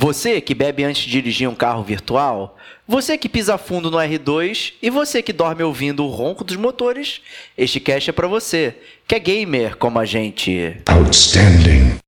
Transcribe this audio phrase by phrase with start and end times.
[0.00, 2.56] Você que bebe antes de dirigir um carro virtual,
[2.86, 7.20] você que pisa fundo no R2 e você que dorme ouvindo o ronco dos motores,
[7.56, 8.76] este cast é para você,
[9.08, 10.76] que é gamer como a gente.
[10.88, 11.98] Outstanding.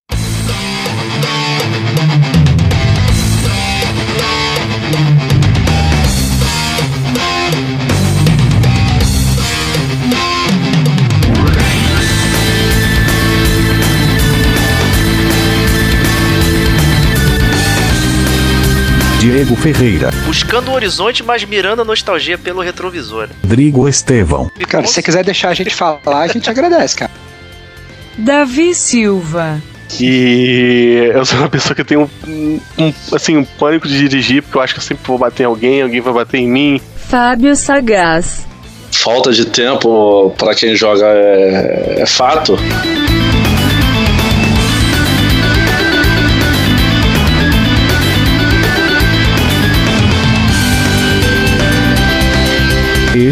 [19.50, 23.28] Diego Ferreira, Buscando o horizonte, mas mirando a nostalgia pelo retrovisor.
[23.42, 27.10] Rodrigo Estevão, Cara, se você quiser deixar a gente falar, a gente agradece, cara.
[28.16, 29.60] Davi Silva.
[30.00, 32.08] E eu sou uma pessoa que tem um,
[32.78, 35.46] um, assim, um pânico de dirigir, porque eu acho que eu sempre vou bater em
[35.46, 36.80] alguém, alguém vai bater em mim.
[37.08, 38.46] Fábio Sagaz.
[38.92, 42.56] falta de tempo pra quem joga é, é fato.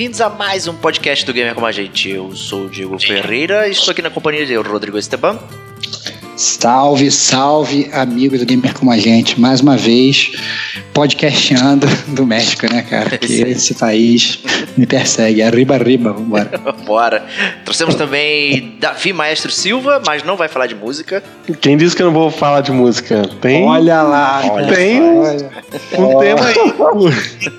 [0.00, 2.08] Bem-vindos a mais um podcast do Gamer como a gente.
[2.08, 5.38] Eu sou o Diego Ferreira e estou aqui na companhia de Rodrigo Esteban.
[6.34, 9.38] Salve, salve, amigo do Gamer como a gente.
[9.38, 10.32] Mais uma vez,
[10.94, 13.10] podcastando do México, né, cara?
[13.20, 13.42] Que Sim.
[13.42, 14.38] esse país
[14.76, 15.42] me persegue.
[15.42, 16.50] Arriba, arriba, vambora.
[16.86, 17.24] Bora.
[17.64, 21.22] Trouxemos também Davi Maestro Silva, mas não vai falar de música.
[21.60, 23.28] Quem disse que eu não vou falar de música?
[23.40, 25.50] Tem Olha lá, Olha Tem um- olha.
[25.98, 26.56] um tema aí.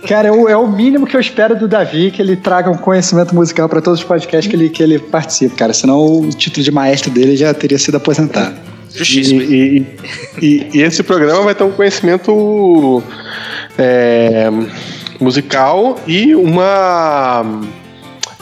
[0.07, 2.77] Cara, é o, é o mínimo que eu espero do Davi, que ele traga um
[2.77, 5.73] conhecimento musical pra todos os podcasts que ele, que ele participa, cara.
[5.73, 8.55] Senão o título de maestro dele já teria sido aposentado.
[8.93, 9.41] Justíssimo.
[9.41, 9.85] E,
[10.41, 13.01] e- e- e esse programa vai ter um conhecimento
[13.77, 14.49] é,
[15.21, 17.61] musical e uma.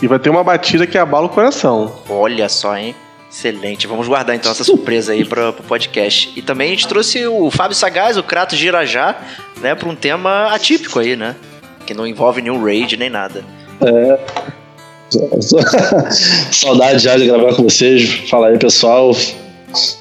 [0.01, 1.93] E vai ter uma batida que abala o coração.
[2.09, 2.95] Olha só, hein?
[3.29, 3.85] Excelente.
[3.85, 6.31] Vamos guardar então essa surpresa aí para o podcast.
[6.35, 9.15] E também a gente trouxe o Fábio Sagaz, o Kratos Girajá,
[9.61, 11.35] né, para um tema atípico aí, né?
[11.85, 13.43] Que não envolve nenhum raid nem nada.
[16.51, 18.29] Saudade já de gravar com vocês.
[18.29, 19.15] Fala aí, pessoal.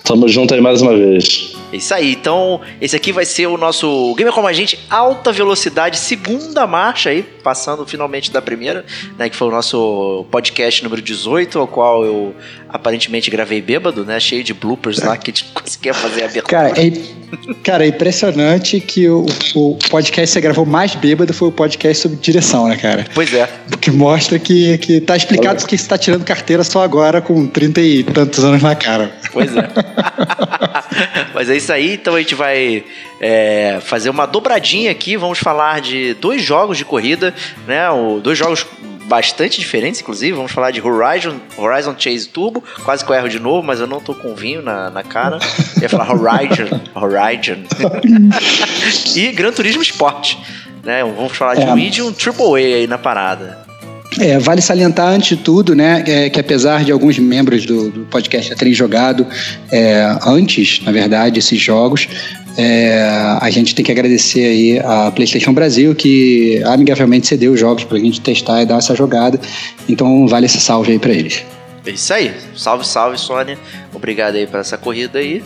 [0.05, 1.58] Tamo junto aí mais uma vez.
[1.73, 2.13] É isso aí.
[2.13, 7.11] Então, esse aqui vai ser o nosso Gamer Como a Gente Alta Velocidade, segunda marcha
[7.11, 8.85] aí, passando finalmente da primeira,
[9.19, 9.29] né?
[9.29, 12.35] Que foi o nosso podcast número 18, ao qual eu
[12.69, 14.19] aparentemente gravei bêbado, né?
[14.21, 16.71] Cheio de bloopers lá que a gente conseguia fazer a abertura.
[16.71, 16.93] Cara, é,
[17.63, 22.03] cara, é impressionante que o, o podcast que você gravou mais bêbado foi o podcast
[22.03, 23.07] sobre direção, né, cara?
[23.15, 23.49] Pois é.
[23.73, 27.47] O que mostra que, que tá explicado porque você tá tirando carteira só agora com
[27.47, 29.13] 30 e tantos anos na cara.
[29.33, 29.69] Pois é.
[31.35, 32.85] Mas é isso aí, então a gente vai
[33.21, 35.17] é, fazer uma dobradinha aqui.
[35.17, 37.35] Vamos falar de dois jogos de corrida,
[37.67, 37.91] né?
[37.91, 38.67] O, dois jogos
[39.05, 40.33] bastante diferentes, inclusive.
[40.33, 42.63] Vamos falar de Horizon, Horizon Chase Turbo.
[42.85, 45.39] Quase que eu erro de novo, mas eu não tô com vinho na, na cara.
[45.77, 46.81] Eu ia falar Horizon.
[46.95, 47.63] Horizon.
[49.17, 50.37] e Gran Turismo Sport.
[50.85, 51.03] Né?
[51.03, 51.73] Vamos falar de É.
[51.73, 53.68] um indie e um Triple A aí na parada.
[54.21, 58.01] É, vale salientar, antes de tudo, né, é, que apesar de alguns membros do, do
[58.07, 59.27] podcast terem jogado
[59.71, 62.09] é, antes, na verdade, esses jogos,
[62.57, 63.01] é,
[63.41, 67.97] a gente tem que agradecer aí a PlayStation Brasil, que amigavelmente cedeu os jogos pra
[67.99, 69.41] gente testar e dar essa jogada.
[69.89, 71.45] Então, vale esse salve aí pra eles.
[71.87, 72.35] É isso aí.
[72.57, 73.57] Salve, salve, Sônia.
[73.95, 75.43] Obrigado aí por essa corrida aí.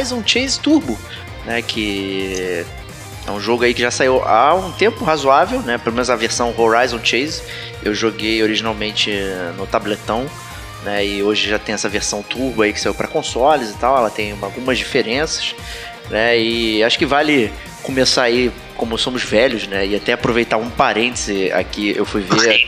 [0.00, 0.98] Horizon Chase Turbo,
[1.44, 1.60] né?
[1.60, 2.64] Que
[3.26, 5.76] é um jogo aí que já saiu há um tempo razoável, né?
[5.76, 7.42] Pelo menos a versão Horizon Chase.
[7.82, 9.12] Eu joguei originalmente
[9.56, 10.26] no tabletão,
[10.84, 11.04] né?
[11.04, 13.98] E hoje já tem essa versão turbo aí que saiu para consoles e tal.
[13.98, 15.54] Ela tem algumas diferenças,
[16.08, 16.38] né?
[16.38, 17.52] E acho que vale
[17.82, 19.86] começar aí, como somos velhos, né?
[19.86, 22.66] E até aproveitar um parêntese aqui, eu fui ver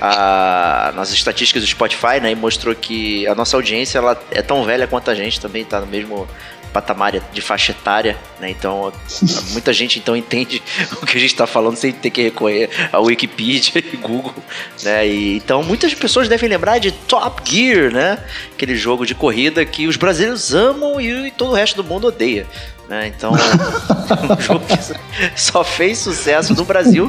[0.00, 2.32] a, nas estatísticas do Spotify, né?
[2.32, 5.80] E mostrou que a nossa audiência ela é tão velha quanto a gente também, tá
[5.80, 6.28] no mesmo
[6.74, 8.50] patamar de faixa etária, né?
[8.50, 8.92] Então,
[9.52, 10.60] muita gente então entende
[11.00, 14.34] o que a gente está falando sem ter que recorrer a Wikipedia e Google,
[14.82, 15.06] né?
[15.06, 18.18] E, então, muitas pessoas devem lembrar de Top Gear, né?
[18.52, 22.08] Aquele jogo de corrida que os brasileiros amam e, e todo o resto do mundo
[22.08, 22.44] odeia.
[22.88, 23.06] Né?
[23.16, 27.08] Então, um jogo que só fez sucesso no Brasil,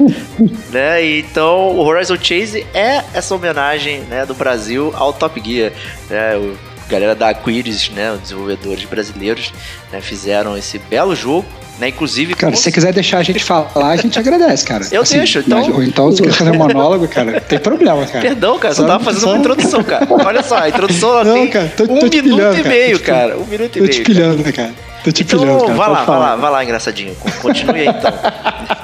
[0.72, 1.18] né?
[1.18, 5.74] Então, o Horizon Chase é essa homenagem né, do Brasil ao Top Gear,
[6.10, 6.38] né?
[6.38, 9.54] O, galera da Aquiris, né, os desenvolvedores brasileiros,
[9.92, 11.46] né, fizeram esse belo jogo.
[11.78, 12.34] Né, inclusive.
[12.36, 14.88] Cara, se você quiser deixar a gente falar, a gente agradece, cara.
[14.94, 15.60] Eu assim, deixo, então.
[15.60, 18.22] Mas, então, se quer fazer um monólogo, cara, não tem problema, cara.
[18.22, 20.08] Perdão, cara, só tava fazendo uma introdução, cara.
[20.10, 23.20] Olha só, a introdução não, tem cara, tô, um tô minuto pilhando, e meio, cara.
[23.20, 23.38] cara.
[23.38, 23.92] Um minuto e meio.
[23.92, 24.54] Tô te pilhando, cara.
[24.54, 24.74] cara.
[25.04, 25.74] Tô te então, pilhando, cara.
[25.74, 27.14] vai lá, vai lá, vai lá, engraçadinho.
[27.42, 28.14] Continue aí então.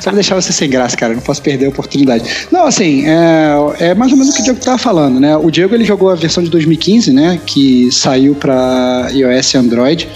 [0.00, 1.14] Só pra deixar você sem graça, cara.
[1.14, 2.24] Não posso perder a oportunidade.
[2.50, 5.36] Não, assim, é, é mais ou menos o que o Diego tava falando, né?
[5.36, 7.40] O Diego ele jogou a versão de 2015, né?
[7.46, 10.08] Que saiu pra iOS e Android.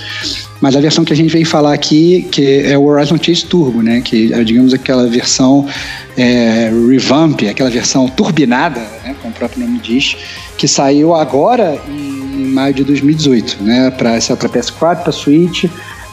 [0.61, 3.83] Mas a versão que a gente veio falar aqui, que é o Horizon Chase Turbo,
[3.83, 4.01] né?
[4.01, 5.67] Que é, digamos, aquela versão
[6.17, 9.15] é, revamp, aquela versão turbinada, né?
[9.21, 10.17] Como o próprio nome diz,
[10.57, 13.91] que saiu agora em maio de 2018, né?
[13.91, 15.65] Para PS4, para Switch,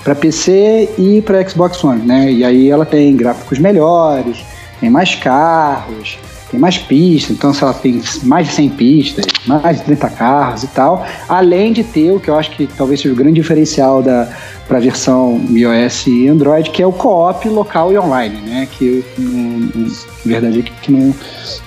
[0.04, 2.32] para PC e para Xbox One, né?
[2.32, 4.44] E aí ela tem gráficos melhores,
[4.80, 6.18] tem mais carros,
[6.54, 10.64] tem mais pistas, então se ela tem mais de 100 pistas, mais de 30 carros
[10.64, 14.04] e tal, além de ter o que eu acho que talvez seja o grande diferencial
[14.04, 14.30] da
[14.68, 18.68] para a versão iOS e Android, que é o co-op local e online, né?
[18.72, 19.90] Que na
[20.24, 21.14] verdade é que no,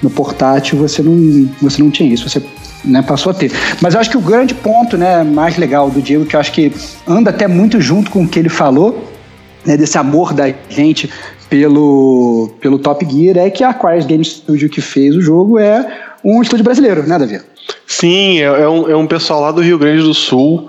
[0.02, 2.40] no portátil você não, você não tinha isso, você
[2.84, 3.52] né, passou a ter.
[3.82, 6.52] Mas eu acho que o grande ponto né, mais legal do Diego, que eu acho
[6.52, 6.72] que
[7.06, 9.12] anda até muito junto com o que ele falou,
[9.64, 11.10] né, desse amor da gente
[11.48, 15.86] pelo, pelo Top Gear, é que a Aquarius Game Studio que fez o jogo é
[16.24, 17.40] um estúdio brasileiro, né, Davi?
[17.86, 20.68] Sim, é, é, um, é um pessoal lá do Rio Grande do Sul.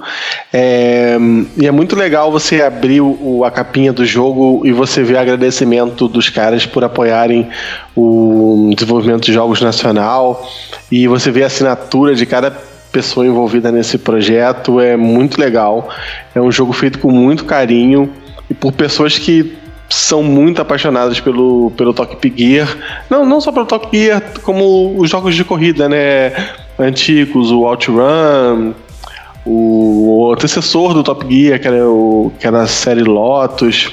[0.54, 1.18] É,
[1.58, 6.08] e é muito legal você abrir o, a capinha do jogo e você ver agradecimento
[6.08, 7.50] dos caras por apoiarem
[7.96, 10.48] o desenvolvimento de jogos nacional.
[10.92, 12.52] E você vê a assinatura de cada
[12.92, 14.80] pessoa envolvida nesse projeto.
[14.80, 15.90] É muito legal.
[16.34, 18.12] É um jogo feito com muito carinho
[18.50, 19.58] e por pessoas que
[19.90, 22.68] são muito apaixonadas pelo, pelo Top Gear.
[23.10, 26.34] Não, não só pelo Top Gear, como os jogos de corrida, né?
[26.78, 28.74] Antigos, o OutRun,
[29.46, 33.92] o, antecessor do Top Gear, que era, o, que era a série Lotus.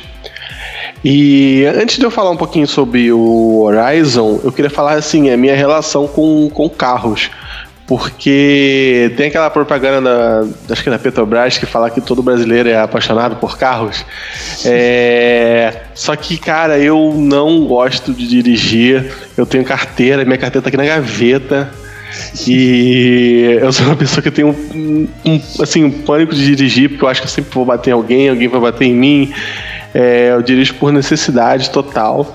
[1.05, 5.37] E antes de eu falar um pouquinho sobre o Horizon, eu queria falar assim, a
[5.37, 7.31] minha relação com, com carros.
[7.87, 12.81] Porque tem aquela propaganda da, acho que da Petrobras que fala que todo brasileiro é
[12.81, 14.05] apaixonado por carros.
[14.65, 19.13] É, só que, cara, eu não gosto de dirigir.
[19.37, 21.71] Eu tenho carteira, minha carteira tá aqui na gaveta.
[22.47, 27.05] E eu sou uma pessoa que tem um, um, assim, um pânico de dirigir, porque
[27.05, 29.35] eu acho que eu sempre vou bater em alguém, alguém vai bater em mim.
[29.93, 32.35] É, eu dirijo por necessidade total.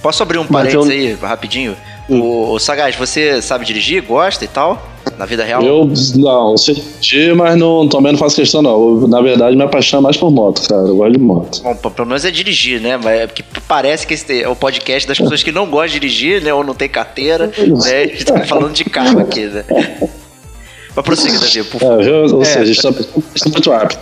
[0.00, 0.92] Posso abrir um parênteses eu...
[0.92, 1.76] aí, rapidinho?
[2.10, 4.02] O, o Sagaz, você sabe dirigir?
[4.02, 4.84] Gosta e tal?
[5.16, 5.62] Na vida real?
[5.62, 8.72] Eu não, sei dirigir, mas não, também não faço questão, não.
[8.72, 10.88] Eu, na verdade, me apaixono mais por moto, cara.
[10.88, 11.62] Eu gosto de moto.
[11.62, 12.96] Bom, pelo menos é dirigir, né?
[12.96, 16.00] Mas é porque parece que esse é o podcast das pessoas que não gostam de
[16.00, 16.52] dirigir, né?
[16.52, 17.46] Ou não tem carteira.
[17.56, 18.02] né?
[18.02, 19.64] A gente tá falando de carro aqui, né?
[20.96, 22.02] Mas prossiga, Davi, por favor.
[22.02, 22.90] É, ou seja, a gente tá
[23.50, 24.00] muito rápido.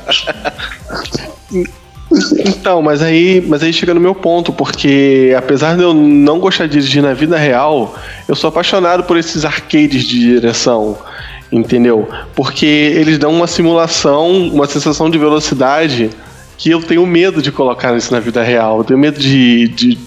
[2.11, 6.67] Então, mas aí, mas aí chega no meu ponto, porque apesar de eu não gostar
[6.67, 7.95] de dirigir na vida real,
[8.27, 10.97] eu sou apaixonado por esses arcades de direção,
[11.53, 12.09] entendeu?
[12.35, 16.11] Porque eles dão uma simulação, uma sensação de velocidade
[16.57, 18.79] que eu tenho medo de colocar isso na vida real.
[18.79, 19.99] Eu tenho medo de, de,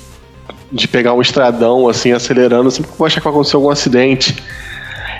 [0.71, 4.35] de pegar um estradão assim, acelerando, sempre que eu achar que vai acontecer algum acidente.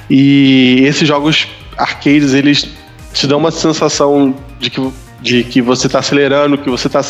[0.10, 1.48] E esses jogos
[1.78, 2.68] arcades, eles
[3.14, 4.82] te dão uma sensação de que
[5.22, 7.02] de que você está acelerando, que você está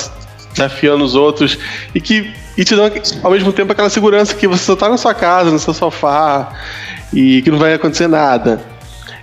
[0.54, 1.58] desafiando os outros
[1.96, 2.92] e que e te dão
[3.24, 6.52] ao mesmo tempo aquela segurança que você só está na sua casa, no seu sofá
[7.14, 8.62] e que não vai acontecer nada.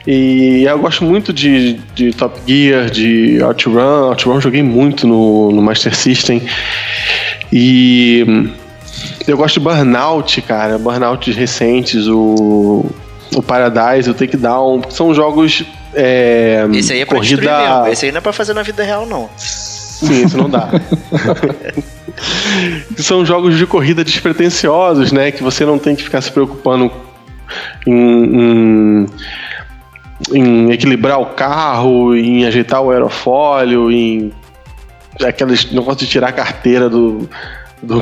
[0.07, 4.09] E eu gosto muito de, de Top Gear, de OutRun.
[4.09, 6.43] OutRun joguei muito no, no Master System.
[7.53, 8.51] E
[9.27, 10.79] eu gosto de Burnout, cara.
[10.79, 12.87] Burnout recentes, o
[13.35, 15.65] o Paradise, o Takedown, são jogos.
[16.01, 17.43] É, Esse aí é pra corrida.
[17.43, 17.87] destruir mesmo.
[17.89, 19.29] Esse aí não é pra fazer na vida real, não.
[19.37, 20.69] Sim, isso não dá.
[22.97, 25.33] São jogos de corrida despretensiosos, né?
[25.33, 26.91] Que você não tem que ficar se preocupando
[27.87, 29.07] em, em,
[30.33, 34.33] em equilibrar o carro, em ajeitar o aerofólio, em
[35.27, 37.29] aqueles negócio de tirar a carteira do.
[37.83, 38.01] do.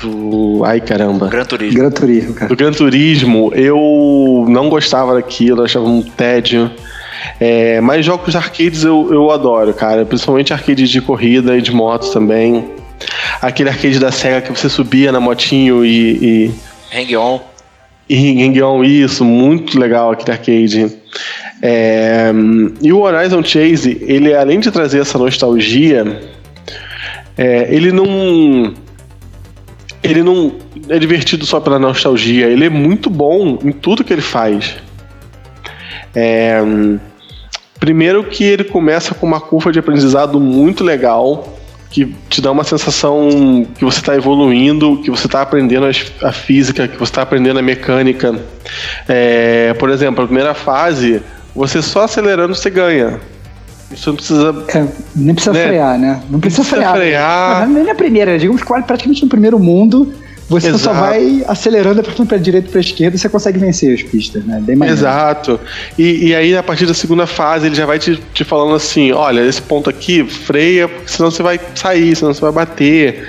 [0.00, 1.28] do ai caramba.
[1.28, 1.78] Gran Turismo.
[1.78, 2.48] Gran Turismo, cara.
[2.48, 6.70] Do Gran Turismo, eu não gostava daquilo, achava um tédio.
[7.40, 10.04] É, mas jogos de arcades eu, eu adoro, cara.
[10.04, 12.64] Principalmente arcades de corrida e de moto também.
[13.40, 16.48] Aquele arcade da SEGA que você subia na motinho e.
[16.50, 16.54] e
[16.94, 17.40] Hang-on.
[18.08, 21.02] e Hang-On, isso, muito legal aquele arcade.
[21.60, 22.32] É,
[22.80, 26.20] e o Horizon Chase, ele além de trazer essa nostalgia,
[27.36, 28.74] é, ele não.
[30.02, 30.56] Ele não
[30.88, 34.76] é divertido só pela nostalgia, ele é muito bom em tudo que ele faz.
[36.12, 36.60] É,
[37.82, 41.58] primeiro que ele começa com uma curva de aprendizado muito legal,
[41.90, 45.86] que te dá uma sensação que você está evoluindo, que você está aprendendo
[46.22, 48.36] a física, que você está aprendendo a mecânica.
[49.08, 51.20] É, por exemplo, a primeira fase,
[51.56, 53.18] você só acelerando você ganha.
[53.90, 54.64] Você não precisa.
[54.68, 54.86] É,
[55.16, 55.66] nem precisa Né?
[55.66, 56.22] frear, né?
[56.30, 56.94] Não precisa, precisa frear.
[56.94, 57.66] frear.
[57.66, 60.14] Não, nem na primeira, digamos que praticamente no primeiro mundo,
[60.48, 61.00] você só Exato.
[61.00, 64.60] vai acelerando, apertando para direita e para esquerda, você consegue vencer as pistas, né?
[64.60, 64.92] Bem mais.
[64.92, 65.58] Exato.
[65.98, 69.12] E, e aí, a partir da segunda fase, ele já vai te, te falando assim:
[69.12, 73.28] olha, esse ponto aqui, freia, porque senão você vai sair, senão você vai bater.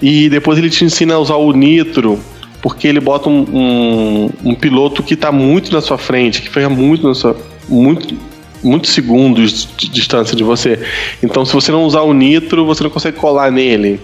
[0.00, 2.20] E depois ele te ensina a usar o nitro,
[2.60, 6.68] porque ele bota um, um, um piloto que está muito na sua frente, que freia
[6.68, 7.36] muito na sua.
[7.66, 8.14] Muito,
[8.62, 10.78] muitos segundos de distância de você.
[11.22, 13.98] Então, se você não usar o nitro, você não consegue colar nele.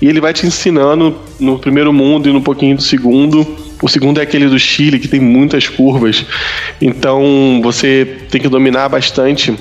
[0.00, 3.46] E ele vai te ensinando no primeiro mundo e no pouquinho do segundo.
[3.82, 6.24] O segundo é aquele do Chile, que tem muitas curvas.
[6.80, 9.56] Então você tem que dominar bastante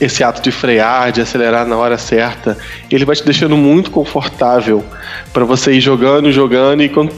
[0.00, 2.56] esse ato de frear, de acelerar na hora certa.
[2.90, 4.84] Ele vai te deixando muito confortável
[5.32, 6.82] para você ir jogando, jogando.
[6.82, 7.12] E quando,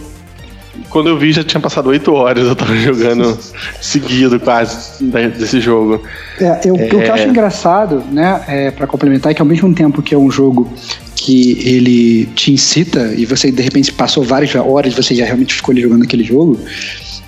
[0.88, 2.46] quando eu vi, já tinha passado oito horas.
[2.46, 3.38] Eu tava jogando
[3.80, 6.02] seguido quase né, desse jogo.
[6.40, 9.72] É, eu, O que eu acho engraçado, né, é, para complementar, é que ao mesmo
[9.74, 10.72] tempo que é um jogo
[11.14, 15.72] que ele te incita e você de repente passou várias horas, você já realmente ficou
[15.72, 16.58] ali jogando aquele jogo,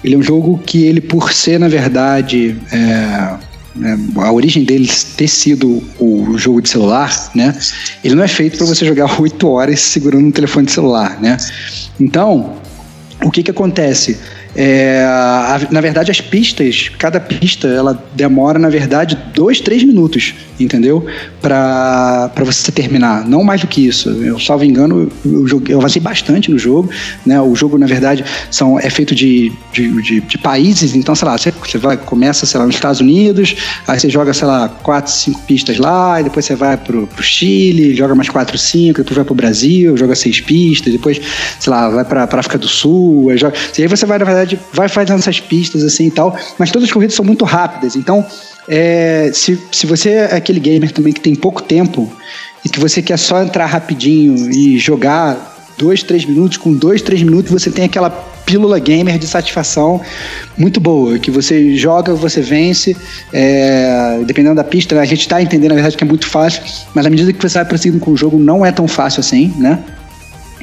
[0.03, 3.37] ele é um jogo que ele, por ser, na verdade, é,
[3.75, 7.57] né, a origem dele ter sido o jogo de celular, né?
[8.03, 11.37] Ele não é feito para você jogar oito horas segurando um telefone de celular, né?
[11.99, 12.57] Então,
[13.25, 14.19] o que que acontece?
[14.57, 20.35] É, a- na verdade, as pistas, cada pista, ela demora, na verdade, dois, três minutos,
[20.61, 21.05] entendeu?
[21.41, 23.27] Pra você terminar.
[23.29, 24.09] Não mais do que isso.
[24.11, 26.91] Eu, salvo engano, eu, joguei, eu avancei bastante no jogo.
[27.27, 27.41] Né?
[27.41, 30.95] O jogo, na verdade, são, é feito de, de, de- de países.
[30.95, 33.57] Então, sei lá, você, você vai, começa, sei lá, nos Estados Unidos,
[33.87, 37.23] aí você joga, sei lá, quatro, cinco pistas lá, e depois você vai pro, pro
[37.23, 41.21] Chile, joga mais quatro, cinco, depois vai pro Brasil, joga seis pistas, depois,
[41.59, 44.25] sei lá, vai pra, pra África do Sul, aí, joga, e aí você vai, na
[44.25, 47.97] verdade, vai fazendo essas pistas assim e tal, mas todas as corridas são muito rápidas,
[47.97, 48.25] então
[48.69, 52.11] é, se, se você é aquele gamer também que tem pouco tempo
[52.65, 57.23] e que você quer só entrar rapidinho e jogar dois, três minutos, com dois, três
[57.23, 60.01] minutos você tem aquela pílula gamer de satisfação
[60.57, 62.97] muito boa, que você joga, você vence,
[63.33, 65.01] é, dependendo da pista, né?
[65.01, 66.63] a gente está entendendo na verdade que é muito fácil,
[66.95, 69.53] mas à medida que você vai prosseguindo com o jogo não é tão fácil assim,
[69.59, 69.79] né?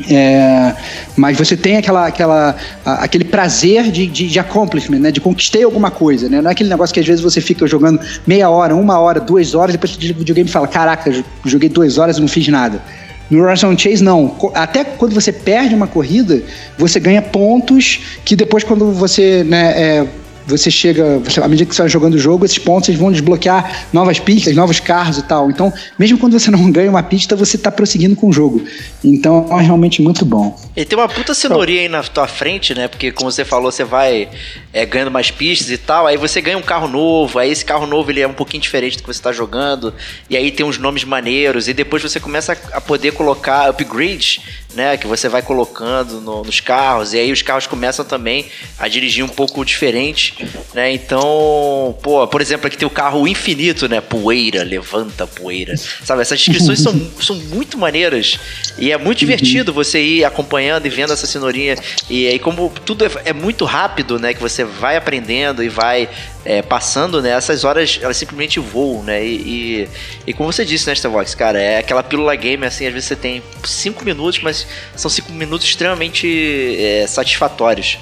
[0.10, 0.74] É,
[1.15, 2.55] mas você tem aquela, aquela,
[2.86, 5.12] aquele prazer de, de, de accomplishment, né?
[5.12, 6.41] De conquistei alguma coisa, né?
[6.41, 9.53] Não é aquele negócio que às vezes você fica jogando meia hora, uma hora, duas
[9.53, 12.81] horas, depois o videogame e fala, caraca, jo- joguei duas horas e não fiz nada.
[13.29, 14.36] No Horizon Chase, não.
[14.53, 16.41] Até quando você perde uma corrida,
[16.77, 20.08] você ganha pontos que depois quando você, né, é,
[20.45, 24.19] você chega, à medida que você vai jogando o jogo, esses pontos vão desbloquear novas
[24.19, 25.50] pistas, novos carros e tal.
[25.50, 28.63] Então, mesmo quando você não ganha uma pista, você está prosseguindo com o jogo.
[29.03, 30.57] Então, é realmente muito bom.
[30.75, 32.88] E tem uma puta cenourinha aí na tua frente, né?
[32.88, 34.29] Porque, como você falou, você vai
[34.74, 36.07] é, ganhando mais pistas e tal.
[36.07, 37.39] Aí você ganha um carro novo.
[37.39, 39.93] Aí esse carro novo ele é um pouquinho diferente do que você tá jogando.
[40.29, 41.67] E aí tem uns nomes maneiros.
[41.67, 44.41] E depois você começa a poder colocar upgrades,
[44.74, 44.98] né?
[44.98, 47.13] Que você vai colocando no- nos carros.
[47.13, 48.46] E aí os carros começam também
[48.78, 50.34] a dirigir um pouco diferente,
[50.74, 50.92] né?
[50.92, 54.01] Então, pô, por exemplo, aqui tem o carro infinito, né?
[54.01, 55.75] Poeira, levanta poeira.
[55.78, 56.22] Sabe?
[56.22, 58.40] Essas descrições são, são muito maneiras.
[58.78, 61.75] E é muito divertido você ir acompanhando e vendo essa cenourinha.
[62.10, 64.34] E aí, como tudo é, é muito rápido, né?
[64.34, 66.10] Que você vai aprendendo e vai
[66.43, 67.31] é, passando, né?
[67.31, 69.24] Essas horas, elas simplesmente voam, né?
[69.24, 69.89] E, e,
[70.27, 73.15] e como você disse, né, Starvox, cara, é aquela pílula game, assim, às vezes você
[73.15, 77.98] tem cinco minutos, mas são cinco minutos extremamente é, satisfatórios.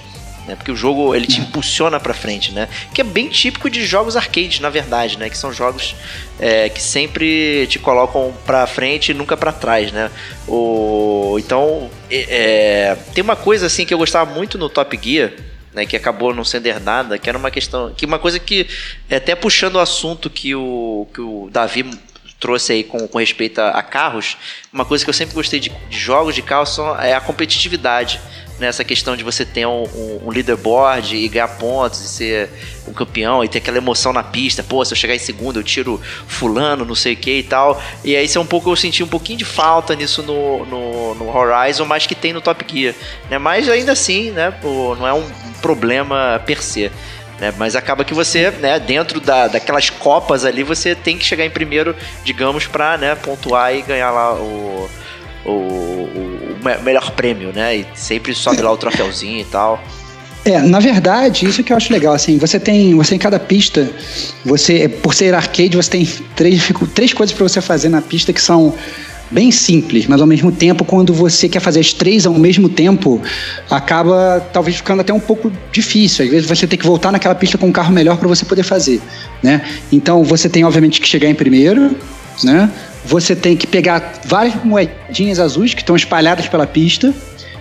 [0.49, 0.55] né?
[0.55, 2.67] Porque o jogo ele te impulsiona para frente, né?
[2.93, 5.29] Que é bem típico de jogos arcade, na verdade, né?
[5.29, 5.95] Que são jogos
[6.39, 10.09] é, que sempre te colocam para frente e nunca para trás, né?
[10.47, 15.31] O, então é, tem uma coisa assim que eu gostava muito no Top Gear.
[15.79, 18.67] Né, que acabou não sendo herdada, que era uma questão, que uma coisa que
[19.09, 21.89] até puxando o assunto que o, que o Davi
[22.37, 24.35] trouxe aí com, com respeito a, a, carros,
[24.73, 28.19] uma coisa que eu sempre gostei de, de jogos de carros é a competitividade
[28.59, 32.49] nessa questão de você ter um, um, um, leaderboard e ganhar pontos e ser
[32.87, 34.61] um campeão e ter aquela emoção na pista.
[34.61, 37.81] Pô, se eu chegar em segundo, eu tiro fulano, não sei o que e tal.
[38.03, 41.15] E aí isso é um pouco, eu senti um pouquinho de falta nisso no, no,
[41.15, 42.93] no Horizon, mas que tem no Top Gear.
[43.29, 43.37] Né?
[43.37, 45.27] Mas ainda assim, né, pô, não é um
[45.61, 46.91] problema per se.
[47.39, 47.53] Né?
[47.57, 51.49] Mas acaba que você, né, dentro da, daquelas copas ali, você tem que chegar em
[51.49, 54.89] primeiro, digamos, para né, pontuar e ganhar lá o,
[55.45, 57.77] o, o, melhor prêmio, né?
[57.77, 59.81] E sempre sobe lá o troféuzinho e tal.
[60.45, 63.89] É, na verdade, isso que eu acho legal, assim, você tem, você em cada pista,
[64.45, 66.05] você, por ser arcade, você tem
[66.35, 68.73] três, três coisas para você fazer na pista que são
[69.29, 73.21] bem simples, mas ao mesmo tempo, quando você quer fazer as três ao mesmo tempo,
[73.69, 76.25] acaba talvez ficando até um pouco difícil.
[76.25, 78.63] Às vezes você tem que voltar naquela pista com um carro melhor para você poder
[78.63, 79.01] fazer,
[79.43, 79.61] né?
[79.91, 81.95] Então você tem obviamente que chegar em primeiro,
[82.43, 82.71] né?
[83.09, 87.11] Você tem que pegar várias moedinhas azuis que estão espalhadas pela pista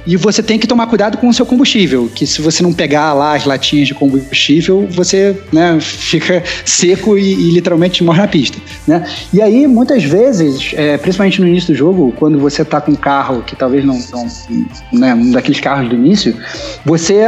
[0.07, 3.15] e você tem que tomar cuidado com o seu combustível, que se você não pegar
[3.15, 8.59] lá as latinhas de combustível, você né, fica seco e, e, literalmente morre na pista.
[8.87, 9.07] Né?
[9.33, 12.97] E aí, muitas vezes, é, principalmente no início do jogo, quando você está com um
[12.97, 14.27] carro que talvez não, não
[14.93, 16.37] né, um daqueles carros do início,
[16.85, 17.23] você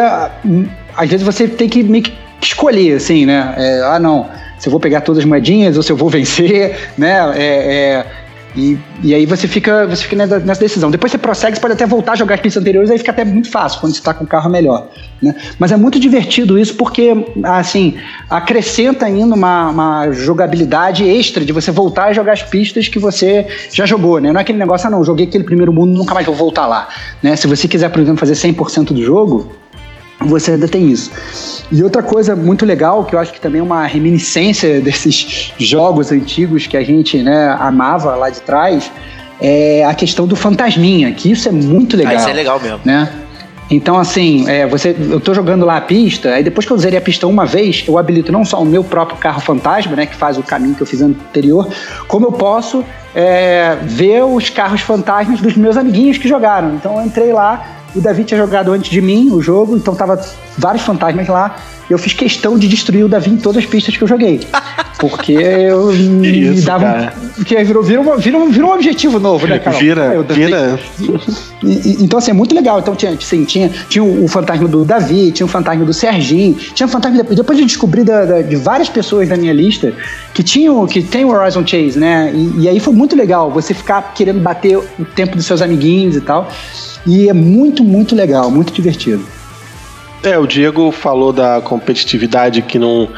[0.95, 2.13] às vezes você tem que meio que
[2.43, 3.55] escolher, assim, né?
[3.57, 4.29] É, ah, não,
[4.61, 7.33] se eu vou pegar todas as moedinhas ou se eu vou vencer, né?
[7.35, 8.07] É, é,
[8.55, 10.91] e, e aí você fica, você fica nessa decisão.
[10.91, 13.25] Depois você prossegue, você pode até voltar a jogar as pistas anteriores, aí fica até
[13.25, 14.89] muito fácil quando você está com o carro melhor.
[15.23, 15.35] Né?
[15.59, 17.13] Mas é muito divertido isso porque,
[17.45, 17.97] assim,
[18.29, 23.47] acrescenta ainda uma, uma, jogabilidade extra de você voltar a jogar as pistas que você
[23.73, 24.33] já jogou, né?
[24.33, 26.89] Não é aquele negócio, ah não, joguei aquele primeiro mundo, nunca mais vou voltar lá.
[27.23, 27.37] Né?
[27.37, 29.53] Se você quiser, por exemplo, fazer 100% do jogo,
[30.27, 31.11] você ainda tem isso.
[31.73, 36.13] E outra coisa muito legal, que eu acho que também é uma reminiscência desses jogos
[36.13, 38.91] antigos que a gente né, amava lá de trás,
[39.41, 42.13] é a questão do fantasminha, que isso é muito legal.
[42.13, 42.81] Ah, isso é legal mesmo.
[42.85, 43.09] Né?
[43.71, 46.99] Então, assim, é, você, eu tô jogando lá a pista, aí depois que eu zerei
[46.99, 50.17] a pista uma vez, eu habilito não só o meu próprio carro fantasma, né, que
[50.17, 51.69] faz o caminho que eu fiz anterior,
[52.09, 56.75] como eu posso é, ver os carros fantasmas dos meus amiguinhos que jogaram.
[56.75, 60.21] Então eu entrei lá, o Davi tinha jogado antes de mim o jogo, então tava
[60.57, 61.57] vários fantasmas lá.
[61.89, 64.41] Eu fiz questão de destruir o Davi em todas as pistas que eu joguei.
[65.01, 66.85] Porque eu Isso, me dava.
[66.85, 67.15] Cara.
[67.35, 69.77] Porque virou, virou, virou, virou um objetivo novo, né, cara?
[69.79, 70.79] Vira, vira.
[71.63, 72.79] E, e, então, assim, é muito legal.
[72.81, 76.87] Então, tinha, assim, tinha, tinha o fantasma do Davi, tinha o fantasma do Serginho, tinha
[76.87, 77.23] o fantasma.
[77.23, 79.93] Depois eu descobri da, da, de várias pessoas da minha lista
[80.33, 82.33] que tinham, que tem o Horizon Chase, né?
[82.35, 86.17] E, e aí foi muito legal você ficar querendo bater o tempo dos seus amiguinhos
[86.17, 86.49] e tal.
[87.07, 89.23] E é muito, muito legal, muito divertido.
[90.23, 93.09] É, o Diego falou da competitividade que não,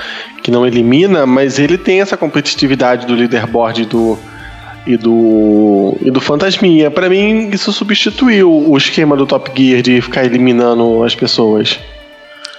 [0.43, 4.19] que não elimina, mas ele tem essa competitividade do leaderboard do,
[4.87, 6.91] e do e do Fantasminha.
[6.91, 11.79] Para mim, isso substituiu o esquema do Top Gear de ficar eliminando as pessoas.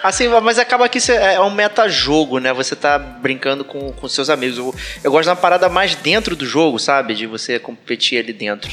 [0.02, 2.52] Assim, mas acaba que isso é, é um metajogo, né?
[2.52, 4.58] Você tá brincando com, com seus amigos.
[4.58, 7.14] Eu, eu gosto de uma parada mais dentro do jogo, sabe?
[7.14, 8.72] De você competir ali dentro.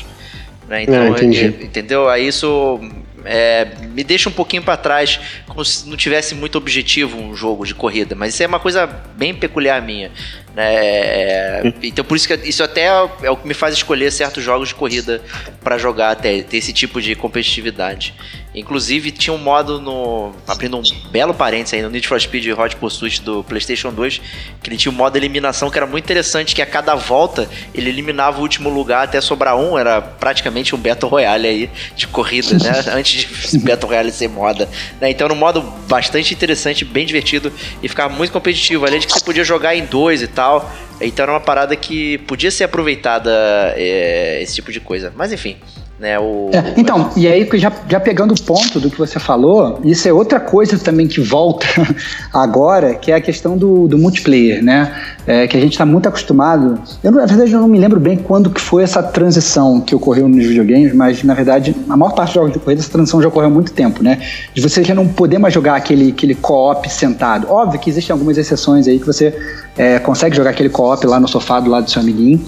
[0.68, 0.82] Né?
[0.82, 2.08] Então, é, entendeu?
[2.08, 2.80] Aí isso
[3.24, 7.66] é, me deixa um pouquinho para trás, como se não tivesse muito objetivo um jogo
[7.66, 8.14] de corrida.
[8.14, 10.10] Mas isso é uma coisa bem peculiar minha.
[10.54, 10.74] Né?
[10.74, 12.86] É, então por isso que isso até
[13.22, 15.22] é o que me faz escolher certos jogos de corrida
[15.62, 18.14] para jogar até ter esse tipo de competitividade.
[18.54, 22.76] Inclusive tinha um modo no abrindo um belo parênteses aí no Need for Speed Hot
[22.76, 24.20] Pursuit do PlayStation 2,
[24.60, 27.88] que ele tinha um modo eliminação que era muito interessante, que a cada volta ele
[27.88, 32.52] eliminava o último lugar até sobrar um, era praticamente um Battle Royale aí de corrida,
[32.58, 32.84] né?
[32.92, 34.68] Antes de Battle Royale ser moda.
[35.00, 35.10] Né?
[35.10, 39.12] Então era um modo bastante interessante, bem divertido e ficava muito competitivo, além de que
[39.12, 40.70] você podia jogar em dois e tal.
[41.00, 43.30] Então era uma parada que podia ser aproveitada
[43.76, 45.12] é, esse tipo de coisa.
[45.16, 45.56] Mas enfim.
[46.00, 49.78] Né, o, é, então, e aí já, já pegando o ponto do que você falou,
[49.84, 51.66] isso é outra coisa também que volta
[52.32, 54.90] agora, que é a questão do, do multiplayer, né?
[55.26, 56.80] É, que a gente está muito acostumado.
[57.04, 60.26] Eu, na verdade, eu não me lembro bem quando que foi essa transição que ocorreu
[60.26, 63.28] nos videogames, mas na verdade, a maior parte dos jogos de corrida, essa transição já
[63.28, 64.22] ocorreu há muito tempo, né?
[64.54, 67.46] De você já não poder mais jogar aquele, aquele co-op sentado.
[67.50, 69.34] Óbvio que existem algumas exceções aí que você
[69.80, 72.38] é, consegue jogar aquele co-op lá no sofá do lado do seu amiguinho.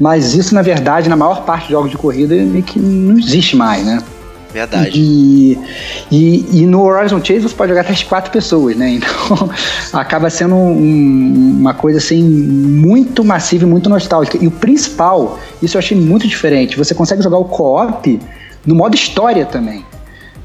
[0.00, 3.54] Mas isso, na verdade, na maior parte dos jogos de corrida, meio que não existe
[3.54, 4.02] mais, né?
[4.52, 4.90] Verdade.
[4.92, 5.56] E,
[6.10, 8.90] e, e no Horizon Chase você pode jogar até as quatro pessoas, né?
[8.98, 9.48] Então
[9.92, 14.36] acaba sendo um- uma coisa assim muito massiva e muito nostálgica.
[14.42, 16.76] E o principal, isso eu achei muito diferente.
[16.76, 18.20] Você consegue jogar o co-op
[18.66, 19.84] no modo história também.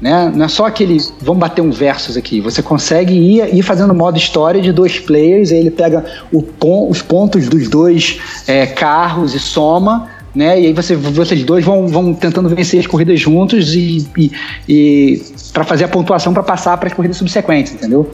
[0.00, 0.32] Né?
[0.34, 2.40] Não é só aquele vamos bater um versus aqui.
[2.40, 6.04] Você consegue ir, ir fazendo modo história de dois players, aí ele pega
[6.58, 10.08] pon- os pontos dos dois é, carros e soma.
[10.34, 10.60] Né?
[10.60, 14.30] E aí você, vocês dois vão, vão tentando vencer as corridas juntos e, e,
[14.68, 18.08] e para fazer a pontuação para passar para as corridas subsequentes, entendeu?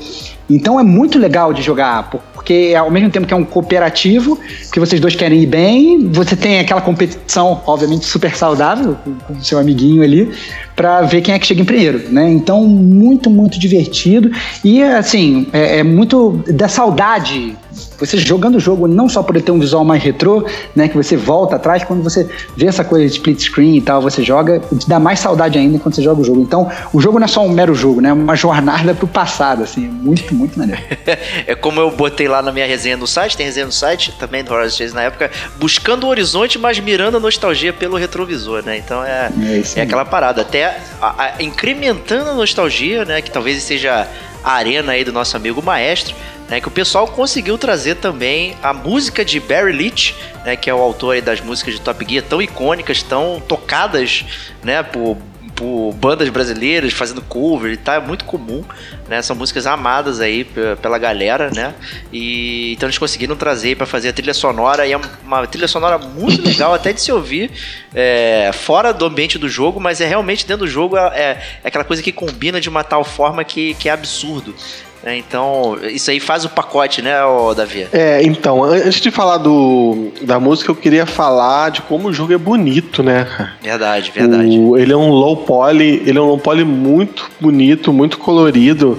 [0.48, 2.10] Então é muito legal de jogar,
[2.44, 4.38] porque ao mesmo tempo que é um cooperativo,
[4.70, 9.32] que vocês dois querem ir bem, você tem aquela competição, obviamente, super saudável com com
[9.32, 10.30] o seu amiguinho ali,
[10.76, 12.28] para ver quem é que chega em primeiro, né?
[12.30, 14.30] Então, muito, muito divertido.
[14.62, 17.56] E, assim, é, é muito da saudade.
[17.98, 20.88] Você jogando o jogo, não só por ele ter um visual mais retrô, né?
[20.88, 24.22] Que você volta atrás, quando você vê essa coisa de split screen e tal, você
[24.22, 26.40] joga, te dá mais saudade ainda quando você joga o jogo.
[26.40, 28.08] Então, o jogo não é só um mero jogo, né?
[28.10, 29.82] É uma jornada pro passado, assim.
[29.88, 30.80] Muito, muito maneiro.
[31.46, 34.42] É como eu botei lá na minha resenha no site, tem resenha no site também
[34.42, 38.78] do Horizon Chase na época, buscando o horizonte, mas mirando a nostalgia pelo retrovisor, né?
[38.78, 39.30] Então é,
[39.76, 43.20] É é aquela parada, até a- a- incrementando a nostalgia, né?
[43.22, 44.06] Que talvez seja
[44.42, 46.14] a arena aí do nosso amigo maestro,
[46.48, 46.60] né?
[46.60, 50.56] Que o pessoal conseguiu trazer também a música de Barry Leach, né?
[50.56, 54.24] Que é o autor das músicas de Top Gear tão icônicas, tão tocadas,
[54.62, 54.82] né?
[54.82, 55.16] Por
[55.56, 58.64] por bandas brasileiras fazendo cover e tal, é muito comum,
[59.08, 59.22] né?
[59.22, 61.72] São músicas amadas aí pe- pela galera, né?
[62.12, 65.96] E então eles conseguiram trazer para fazer a trilha sonora e é uma trilha sonora
[65.96, 67.52] muito legal até de se ouvir
[67.94, 71.68] é, fora do ambiente do jogo, mas é realmente dentro do jogo é, é- é
[71.68, 74.56] aquela coisa que combina de uma tal forma que, que é absurdo.
[75.04, 75.16] Né?
[75.18, 77.14] Então isso aí faz o pacote, né,
[77.56, 77.86] Davi?
[77.92, 82.12] É, então, an- antes de falar do, da música, eu queria falar de como o
[82.12, 83.26] jogo é bonito, né?
[83.62, 84.58] Verdade, verdade.
[84.58, 88.98] O- ele é um low poly, ele é um low poly muito bonito, muito colorido.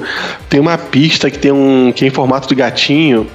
[0.49, 3.27] Tem uma pista que tem um que é em formato de gatinho.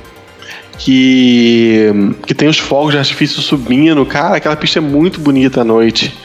[0.83, 1.93] Que,
[2.27, 6.17] que tem os fogos de artifício subindo, cara, aquela pista é muito bonita à noite.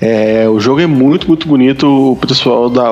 [0.00, 1.86] É, o jogo é muito, muito bonito.
[1.86, 2.84] O pessoal da,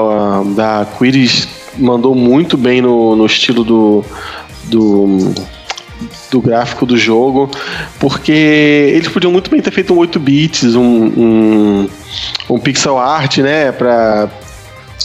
[0.54, 4.04] da Quiris mandou muito bem no, no estilo do,
[4.64, 5.34] do,
[6.30, 7.50] do gráfico do jogo,
[7.98, 8.32] porque
[8.94, 11.88] eles podiam muito bem ter feito um 8 bits, um, um,
[12.50, 14.28] um pixel art, né, pra,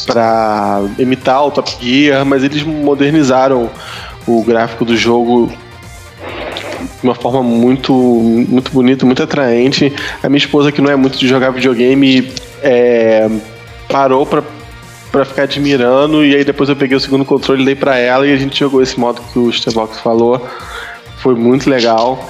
[0.06, 3.70] pra imitar o Top Gear, mas eles modernizaram
[4.28, 5.52] o gráfico do jogo
[7.02, 9.94] de uma forma muito, muito bonita, muito atraente.
[10.22, 13.30] A minha esposa, que não é muito de jogar videogame, é,
[13.88, 14.44] parou pra,
[15.12, 16.24] pra ficar admirando.
[16.24, 18.82] E aí depois eu peguei o segundo controle, dei pra ela e a gente jogou
[18.82, 20.48] esse modo que o Stevox falou.
[21.18, 22.30] Foi muito legal.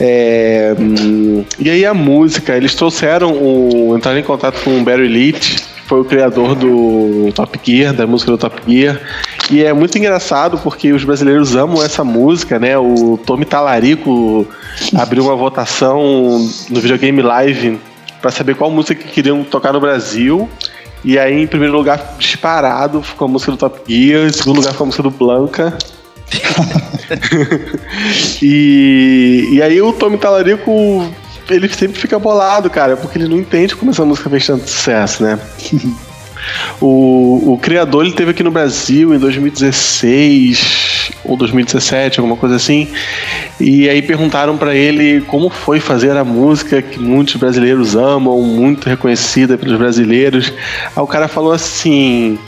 [0.00, 3.96] É, hum, e aí a música, eles trouxeram o.
[3.96, 8.06] entraram em contato com o Barry Leach, que foi o criador do Top Gear, da
[8.06, 9.00] música do Top Gear.
[9.50, 12.76] E é muito engraçado porque os brasileiros amam essa música, né?
[12.76, 14.46] O Tommy Talarico
[14.96, 16.38] abriu uma votação
[16.70, 17.78] no videogame live
[18.20, 20.48] para saber qual música que queriam tocar no Brasil.
[21.04, 24.26] E aí, em primeiro lugar, disparado, ficou a música do Top Gear.
[24.26, 25.76] Em segundo lugar, ficou a música do Blanca.
[28.42, 31.06] e, e aí o Tommy Talarico,
[31.50, 35.22] ele sempre fica bolado, cara, porque ele não entende como essa música fez tanto sucesso,
[35.22, 35.38] né?
[36.78, 40.83] O, o criador ele teve aqui no Brasil em 2016
[41.24, 42.88] ou 2017, alguma coisa assim.
[43.60, 48.88] E aí perguntaram pra ele como foi fazer a música que muitos brasileiros amam, muito
[48.88, 50.52] reconhecida pelos brasileiros.
[50.96, 52.38] Aí o cara falou assim: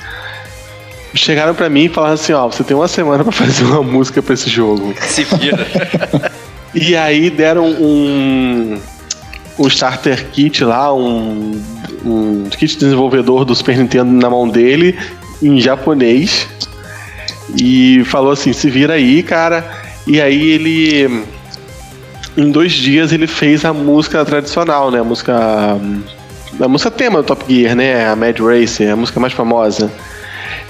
[1.14, 4.22] chegaram pra mim e falaram assim, ó, você tem uma semana pra fazer uma música
[4.22, 4.94] pra esse jogo.
[5.00, 5.66] Se vira.
[6.78, 8.78] E aí deram um,
[9.58, 11.58] um starter kit lá, um,
[12.04, 14.94] um kit desenvolvedor do Super Nintendo na mão dele,
[15.42, 16.46] em japonês.
[17.54, 19.64] E falou assim, se vira aí, cara.
[20.06, 21.24] E aí ele.
[22.36, 25.00] Em dois dias ele fez a música tradicional, né?
[25.00, 25.34] A música.
[26.58, 28.08] A música tema do Top Gear, né?
[28.08, 29.90] A Mad Racer, a música mais famosa.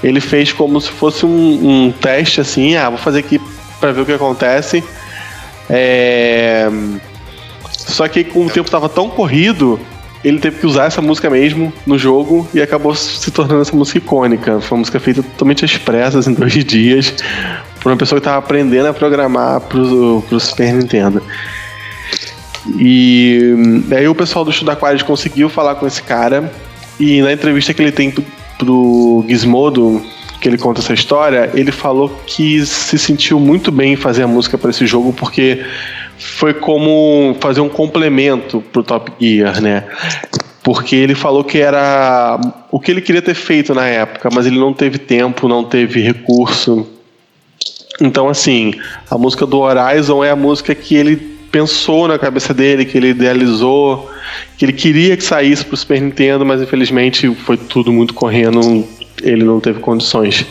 [0.03, 3.41] Ele fez como se fosse um, um teste assim, ah, vou fazer aqui
[3.79, 4.83] pra ver o que acontece.
[5.69, 6.69] É...
[7.71, 9.79] Só que com o tempo tava tão corrido,
[10.23, 13.99] ele teve que usar essa música mesmo no jogo e acabou se tornando essa música
[13.99, 14.59] icônica.
[14.59, 17.13] Foi uma música feita totalmente às pressas, em dois dias,
[17.81, 21.21] por uma pessoa que tava aprendendo a programar pro, pro Super Nintendo.
[22.77, 23.55] E
[23.95, 26.51] aí o pessoal do Estudo Aquários conseguiu falar com esse cara
[26.99, 28.13] e na entrevista que ele tem
[28.57, 30.03] pro Gizmodo,
[30.41, 34.27] que ele conta essa história, ele falou que se sentiu muito bem em fazer a
[34.27, 35.63] música para esse jogo porque
[36.17, 39.83] foi como fazer um complemento pro Top Gear, né?
[40.67, 42.37] porque ele falou que era
[42.69, 46.01] o que ele queria ter feito na época, mas ele não teve tempo, não teve
[46.01, 46.85] recurso.
[48.01, 48.73] Então, assim,
[49.09, 51.15] a música do Horizon é a música que ele
[51.49, 54.11] pensou na cabeça dele, que ele idealizou,
[54.57, 58.85] que ele queria que saísse pro Super Nintendo, mas infelizmente foi tudo muito correndo,
[59.21, 60.45] ele não teve condições.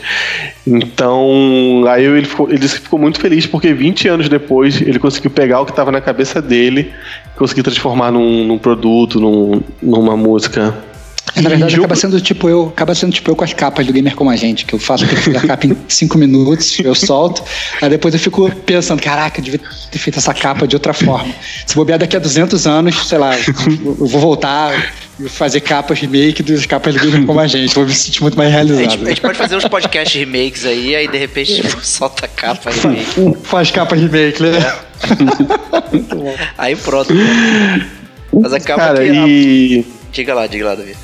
[0.67, 4.99] Então, aí ele, ficou, ele disse que ficou muito feliz porque 20 anos depois ele
[4.99, 6.93] conseguiu pegar o que estava na cabeça dele,
[7.37, 10.75] conseguiu transformar num, num produto, num, numa música.
[11.43, 13.93] Na verdade, jogo- acaba sendo tipo eu, acaba sendo tipo eu com as capas do
[13.93, 17.43] Gamer Como a Gente, que eu faço aquele- a capa em 5 minutos, eu solto,
[17.81, 21.35] aí depois eu fico pensando, caraca, eu devia ter feito essa capa de outra forma.
[21.67, 24.73] Se bobear daqui a 200 anos, sei lá, eu vou voltar
[25.21, 28.37] e fazer capas remake das capas do Gamer Como a Gente, vou me sentir muito
[28.37, 28.91] mais A realizado.
[28.91, 32.29] gente, a gente pode fazer uns podcast remakes aí, aí de repente tipo, solta a
[32.29, 33.37] capa remake.
[33.45, 34.73] Faz capa remake, né?
[36.59, 37.13] Aí pronto.
[38.33, 39.13] Mas a capa Cara, que.
[39.13, 40.97] e, Diga lá, diga lá, Davi.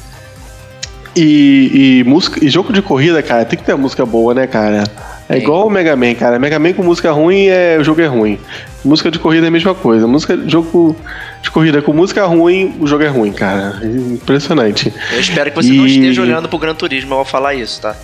[1.16, 4.84] E, e música e jogo de corrida, cara, tem que ter música boa, né, cara?
[5.28, 6.38] É igual o Mega Man, cara.
[6.38, 8.38] Mega Man com música ruim, é, o jogo é ruim.
[8.84, 10.06] Música de corrida é a mesma coisa.
[10.06, 10.94] Música, jogo
[11.40, 13.80] de corrida com música ruim, o jogo é ruim, cara.
[13.84, 14.92] Impressionante.
[15.12, 17.94] Eu espero que você não E- esteja olhando pro Gran Turismo ao falar isso, tá?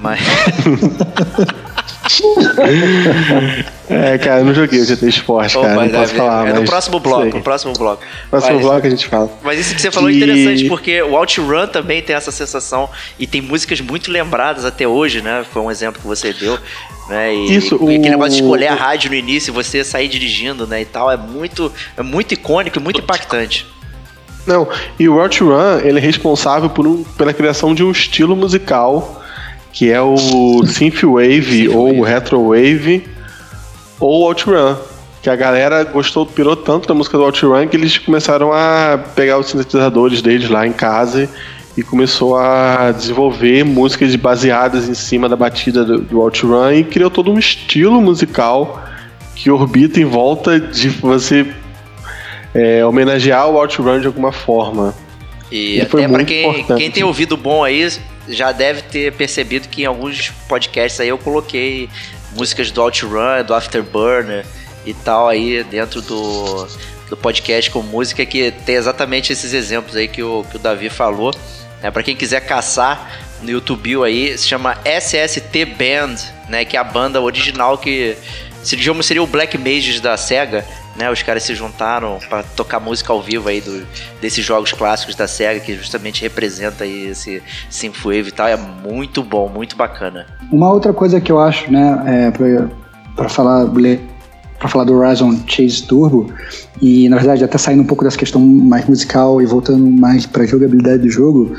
[0.00, 0.20] Mas.
[3.90, 5.72] É, cara, eu não joguei o GT Esporte, cara.
[5.74, 8.02] Opa, não posso falar, é no próximo bloco, no próximo bloco.
[8.30, 9.30] Próximo Mas- bloco a gente fala.
[9.42, 12.88] Mas isso que você falou é E- interessante, porque o OutRun também tem essa sensação
[13.18, 15.44] e tem músicas muito lembradas até hoje, né?
[15.52, 16.58] Foi um exemplo que você deu.
[17.08, 17.34] Né?
[17.34, 20.08] E, Isso, e aquele o- negócio de escolher a rádio no início e você sair
[20.08, 20.82] dirigindo, né?
[20.82, 23.66] E tal, é muito, é muito icônico e muito impactante.
[24.46, 24.68] Não,
[24.98, 29.22] e o OutRun, ele é responsável por um, pela criação de um estilo musical
[29.72, 33.04] que é o Synthwave ou Retrowave
[34.00, 34.76] ou OutRun.
[35.22, 39.38] Que a galera gostou, pirou tanto da música do OutRun que eles começaram a pegar
[39.38, 41.28] os sintetizadores deles lá em casa
[41.76, 47.10] e começou a desenvolver músicas baseadas em cima da batida do, do OutRun e criou
[47.10, 48.84] todo um estilo musical
[49.34, 51.46] que orbita em volta de você
[52.54, 54.94] é, homenagear o OutRun de alguma forma.
[55.50, 56.78] E foi até pra muito quem, importante.
[56.78, 57.88] quem tem ouvido bom aí,
[58.28, 61.88] já deve ter percebido que em alguns podcasts aí eu coloquei
[62.32, 64.44] músicas do OutRun, do Afterburner
[64.84, 66.68] e tal aí dentro do,
[67.08, 70.88] do podcast com música que tem exatamente esses exemplos aí que o, que o Davi
[70.88, 71.34] falou.
[71.82, 71.90] Né?
[71.90, 76.16] Para quem quiser caçar no YouTube aí, se chama SST Band,
[76.48, 76.64] né?
[76.64, 78.16] Que é a banda original que
[78.62, 80.66] se digamos seria o Black Mages da Sega,
[80.98, 81.10] né?
[81.10, 83.86] Os caras se juntaram para tocar música ao vivo aí do,
[84.20, 88.48] desses jogos clássicos da Sega que justamente representa aí esse synthwave e tal.
[88.48, 90.26] É muito bom, muito bacana.
[90.50, 92.30] Uma outra coisa que eu acho, né, é,
[93.14, 93.66] pra falar
[94.58, 96.32] para falar do Horizon Chase Turbo
[96.82, 100.44] e na verdade até saindo um pouco dessa questão mais musical e voltando mais para
[100.44, 101.54] jogabilidade do jogo,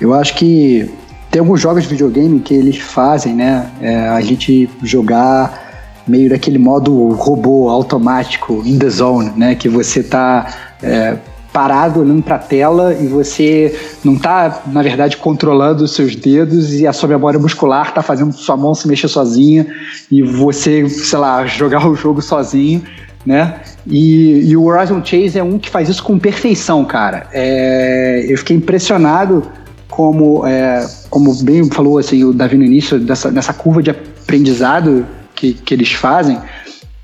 [0.00, 0.90] eu acho que
[1.30, 5.67] tem alguns jogos de videogame que eles fazem, né, é, a gente jogar
[6.08, 10.46] meio daquele modo robô automático in the zone, né, que você tá
[10.82, 11.16] é,
[11.52, 16.74] parado olhando para a tela e você não está, na verdade, controlando os seus dedos
[16.74, 19.66] e a sua memória muscular está fazendo sua mão se mexer sozinha
[20.10, 22.82] e você, sei lá, jogar o jogo sozinho,
[23.24, 23.56] né?
[23.86, 27.26] E, e o Horizon Chase é um que faz isso com perfeição, cara.
[27.32, 29.42] É, eu fiquei impressionado
[29.88, 35.04] como, é, como bem falou assim, o Davi no início, dessa, dessa curva de aprendizado
[35.38, 36.38] que, que eles fazem,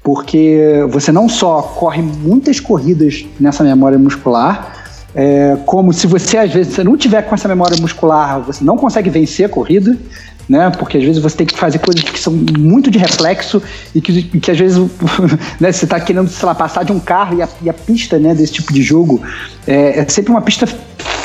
[0.02, 4.72] porque você não só corre muitas corridas nessa memória muscular,
[5.14, 8.76] é, como se você às vezes você não tiver com essa memória muscular, você não
[8.76, 9.96] consegue vencer a corrida,
[10.48, 10.68] né?
[10.70, 13.62] Porque às vezes você tem que fazer coisas que são muito de reflexo
[13.94, 14.76] e que, que às vezes
[15.60, 18.18] né, você está querendo, sei lá, passar de um carro e a, e a pista
[18.18, 19.22] né, desse tipo de jogo
[19.66, 20.66] é, é sempre uma pista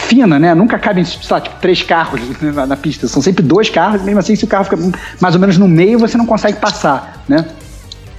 [0.10, 0.56] fina, né?
[0.56, 3.08] Nunca cabem, sei lá, tipo, três carros na, na pista.
[3.08, 4.78] São sempre dois carros, mesmo assim, se o carro fica
[5.22, 7.46] mais ou menos no meio, você não consegue passar, né?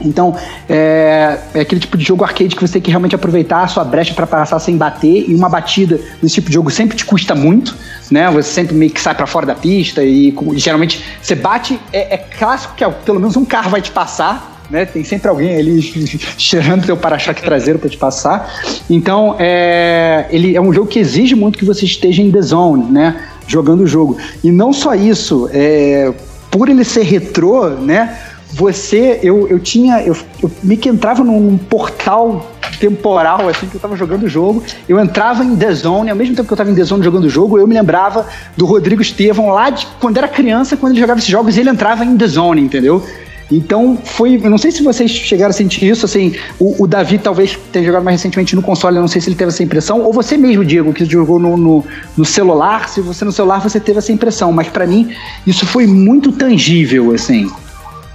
[0.03, 0.35] Então,
[0.69, 3.85] é, é, aquele tipo de jogo arcade que você tem que realmente aproveitar a sua
[3.85, 5.29] brecha para passar sem bater.
[5.29, 7.77] E uma batida nesse tipo de jogo sempre te custa muito,
[8.11, 8.31] né?
[8.31, 11.79] Você sempre meio que sai para fora da pista e, e, geralmente você bate.
[11.93, 14.85] É, é clássico que pelo menos um carro vai te passar, né?
[14.85, 15.83] Tem sempre alguém ali
[16.39, 18.51] cheirando teu para-choque traseiro para te passar.
[18.89, 22.91] Então, é, ele é um jogo que exige muito que você esteja em the zone,
[22.91, 23.25] né?
[23.47, 24.17] Jogando o jogo.
[24.45, 26.13] E não só isso, é,
[26.51, 28.17] por ele ser retrô, né?
[28.53, 33.81] você, eu, eu tinha, eu, eu meio que entrava num portal temporal, assim, que eu
[33.81, 36.71] tava jogando o jogo, eu entrava em The Zone, ao mesmo tempo que eu tava
[36.71, 40.17] em The Zone jogando o jogo, eu me lembrava do Rodrigo Estevão lá de quando
[40.17, 43.05] era criança, quando ele jogava esses jogos, ele entrava em The Zone, entendeu?
[43.51, 44.41] Então foi.
[44.43, 47.85] Eu não sei se vocês chegaram a sentir isso, assim, o, o Davi talvez tenha
[47.85, 50.37] jogado mais recentemente no console, eu não sei se ele teve essa impressão, ou você
[50.37, 51.85] mesmo, Diego, que jogou no, no,
[52.17, 55.15] no celular, se você no celular você teve essa impressão, mas para mim
[55.47, 57.51] isso foi muito tangível, assim.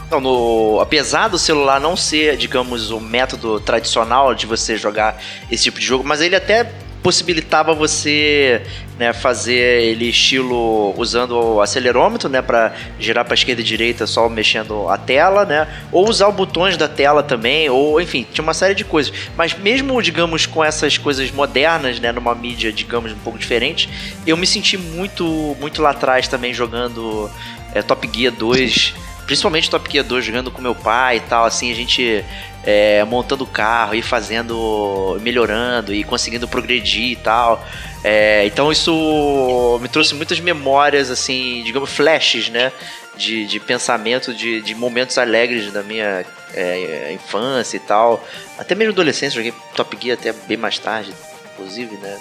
[0.08, 5.21] Então, no, apesar do celular não ser, digamos, o método tradicional de você jogar
[5.52, 6.71] esse tipo de jogo, mas ele até
[7.06, 8.63] possibilitava você
[8.98, 14.28] né, fazer ele estilo usando o acelerômetro, né, para girar para esquerda e direita só
[14.28, 18.56] mexendo a tela, né, ou usar os botões da tela também, ou enfim, tinha uma
[18.56, 19.13] série de coisas.
[19.38, 23.88] Mas mesmo, digamos, com essas coisas modernas, né, numa mídia, digamos, um pouco diferente,
[24.26, 27.30] eu me senti muito, muito lá atrás também jogando
[27.76, 31.72] é, Top Gear 2 principalmente Top Gear 2 jogando com meu pai e tal, assim,
[31.72, 32.24] a gente
[32.65, 37.65] é, montando carro e fazendo, melhorando e conseguindo progredir e tal.
[38.04, 42.71] É, então isso me trouxe muitas memórias, assim, digamos, flashes, né?
[43.15, 48.25] De, de pensamento, de, de momentos alegres da minha é, infância e tal.
[48.58, 51.13] Até mesmo adolescência, joguei Top Gear até bem mais tarde,
[51.54, 52.17] inclusive, né?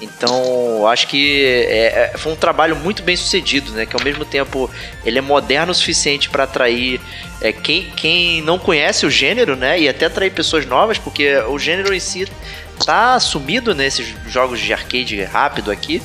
[0.00, 3.86] Então, acho que é, é, foi um trabalho muito bem sucedido, né?
[3.86, 4.68] Que ao mesmo tempo
[5.04, 7.00] ele é moderno o suficiente para atrair
[7.40, 9.80] é, quem, quem não conhece o gênero, né?
[9.80, 12.26] E até atrair pessoas novas, porque o gênero em si
[12.84, 16.02] tá sumido nesses jogos de arcade rápido aqui,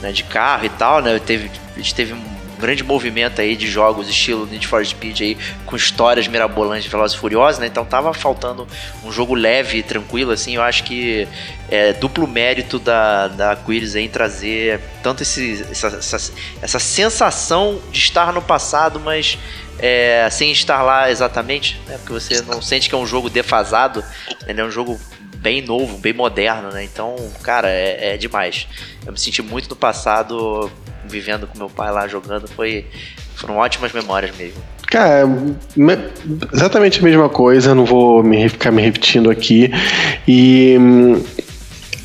[0.00, 0.12] né?
[0.12, 1.18] De carro e tal, né?
[1.18, 5.38] Teve, a gente teve um grande movimento aí de jogos estilo Need for Speed aí
[5.66, 7.66] com histórias mirabolantes Velozes e Furiosos, né?
[7.66, 8.66] Então tava faltando
[9.04, 10.54] um jogo leve e tranquilo assim.
[10.54, 11.26] Eu acho que
[11.68, 17.98] é duplo mérito da da Quiris em trazer tanto esse, essa, essa, essa sensação de
[17.98, 19.36] estar no passado, mas
[19.78, 21.98] é, sem estar lá exatamente, né?
[21.98, 24.04] Porque você não sente que é um jogo defasado,
[24.46, 25.00] ele é um jogo
[25.42, 26.84] bem novo, bem moderno, né?
[26.84, 28.68] Então, cara, é, é demais.
[29.04, 30.70] Eu me senti muito no passado
[31.04, 32.86] vivendo com meu pai lá jogando, foi,
[33.34, 34.62] foram ótimas memórias mesmo.
[34.86, 35.28] Cara,
[36.52, 39.70] exatamente a mesma coisa, não vou me, ficar me repetindo aqui.
[40.28, 40.76] E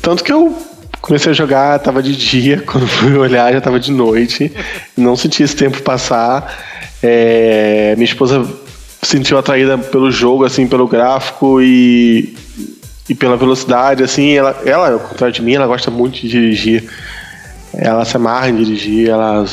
[0.02, 0.56] tanto que eu
[1.00, 4.52] comecei a jogar, tava de dia, quando fui olhar já tava de noite,
[4.96, 6.66] não senti esse tempo passar.
[7.02, 8.44] É, minha esposa
[9.02, 12.34] sentiu atraída pelo jogo, assim, pelo gráfico e,
[13.08, 16.90] e pela velocidade, assim, ela, ela, ao contrário de mim, ela gosta muito de dirigir.
[17.74, 19.44] Ela se amarra em dirigir, ela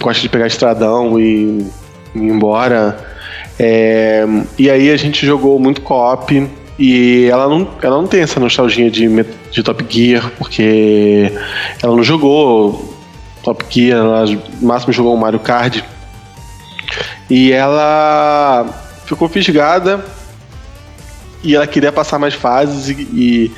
[0.00, 1.66] gosta de pegar estradão e,
[2.14, 2.96] ir embora.
[3.58, 4.24] É,
[4.58, 6.48] e aí a gente jogou muito co-op
[6.78, 9.08] e ela não, ela não tem essa nostalgia de,
[9.50, 11.32] de Top Gear, porque
[11.82, 12.94] ela não jogou
[13.42, 15.82] Top Gear, ela no máximo jogou o Mario Kart.
[17.28, 18.66] E ela
[19.04, 20.04] ficou fisgada
[21.42, 23.52] e ela queria passar mais fases e, e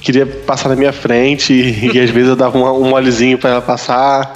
[0.00, 3.50] queria passar na minha frente e, e às vezes eu dava um, um molezinho pra
[3.50, 4.34] ela passar.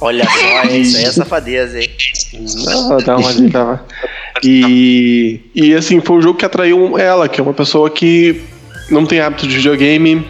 [0.00, 1.90] Olha só, isso aí é safadeza, hein?
[2.64, 3.86] Não, dá uma tava.
[4.42, 8.42] E, e assim, foi um jogo que atraiu ela, que é uma pessoa que
[8.90, 10.26] não tem hábito de videogame,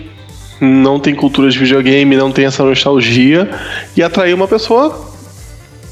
[0.61, 3.51] não tem cultura de videogame, não tem essa nostalgia,
[3.97, 5.13] e atraiu uma pessoa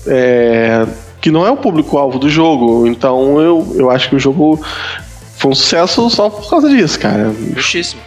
[0.06, 0.86] é,
[1.20, 2.86] que não é o público-alvo do jogo.
[2.86, 4.60] Então eu, eu acho que o jogo
[5.42, 7.34] foi um sucesso só por causa disso, cara.
[7.56, 8.00] Justíssimo.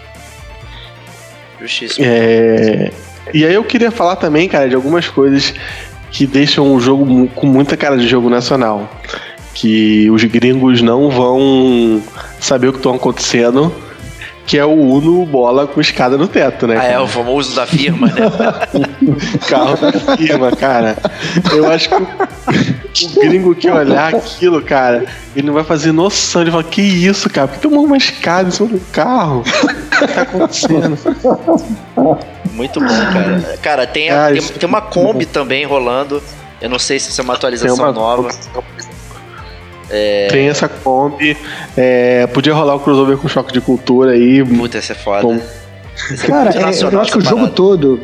[1.60, 2.06] Justíssimo.
[2.08, 2.94] É...
[3.34, 5.54] E aí eu queria falar também, cara, de algumas coisas
[6.12, 8.90] que deixam o jogo com muita cara de jogo nacional.
[9.54, 12.02] Que os gringos não vão
[12.40, 13.74] saber o que estão acontecendo
[14.46, 16.78] que é o Uno bola com escada no teto, né?
[16.80, 18.14] Ah, é o famoso da firma, né?
[19.50, 20.96] Carro da firma, cara.
[21.52, 25.06] Eu acho que o, o gringo que olhar aquilo, cara,
[25.36, 26.42] ele não vai fazer noção.
[26.42, 27.48] Ele fala, que isso, cara?
[27.48, 29.40] Por que tomou uma escada em cima do carro?
[29.42, 29.44] O
[29.98, 30.98] que tá acontecendo?
[32.52, 33.58] Muito bom, cara.
[33.62, 36.22] Cara, tem, a, tem, tem, uma Kombi também rolando.
[36.62, 37.92] Eu não sei se isso é uma atualização uma...
[37.92, 38.30] nova.
[39.90, 40.28] É...
[40.30, 41.38] Tem essa Kombi.
[41.76, 44.44] É, podia rolar o crossover com choque de cultura aí.
[44.44, 45.22] Puta, essa é foda.
[45.22, 45.40] Bom.
[46.28, 48.00] Cara, é, eu acho que o jogo todo,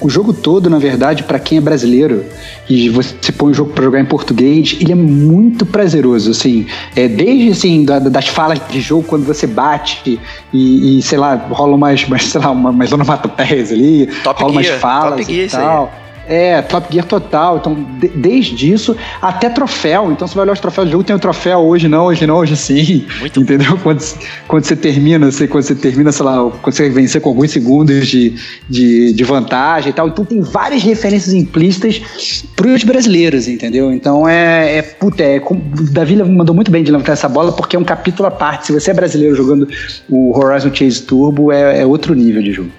[0.00, 2.24] o jogo todo, na verdade, para quem é brasileiro
[2.68, 7.08] e você põe o jogo para jogar em português, ele é muito prazeroso, assim, é
[7.08, 10.20] desde assim da, das falas de jogo quando você bate
[10.52, 14.74] e, e sei lá rola umas, umas sei lá, umas onomatopeias ali, Top rola Gear,
[14.74, 16.03] umas falas Top Gear, e tal.
[16.28, 17.58] É, Top Gear total.
[17.58, 20.10] Então, de, desde isso até troféu.
[20.12, 22.26] Então, você vai olhar os troféus do jogo, tem o um troféu hoje não, hoje
[22.26, 23.06] não, hoje sim.
[23.20, 23.78] Muito entendeu?
[23.82, 24.02] Quando,
[24.48, 28.06] quando você termina, sei, quando você termina, sei lá, quando você vencer com alguns segundos
[28.06, 28.34] de,
[28.68, 30.08] de, de vantagem e tal.
[30.08, 32.00] Então, tem várias referências implícitas
[32.56, 33.92] pros brasileiros, entendeu?
[33.92, 34.78] Então, é.
[34.78, 35.40] é puta, é,
[35.90, 38.66] Davi mandou muito bem de levantar essa bola, porque é um capítulo à parte.
[38.66, 39.68] Se você é brasileiro jogando
[40.08, 42.70] o Horizon Chase Turbo, é, é outro nível de jogo.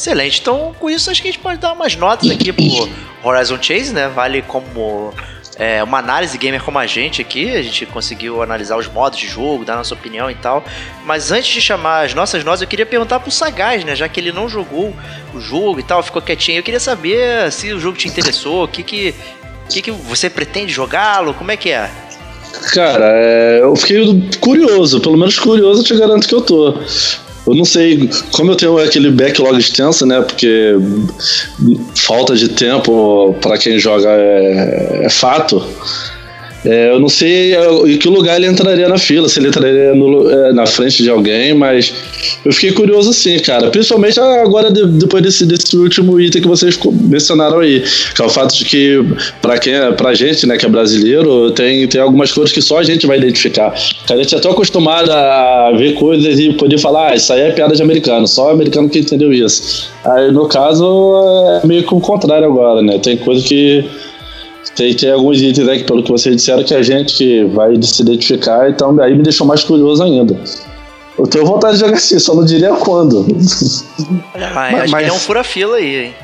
[0.00, 0.40] Excelente.
[0.40, 2.88] Então, com isso, acho que a gente pode dar umas notas aqui pro
[3.22, 4.08] Horizon Chase, né?
[4.08, 5.12] Vale como
[5.56, 9.28] é, uma análise gamer como a gente aqui, a gente conseguiu analisar os modos de
[9.28, 10.64] jogo, dar nossa opinião e tal.
[11.04, 13.94] Mas antes de chamar as nossas nozes, eu queria perguntar pro Sagaz, né?
[13.94, 14.94] Já que ele não jogou
[15.34, 16.60] o jogo e tal, ficou quietinho.
[16.60, 19.14] Eu queria saber se o jogo te interessou, o que que,
[19.68, 21.90] que, que você pretende jogá-lo, como é que é?
[22.72, 26.78] Cara, é, eu fiquei curioso, pelo menos curioso eu te garanto que eu tô.
[27.50, 30.20] Eu não sei, como eu tenho aquele backlog extenso, né?
[30.20, 30.76] Porque
[31.96, 35.60] falta de tempo para quem joga é, é fato.
[36.64, 40.30] É, eu não sei em que lugar ele entraria na fila, se ele entraria no,
[40.30, 41.92] é, na frente de alguém, mas
[42.44, 43.70] eu fiquei curioso sim, cara.
[43.70, 47.82] Principalmente agora, de, depois desse, desse último item que vocês mencionaram aí,
[48.14, 49.02] que é o fato de que,
[49.40, 52.78] pra, quem, é, pra gente, né, que é brasileiro, tem, tem algumas coisas que só
[52.78, 53.74] a gente vai identificar.
[54.10, 57.52] A gente é tão acostumado a ver coisas e poder falar, ah, isso aí é
[57.52, 59.90] piada de americano, só o americano que entendeu isso.
[60.04, 61.14] Aí, no caso,
[61.62, 62.98] é meio que o contrário agora, né?
[62.98, 63.84] Tem coisa que
[64.76, 68.02] tem, tem alguns itens aí que, pelo que vocês disseram, que a gente vai se
[68.02, 70.38] identificar, então aí me deixou mais curioso ainda.
[71.18, 73.26] Eu tenho vontade de jogar assim, só não diria quando.
[74.54, 76.14] Mas, acho que ele é um fura-fila aí, hein?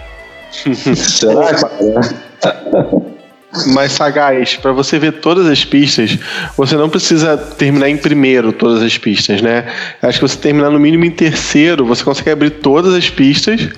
[0.97, 1.53] Será,
[2.41, 3.07] cara?
[3.69, 6.19] Mas sagaz, para você ver todas as pistas,
[6.57, 9.67] você não precisa terminar em primeiro todas as pistas, né?
[10.03, 13.69] Acho que você terminar no mínimo em terceiro, você consegue abrir todas as pistas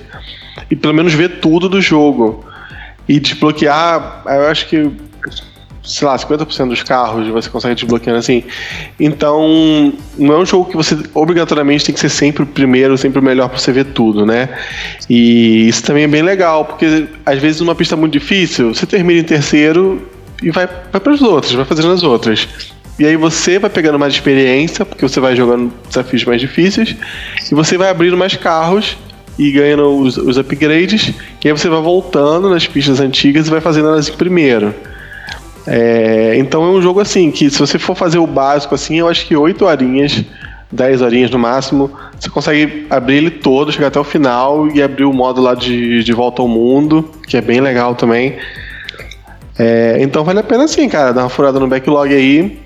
[0.69, 2.45] e pelo menos ver tudo do jogo
[3.09, 4.87] e desbloquear, eu acho que,
[5.83, 8.43] sei lá, 50% dos carros você consegue desbloquear assim.
[8.99, 13.17] Então, não é um jogo que você obrigatoriamente tem que ser sempre o primeiro, sempre
[13.17, 14.47] o melhor para você ver tudo, né?
[15.09, 19.21] E isso também é bem legal, porque às vezes numa pista muito difícil, você termina
[19.21, 20.07] em terceiro
[20.43, 22.47] e vai, vai para as outras, vai fazendo as outras.
[22.99, 26.95] E aí você vai pegando mais experiência, porque você vai jogando desafios mais difíceis,
[27.51, 28.95] e você vai abrindo mais carros
[29.39, 31.13] e ganhando os, os upgrades.
[31.43, 34.75] E aí você vai voltando nas pistas antigas e vai fazendo elas primeiro.
[35.65, 39.07] É, então é um jogo assim que se você for fazer o básico assim, eu
[39.07, 40.23] acho que 8 horinhas,
[40.71, 45.05] 10 horinhas no máximo, você consegue abrir ele todo, chegar até o final e abrir
[45.05, 48.37] o modo lá de, de volta ao mundo, que é bem legal também.
[49.57, 52.59] É, então vale a pena sim, cara, dar uma furada no backlog aí.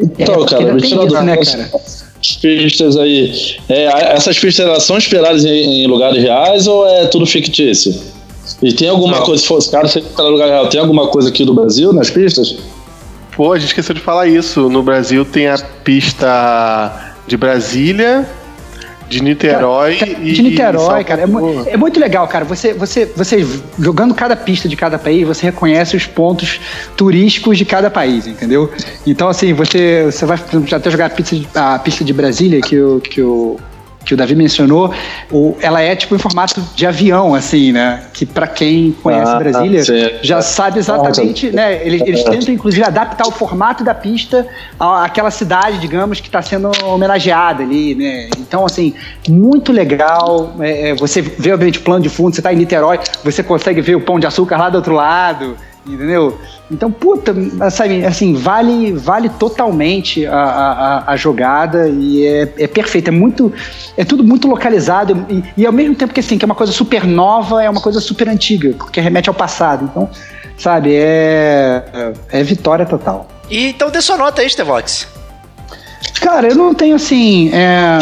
[0.00, 1.70] Então, É, cara, me tira isso, do né, cara?
[1.74, 3.56] As pistas aí.
[3.68, 3.84] É,
[4.14, 7.94] essas pistas elas são esperadas em, em lugares reais ou é tudo fictício?
[8.62, 9.24] E tem alguma Não.
[9.24, 12.10] coisa, se fosse cara, se para lugar real, tem alguma coisa aqui do Brasil nas
[12.10, 12.56] pistas?
[13.36, 14.68] Pô, a gente esqueceu de falar isso.
[14.68, 18.28] No Brasil tem a pista de Brasília,
[19.14, 20.32] de Niterói e.
[20.32, 21.04] De Niterói, Salvador.
[21.04, 22.44] cara, é, é muito legal, cara.
[22.44, 23.46] Você, você, você
[23.78, 26.60] jogando cada pista de cada país, você reconhece os pontos
[26.96, 28.70] turísticos de cada país, entendeu?
[29.06, 30.38] Então, assim, você, você vai
[30.72, 33.56] até jogar a pista de, a pista de Brasília, que o, que o,
[34.04, 34.92] que o Davi mencionou,
[35.30, 38.02] o, ela é tipo em formato de avião, assim, né?
[38.12, 40.10] Que pra quem conhece Ah, Brasília sim.
[40.22, 41.84] já sabe exatamente, né?
[41.86, 44.46] Eles, eles tentam, inclusive, adaptar o formato da pista
[44.78, 48.28] à- àquela cidade, digamos, que está sendo homenageada ali, né?
[48.38, 48.94] Então, assim,
[49.28, 50.54] muito legal.
[50.60, 53.80] É, é, você vê, obviamente, o plano de fundo, você está em Niterói, você consegue
[53.80, 55.56] ver o Pão de Açúcar lá do outro lado,
[55.86, 56.38] entendeu?
[56.70, 57.34] Então, puta,
[57.70, 63.52] sabe, assim, vale, vale totalmente a, a, a- jogada e é, é perfeito, é muito,
[63.96, 66.72] é tudo muito localizado e, e ao mesmo tempo que assim, que é uma coisa
[66.72, 69.84] super nova, é uma coisa super antiga, porque remete ao passado.
[69.84, 70.08] Então,
[70.56, 73.28] sabe, é, é vitória total.
[73.50, 75.06] E então dê sua nota aí, Stevox.
[76.20, 77.50] Cara, eu não tenho assim.
[77.52, 77.98] é,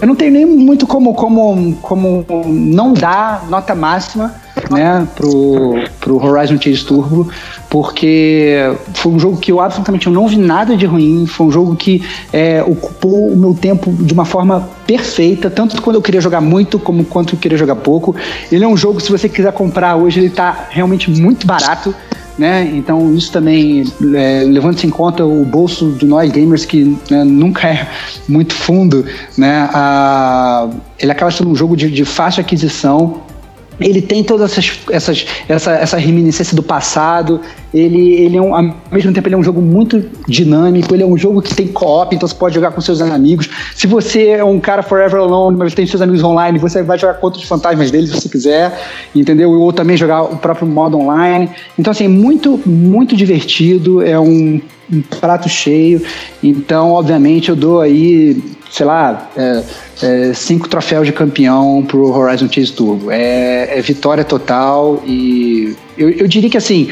[0.00, 4.34] eu não tenho nem muito como, como, como não dar nota máxima
[4.70, 7.28] né, pro, pro Horizon Chase Turbo,
[7.68, 8.56] porque
[8.94, 11.76] foi um jogo que eu absolutamente eu não vi nada de ruim, foi um jogo
[11.76, 16.40] que é, ocupou o meu tempo de uma forma perfeita, tanto quando eu queria jogar
[16.40, 18.14] muito como quando eu queria jogar pouco.
[18.50, 21.94] Ele é um jogo, se você quiser comprar hoje, ele tá realmente muito barato
[22.38, 22.70] né?
[22.74, 23.84] Então isso também
[24.14, 27.88] é, levando-se em conta o bolso de nós gamers que né, nunca é
[28.28, 29.04] muito fundo,
[29.36, 29.68] né?
[29.72, 30.68] Ah,
[30.98, 33.22] ele acaba sendo um jogo de, de fácil aquisição.
[33.80, 37.40] Ele tem todas essas, essas essa, essa reminiscência do passado.
[37.74, 40.94] Ele, ele é um, ao mesmo tempo ele é um jogo muito dinâmico.
[40.94, 43.50] Ele é um jogo que tem co-op, então você pode jogar com seus amigos.
[43.74, 47.14] Se você é um cara forever alone, mas tem seus amigos online, você vai jogar
[47.14, 48.80] contra os fantasmas deles se você quiser,
[49.14, 49.50] entendeu?
[49.50, 51.50] Ou também jogar o próprio modo online.
[51.78, 54.02] Então assim, muito muito divertido.
[54.02, 54.60] É um,
[54.92, 56.02] um prato cheio.
[56.42, 58.42] Então, obviamente, eu dou aí,
[58.76, 59.30] sei lá.
[59.34, 59.62] É,
[60.02, 63.10] é, cinco troféus de campeão pro Horizon Chase Turbo.
[63.10, 66.90] É, é vitória total e eu, eu diria que assim,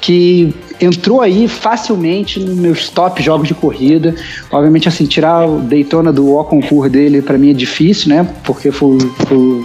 [0.00, 4.12] que entrou aí facilmente nos meus top jogos de corrida.
[4.50, 8.26] Obviamente, assim, tirar o Daytona do O concurso dele para mim é difícil, né?
[8.42, 9.64] Porque foi, foi,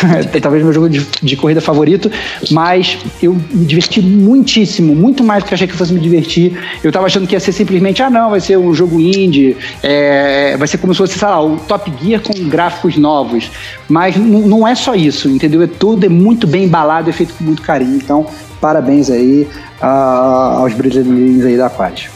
[0.40, 2.10] talvez meu jogo de, de, corrida favorito,
[2.50, 6.58] mas eu me diverti muitíssimo, muito mais do que achei que fosse me divertir.
[6.82, 10.56] Eu tava achando que ia ser simplesmente, ah não, vai ser um jogo indie, é,
[10.56, 13.50] vai ser como se fosse, sei lá, o Top Gear com gráficos novos.
[13.88, 15.62] Mas não é só isso, entendeu?
[15.62, 17.96] É tudo, é muito bem embalado, é feito com muito carinho.
[17.96, 18.26] Então,
[18.60, 19.48] parabéns aí
[19.82, 22.08] uh, aos brasileiros aí da paz.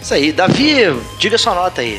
[0.00, 1.98] Isso aí, Davi, diga sua nota aí.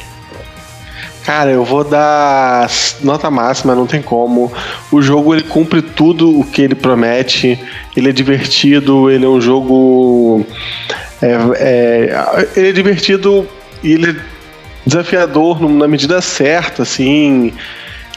[1.27, 2.71] Cara, eu vou dar
[3.01, 4.49] nota máxima, não tem como.
[4.89, 7.59] O jogo ele cumpre tudo o que ele promete.
[7.97, 10.45] Ele é divertido, ele é um jogo.
[11.21, 13.45] É, é, ele é divertido
[13.83, 14.15] e ele é
[14.85, 17.51] desafiador na medida certa, assim.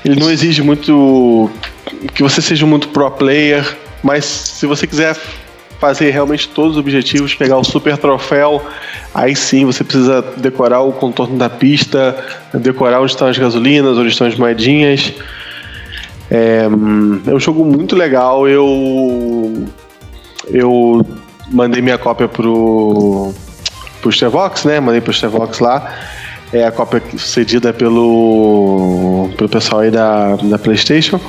[0.05, 1.51] Ele não exige muito
[2.15, 5.17] que você seja muito pro player, mas se você quiser
[5.81, 8.62] fazer realmente todos os objetivos, pegar o super troféu,
[9.14, 12.16] aí sim você precisa decorar o contorno da pista,
[12.53, 15.12] decorar onde estão as gasolinas, onde estão as moedinhas.
[16.31, 16.68] É,
[17.26, 18.47] é um jogo muito legal.
[18.47, 19.66] Eu
[20.49, 21.05] eu
[21.51, 23.33] mandei minha cópia pro
[24.01, 24.78] pro Stevox, né?
[24.81, 25.93] Mandei pro Stevox lá.
[26.53, 31.21] É a cópia cedida pelo, pelo pessoal aí da, da PlayStation.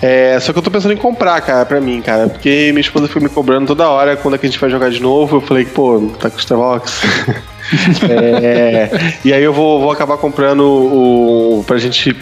[0.00, 2.28] É, só que eu tô pensando em comprar, cara, pra mim, cara.
[2.28, 4.90] Porque minha esposa foi me cobrando toda hora quando é que a gente vai jogar
[4.90, 5.38] de novo.
[5.38, 7.02] Eu falei, pô, tá com o Stevox.
[8.08, 8.90] é,
[9.24, 12.16] e aí eu vou, vou acabar comprando o, pra gente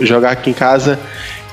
[0.00, 0.98] jogar aqui em casa.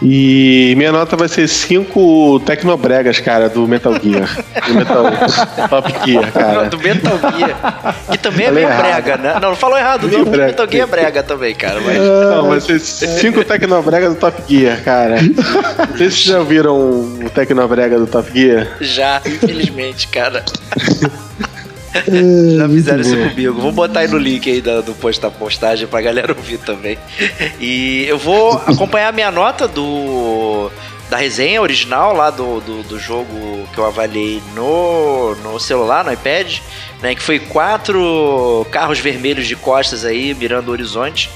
[0.01, 4.29] E minha nota vai ser 5 Tecnobregas, cara, do Metal Gear.
[4.65, 5.03] do Metal
[5.69, 6.69] Top Gear, cara.
[6.69, 7.95] Do Metal Gear.
[8.09, 9.33] Que também é meio brega, né?
[9.41, 10.23] Não, não falou errado, não.
[10.23, 10.47] Brega.
[10.47, 11.81] Metal Gear é brega também, cara.
[11.81, 11.97] Mas...
[11.97, 15.17] Não, vai ser 5 Tecnobregas do Top Gear, cara.
[15.91, 18.77] Vocês já ouviram o Tecnobrega do Top Gear?
[18.79, 20.45] Já, infelizmente, cara.
[22.57, 23.61] Já fizeram isso comigo.
[23.61, 26.97] Vou botar aí no link aí do, do post da postagem pra galera ouvir também.
[27.59, 30.71] E eu vou acompanhar a minha nota do
[31.09, 36.13] da resenha original lá do, do, do, jogo que eu avaliei no, no celular, no
[36.13, 36.59] iPad,
[37.01, 37.15] né?
[37.15, 41.29] Que foi quatro carros vermelhos de costas aí, mirando o horizonte.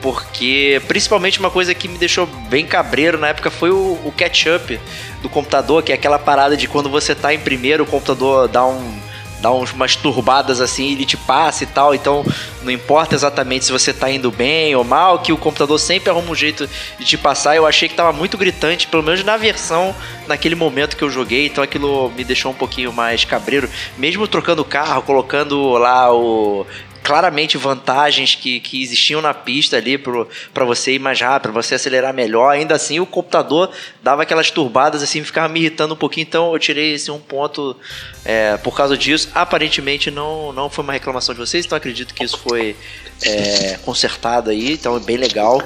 [0.00, 4.80] Porque principalmente uma coisa que me deixou bem cabreiro na época foi o, o catch-up
[5.22, 8.66] do computador, que é aquela parada de quando você tá em primeiro, o computador dá
[8.66, 8.98] um
[9.44, 11.94] dá umas turbadas assim, ele te passa e tal.
[11.94, 12.24] Então
[12.62, 16.30] não importa exatamente se você tá indo bem ou mal, que o computador sempre arruma
[16.30, 16.66] um jeito
[16.98, 17.54] de te passar.
[17.54, 19.94] Eu achei que tava muito gritante, pelo menos na versão
[20.26, 21.44] naquele momento que eu joguei.
[21.44, 23.68] Então aquilo me deixou um pouquinho mais cabreiro.
[23.98, 26.66] Mesmo trocando o carro, colocando lá o
[27.04, 31.74] claramente vantagens que, que existiam na pista ali para você ir mais rápido, para você
[31.74, 32.48] acelerar melhor.
[32.48, 33.70] Ainda assim, o computador
[34.02, 36.26] dava aquelas turbadas assim, ficava me irritando um pouquinho.
[36.26, 37.76] Então, eu tirei esse um ponto
[38.24, 39.28] é, por causa disso.
[39.34, 42.74] Aparentemente, não, não foi uma reclamação de vocês, então acredito que isso foi
[43.22, 44.72] é, consertado aí.
[44.72, 45.62] Então, é bem legal.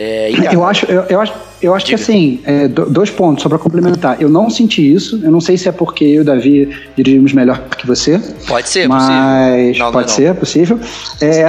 [0.00, 3.58] É, eu, acho, eu, eu, acho, eu acho que assim, é, dois pontos só para
[3.58, 4.22] complementar.
[4.22, 5.20] Eu não senti isso.
[5.24, 8.20] Eu não sei se é porque eu e o Davi dirigimos melhor que você.
[8.46, 10.78] Pode ser, mas não, pode não, ser, possível.
[11.20, 11.48] É,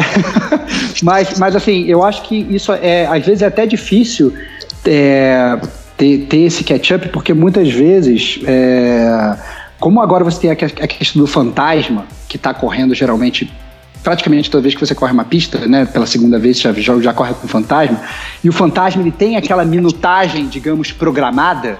[1.03, 4.33] mas, mas assim, eu acho que isso é às vezes é até difícil
[4.83, 5.59] é,
[5.95, 9.37] ter, ter esse catch-up, porque muitas vezes, é,
[9.79, 13.51] como agora você tem a, a questão do fantasma que está correndo geralmente
[14.03, 17.13] praticamente toda vez que você corre uma pista, né, pela segunda vez já, já, já
[17.13, 17.99] corre com o fantasma,
[18.43, 21.77] e o fantasma ele tem aquela minutagem, digamos, programada,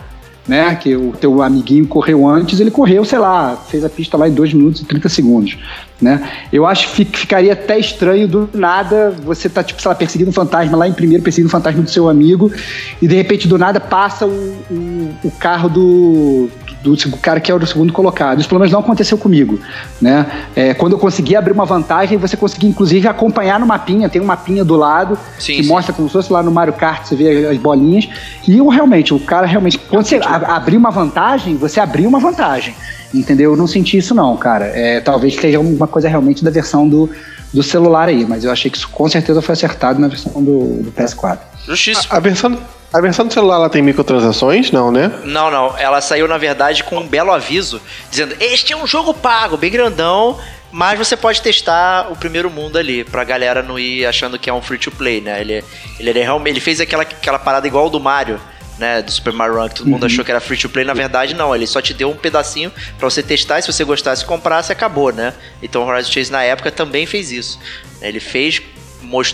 [0.50, 0.76] né?
[0.76, 4.34] Que o teu amiguinho correu antes, ele correu, sei lá, fez a pista lá em
[4.34, 5.58] 2 minutos e 30 segundos,
[6.02, 6.28] né?
[6.52, 10.34] Eu acho que ficaria até estranho do nada você tá, tipo, sei lá, perseguindo um
[10.34, 12.52] fantasma lá em primeiro, perseguindo o um fantasma do seu amigo,
[13.00, 14.30] e de repente do nada passa o,
[14.72, 16.50] o, o carro do,
[16.82, 18.40] do, cara que é o segundo colocado.
[18.40, 19.60] Isso pelo menos não aconteceu comigo,
[20.02, 20.26] né?
[20.56, 24.26] É, quando eu consegui abrir uma vantagem, você conseguia inclusive acompanhar no mapinha, tem um
[24.26, 25.70] mapinha do lado sim, que sim.
[25.70, 28.08] mostra como se fosse lá no Mario Kart, você vê as bolinhas,
[28.48, 32.74] e eu realmente, o cara realmente, quando você abrir uma vantagem, você abriu uma vantagem.
[33.14, 33.54] Entendeu?
[33.54, 34.66] Eu não senti isso, não, cara.
[34.66, 37.10] É, talvez seja uma coisa realmente da versão do,
[37.52, 40.84] do celular aí, mas eu achei que isso com certeza foi acertado na versão do,
[40.84, 41.40] do PS4.
[41.66, 42.08] Justíssimo.
[42.12, 42.58] A, a, versão,
[42.92, 44.72] a versão do celular ela tem microtransações?
[44.72, 45.12] Não, né?
[45.24, 45.78] Não, não.
[45.78, 49.72] Ela saiu, na verdade, com um belo aviso dizendo: Este é um jogo pago, bem
[49.72, 50.38] grandão.
[50.72, 54.54] Mas você pode testar o primeiro mundo ali, pra galera não ir achando que é
[54.54, 55.42] um free to play, né?
[55.42, 55.64] Ele,
[56.00, 58.40] ele, ele, ele fez aquela, aquela parada igual do Mario
[58.80, 60.08] né, do Super Mario Run, que todo mundo uhum.
[60.08, 62.72] achou que era free to play, na verdade não, ele só te deu um pedacinho
[62.98, 65.34] para você testar, e se você gostasse comprasse, acabou, né?
[65.62, 67.60] Então o Horizon Chase na época também fez isso.
[68.02, 68.62] Ele fez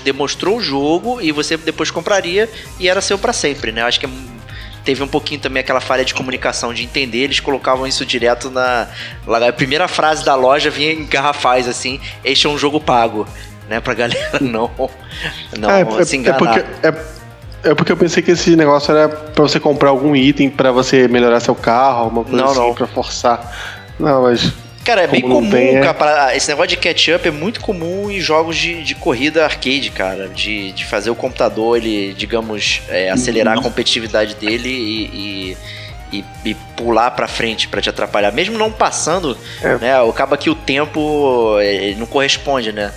[0.03, 2.49] demonstrou o jogo e você depois compraria
[2.79, 3.83] e era seu para sempre, né?
[3.83, 4.07] Acho que
[4.83, 8.87] teve um pouquinho também aquela falha de comunicação, de entender, eles colocavam isso direto na.
[9.27, 13.27] A primeira frase da loja vinha em garrafais assim: Este é um jogo pago,
[13.67, 13.79] né?
[13.79, 14.71] Pra galera não,
[15.57, 16.35] não é, se enganar.
[16.35, 17.15] É porque, é
[17.71, 21.07] É porque eu pensei que esse negócio era pra você comprar algum item pra você
[21.07, 22.73] melhorar seu carro, alguma coisa Não, assim, não.
[22.75, 23.75] pra forçar.
[23.99, 24.53] Não, mas.
[24.85, 25.81] Cara, é bem Como não comum, tem, é.
[25.81, 29.89] cara, pra- esse negócio de catch-up é muito comum em jogos de, de corrida arcade,
[29.89, 30.27] cara.
[30.29, 35.57] De, de fazer o computador, ele, digamos, é, acelerar a competitividade dele e,
[36.13, 38.31] e, e- e pular pra frente pra te atrapalhar.
[38.31, 39.75] Mesmo não passando, É.
[39.79, 39.93] né?
[40.09, 42.91] Acaba que o tempo é, ele não corresponde, né?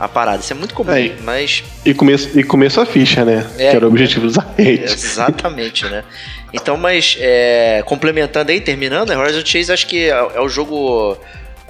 [0.00, 0.38] A parada.
[0.40, 1.10] Isso é muito comum, É.
[1.24, 3.44] mas E comer, e comer sua ficha, né?
[3.58, 3.70] É.
[3.70, 4.92] que era o objetivo dos arcades.
[4.92, 6.04] Exatamente, né?
[6.52, 11.18] Então, mas é, complementando aí, terminando, né, Horizon Chase acho que é, é o jogo,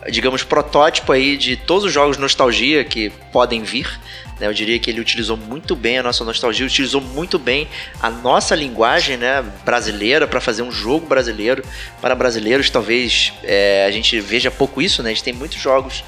[0.09, 3.99] digamos, protótipo aí de todos os jogos nostalgia que podem vir.
[4.39, 4.47] Né?
[4.47, 7.69] Eu diria que ele utilizou muito bem a nossa nostalgia, utilizou muito bem
[8.01, 11.65] a nossa linguagem né, brasileira para fazer um jogo brasileiro
[12.01, 12.71] para brasileiros.
[12.71, 15.11] Talvez é, a gente veja pouco isso, né?
[15.11, 16.05] A gente tem muitos jogos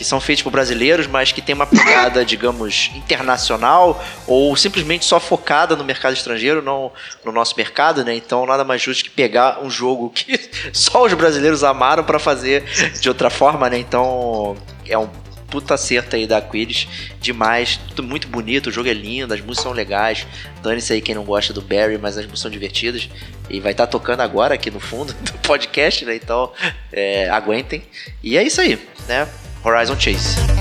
[0.00, 5.20] que são feitos por brasileiros, mas que tem uma pegada, digamos, internacional ou simplesmente só
[5.20, 6.90] focada no mercado estrangeiro, não
[7.22, 8.14] no nosso mercado, né?
[8.14, 10.40] Então nada mais justo que pegar um jogo que
[10.72, 12.64] só os brasileiros amaram para fazer
[12.98, 13.76] de outra forma, né?
[13.76, 14.56] Então
[14.88, 15.06] é um
[15.50, 16.88] puta acerto aí da Aquiles,
[17.20, 20.26] demais, tudo muito bonito, o jogo é lindo, as músicas são legais,
[20.62, 23.10] dane-se aí quem não gosta do Barry, mas as músicas são divertidas,
[23.50, 26.52] e vai estar tocando agora aqui no fundo do podcast, né, então
[26.92, 27.82] é, aguentem,
[28.22, 28.78] e é isso aí,
[29.08, 29.28] né,
[29.62, 30.59] Horizon Chase.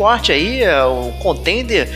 [0.00, 1.86] Sport aí, é o contender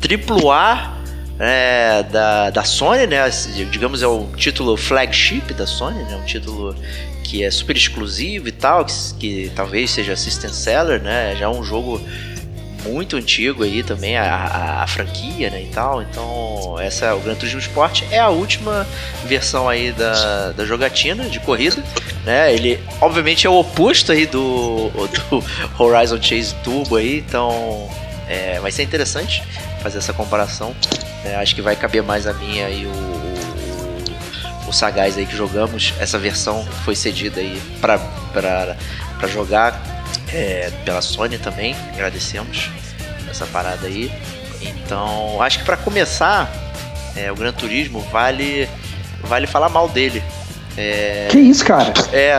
[0.00, 0.96] AAA
[1.38, 3.28] é, da, da Sony, né?
[3.70, 6.16] Digamos é o título flagship da Sony, né?
[6.16, 6.74] Um título
[7.22, 11.36] que é super exclusivo e tal, que, que talvez seja System Seller, né?
[11.38, 12.00] Já é um jogo
[12.86, 16.02] muito antigo aí também, a, a, a franquia, né, e tal.
[16.02, 18.86] Então, essa, o Gran Turismo Sport é a última
[19.26, 21.82] versão aí da, da jogatina de corrida,
[22.24, 22.52] né?
[22.52, 25.44] Ele, obviamente, é o oposto aí do, do
[25.78, 27.88] Horizon Chase Turbo aí, então
[28.28, 29.42] é, vai ser interessante
[29.82, 30.74] fazer essa comparação.
[31.24, 31.36] né?
[31.36, 35.94] acho que vai caber mais a minha e o, o, o Sagaz aí que jogamos.
[35.98, 37.98] Essa versão foi cedida aí pra,
[38.32, 39.82] pra jogar
[40.32, 42.70] é, pela Sony também, agradecemos
[43.28, 44.10] essa parada aí.
[44.60, 46.50] Então, acho que para começar,
[47.16, 48.68] é, o Gran Turismo vale
[49.22, 50.22] vale falar mal dele.
[50.76, 51.92] É, Que isso, cara?
[52.12, 52.38] é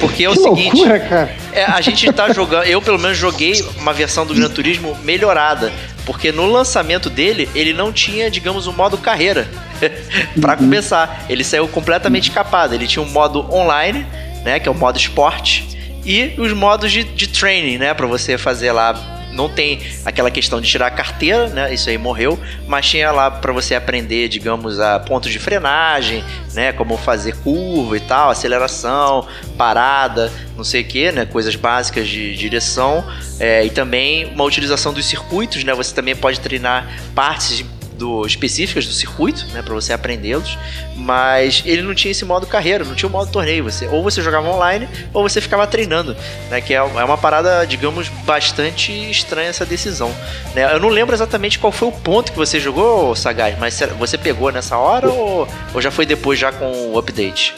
[0.00, 1.36] porque é o que seguinte, loucura, cara.
[1.52, 5.70] é, a gente tá jogando, eu pelo menos joguei uma versão do Gran Turismo melhorada,
[6.06, 9.46] porque no lançamento dele ele não tinha, digamos, um modo carreira.
[10.40, 12.74] Pra começar, ele saiu completamente capado.
[12.74, 14.06] Ele tinha um modo online,
[14.44, 15.66] né, que é o modo esporte,
[16.04, 19.13] e os modos de, de training, né, para você fazer lá.
[19.34, 21.74] Não tem aquela questão de tirar a carteira, né?
[21.74, 26.24] Isso aí morreu, mas tinha lá para você aprender, digamos, a pontos de frenagem,
[26.54, 26.72] né?
[26.72, 29.26] Como fazer curva e tal, aceleração,
[29.58, 31.26] parada, não sei o que, né?
[31.26, 33.04] Coisas básicas de direção
[33.38, 35.74] é, e também uma utilização dos circuitos, né?
[35.74, 37.64] Você também pode treinar partes
[37.96, 40.58] do, específicas do circuito, né, para você aprendê-los,
[40.96, 43.64] mas ele não tinha esse modo carreira, não tinha o modo torneio.
[43.64, 46.16] Você ou você jogava online ou você ficava treinando,
[46.50, 50.10] né, que é, é uma parada, digamos, bastante estranha essa decisão.
[50.54, 50.72] Né?
[50.72, 54.50] Eu não lembro exatamente qual foi o ponto que você jogou, Sagaz, mas você pegou
[54.50, 57.54] nessa hora ou, ou já foi depois já com o update?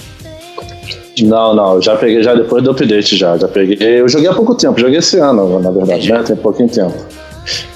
[1.22, 3.78] Não, não, já peguei já depois do update já, já peguei.
[3.80, 6.12] Eu joguei há pouco tempo, joguei esse ano, na verdade, Entendi.
[6.12, 6.22] né?
[6.22, 6.94] Tem pouquinho tempo.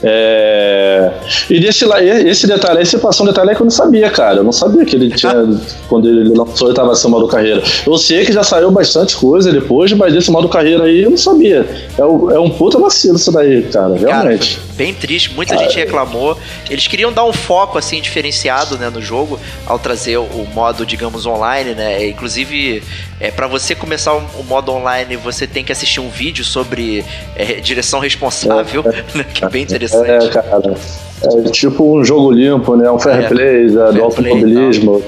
[0.02, 1.10] É,
[1.48, 1.84] E desse
[2.28, 4.38] esse detalhe, esse passou um detalhe que eu não sabia, cara.
[4.38, 5.32] Eu não sabia que ele tinha.
[5.88, 7.62] quando ele lançou, ele tava sem modo carreira.
[7.86, 11.16] Eu sei que já saiu bastante coisa depois, mas desse modo carreira aí eu não
[11.16, 11.66] sabia.
[11.98, 14.58] É, o- é um puta vacilo isso daí, cara, Cara, realmente.
[14.58, 16.38] foi bem triste, muita gente reclamou.
[16.70, 21.26] Eles queriam dar um foco assim diferenciado, né, no jogo ao trazer o, modo, digamos,
[21.26, 22.06] online, né?
[22.08, 22.82] Inclusive,
[23.20, 27.04] é para você começar o, modo online, você tem que assistir um vídeo sobre
[27.36, 28.82] é, direção responsável,
[29.14, 30.08] né, que é bem interessante.
[30.08, 30.74] É, cara.
[31.22, 32.90] É tipo um jogo limpo, né?
[32.90, 35.02] Um fair É, play é, fair do automobilismo.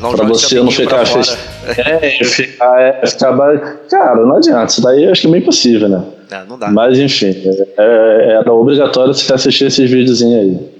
[0.00, 1.51] Não Pra você não ficar fora.
[1.76, 3.32] É, ficar, é, ficar.
[3.32, 3.58] ba-
[3.90, 4.66] Cara, não adianta.
[4.72, 6.04] Isso daí eu acho que é meio impossível, né?
[6.30, 6.70] Não, não dá.
[6.70, 7.34] Mas enfim,
[7.78, 10.72] é, era obrigatório você assistir esses videozinhos aí.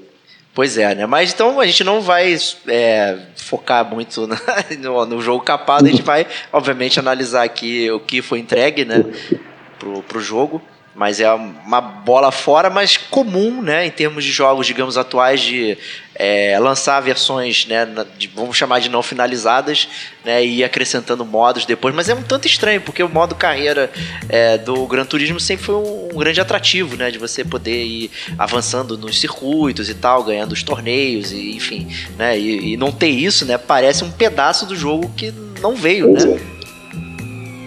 [0.55, 1.07] Pois é, né?
[1.07, 2.37] Mas então a gente não vai
[2.68, 4.39] é, focar muito na-
[4.80, 9.05] no, no jogo capado, a gente vai, obviamente, analisar aqui o que foi entregue, né?
[9.78, 10.61] Pro, pro jogo.
[10.95, 13.87] Mas é uma bola fora, mas comum, né?
[13.87, 15.78] Em termos de jogos, digamos, atuais, de
[16.25, 17.85] é, lançar versões, né?
[18.16, 19.89] de- vamos chamar de não finalizadas,
[20.25, 20.45] né?
[20.45, 21.93] E ir acrescentando modos depois.
[21.93, 23.91] Mas é um tanto estranho, porque o modo carreira
[24.29, 27.11] é, do Gran Turismo sempre foi um, um grande atrativo, né?
[27.11, 32.39] De você poder ir avançando nos circuitos e tal, ganhando os torneios, e, enfim, né?
[32.39, 33.59] E, e não ter isso, né?
[33.59, 36.20] Parece um pedaço do jogo que não veio, né?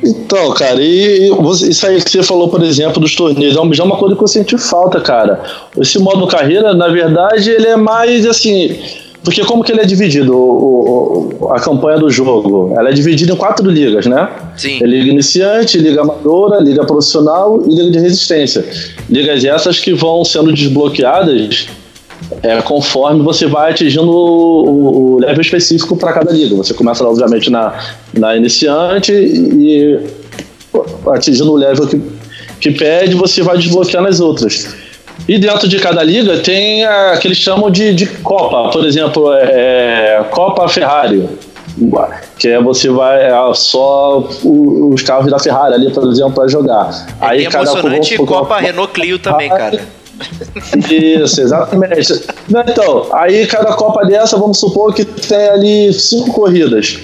[0.06, 3.84] Então, cara, e, e isso aí que você falou, por exemplo, dos torneios, é é
[3.84, 5.42] uma coisa que eu senti falta, cara.
[5.80, 8.76] Esse modo carreira, na verdade, ele é mais assim.
[9.24, 12.72] Porque como que ele é dividido, o- o- a campanha do jogo?
[12.78, 14.30] Ela é dividida em quatro ligas, né?
[14.56, 14.78] Sim.
[14.84, 18.64] É liga iniciante, liga amadora, liga profissional e liga de resistência.
[19.10, 21.66] Ligas essas que vão sendo desbloqueadas
[22.42, 26.56] é, conforme você vai atingindo o, o level específico para cada liga.
[26.56, 27.78] Você começa, obviamente, na,
[28.14, 30.00] na iniciante e
[31.14, 32.02] atingindo o level que,
[32.60, 34.76] que pede, você vai desbloqueando as outras.
[35.28, 39.34] E dentro de cada liga tem a, que eles chamam de, de Copa, por exemplo,
[39.34, 41.28] é, Copa Ferrari.
[42.38, 47.08] Que é você vai é só os carros da Ferrari ali, por exemplo, para jogar.
[47.22, 49.82] É bem cada emocionante vamos- Copa Renault Clio também, cara.
[50.90, 52.14] Isso, exatamente.
[52.50, 56.98] Então, aí cada Copa dessa, vamos supor que tem ali cinco corridas.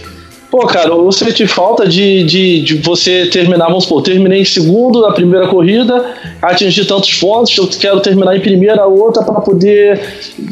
[0.49, 4.99] Pô, cara, eu senti falta de, de, de você terminar, vamos supor, terminei em segundo
[4.99, 10.01] na primeira corrida, atingir tantos pontos, eu quero terminar em primeira, outra para poder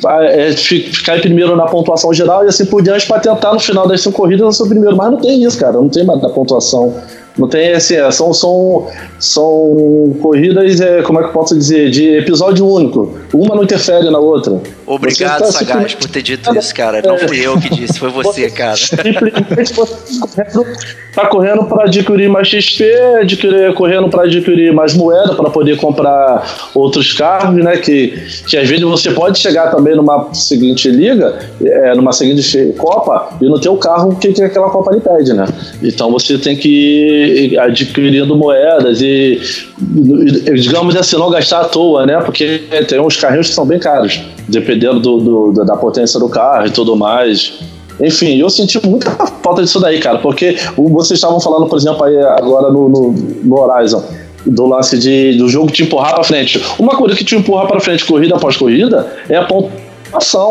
[0.08, 3.60] é, fi- ficar em primeiro na pontuação geral e assim por diante para tentar no
[3.60, 4.96] final das cinco corridas eu sou primeiro.
[4.96, 6.96] Mas não tem isso, cara, não tem mais da pontuação.
[7.40, 8.88] Não tem assim, são, são,
[9.18, 13.18] são corridas, é, como é que eu posso dizer, de episódio único.
[13.34, 14.62] Uma não interfere na outra.
[14.86, 17.02] Obrigado, tá Sagaz, por ter dito isso, cara.
[17.02, 18.76] Não fui eu que disse, foi você, cara.
[18.76, 20.78] Simplesmente você tá correndo-
[21.16, 22.84] tá correndo para adquirir mais XP,
[23.22, 27.78] adquirir, correndo para adquirir mais moeda para poder comprar outros carros, né?
[27.78, 28.14] Que,
[28.48, 33.46] que às vezes você pode chegar também numa seguinte liga, é, numa seguinte Copa, e
[33.46, 35.46] não ter o carro que, que aquela Copa lhe pede, né?
[35.84, 39.40] Então você tem que ir adquirindo moedas e,
[40.56, 42.20] digamos assim, não gastar à toa, né?
[42.22, 46.68] Porque tem uns carrinhos que são bem caros, dependendo do, do- da potência do carro
[46.68, 47.54] e tudo mais.
[48.02, 49.12] Enfim, eu senti muita
[49.44, 53.12] falta disso daí, cara, porque vocês estavam falando, por exemplo, aí agora no, no,
[53.44, 54.02] no Horizon,
[54.46, 56.64] do lance de, do jogo te empurrar pra frente.
[56.80, 59.89] Uma coisa que te empurra pra frente, corrida após corrida, é a pontuação,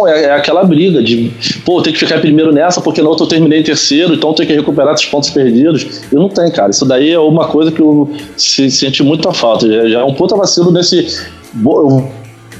[0.08, 1.32] é, é aquela briga de,
[1.64, 4.32] pô, tem que ficar em primeiro nessa, porque na outra eu terminei em terceiro, então
[4.34, 6.02] tem que recuperar esses pontos perdidos.
[6.10, 6.70] E não tem, cara.
[6.70, 9.66] Isso daí é uma coisa que eu se, senti muita falta.
[9.68, 11.06] Já, já é um puta vacilo nesse.
[11.54, 12.04] bo-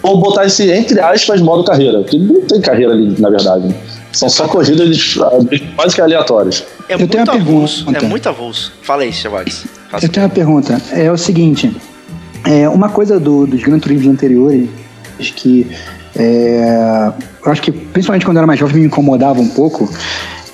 [0.01, 3.67] Vou botar esse entre aspas modo carreira, porque não tem carreira ali, na verdade.
[3.67, 3.75] né?
[4.13, 5.17] São só corridas
[5.77, 6.65] quase que aleatórias.
[6.89, 7.85] É Eu muito tenho uma avulso.
[7.85, 8.07] pergunta.
[8.07, 8.73] É muito avulso.
[8.83, 9.67] Fala aí, Chavax.
[9.91, 10.81] Faça Eu tenho uma pergunta.
[10.93, 11.71] É o seguinte:
[12.47, 14.69] é, uma coisa do- dos Gran Turismo anteriores
[15.35, 15.67] que
[16.19, 17.13] é,
[17.47, 19.89] eu acho que principalmente quando eu era mais jovem me incomodava um pouco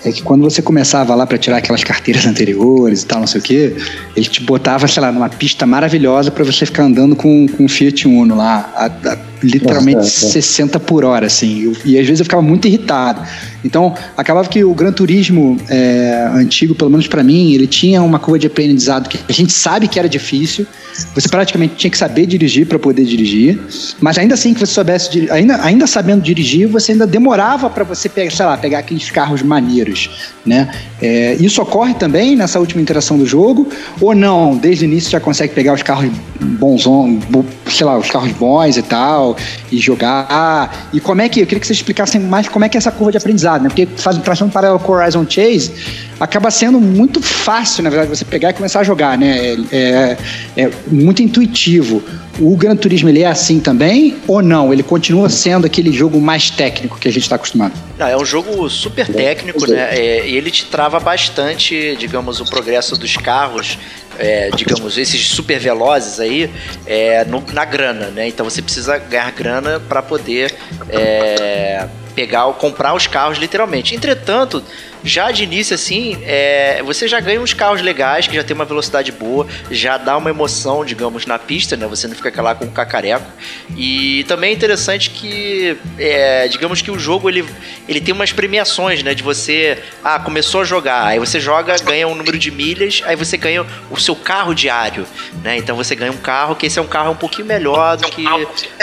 [0.04, 3.40] é que quando você começava lá para tirar aquelas carteiras anteriores e tal, não sei
[3.40, 3.74] o quê,
[4.14, 8.06] ele te botava, sei lá, numa pista maravilhosa para você ficar andando com, com Fiat
[8.06, 10.30] Uno lá, a- a- literalmente Nossa, é.
[10.30, 11.62] 60 por hora, assim.
[11.62, 13.22] Eu- e às vezes eu ficava muito irritado.
[13.64, 18.18] Então, acabava que o Gran Turismo é, antigo, pelo menos para mim, ele tinha uma
[18.18, 20.66] curva de aprendizado que a gente sabe que era difícil.
[21.14, 23.58] Você praticamente tinha que saber dirigir para poder dirigir,
[24.00, 28.08] mas ainda assim que você soubesse, ainda, ainda sabendo dirigir, você ainda demorava para você
[28.08, 30.08] pegar, sei lá, pegar aqueles carros maneiros,
[30.46, 30.70] né?
[31.02, 33.68] É, isso ocorre também nessa última interação do jogo
[34.00, 34.56] ou não?
[34.56, 36.84] Desde o início já consegue pegar os carros bons,
[37.28, 39.33] bo- sei lá, os carros bons e tal.
[39.34, 39.36] Tal,
[39.70, 40.88] e jogar.
[40.92, 42.90] E como é que, eu queria que vocês explicassem mais como é que é essa
[42.90, 43.68] curva de aprendizado, né?
[43.68, 45.72] Porque faz tração paralelo com o Horizon Chase,
[46.18, 49.56] acaba sendo muito fácil, na verdade, você pegar e começar a jogar, né?
[49.72, 50.16] É,
[50.56, 52.02] é muito intuitivo.
[52.40, 54.72] O Gran Turismo ele é assim também ou não?
[54.72, 57.72] Ele continua sendo aquele jogo mais técnico que a gente está acostumado?
[57.96, 59.96] Não, é um jogo super técnico, né?
[59.96, 63.78] É, e ele te trava bastante, digamos, o progresso dos carros.
[64.18, 66.50] É, digamos, esses super velozes aí,
[66.86, 68.28] é, no- na grana, né?
[68.28, 70.54] Então você precisa ganhar grana para poder
[70.88, 73.94] é, pegar, comprar os carros literalmente.
[73.94, 74.62] Entretanto,
[75.04, 78.64] já de início assim, é, você já ganha uns carros legais que já tem uma
[78.64, 81.86] velocidade boa, já dá uma emoção, digamos, na pista, né?
[81.86, 83.30] Você não fica lá com um cacareco.
[83.76, 87.44] E também é interessante que, é, digamos que o jogo ele,
[87.86, 89.14] ele tem umas premiações, né?
[89.14, 93.14] De você, ah, começou a jogar, aí você joga, ganha um número de milhas, aí
[93.14, 95.06] você ganha o seu carro diário,
[95.42, 95.58] né?
[95.58, 98.24] Então você ganha um carro que esse é um carro um pouquinho melhor do que,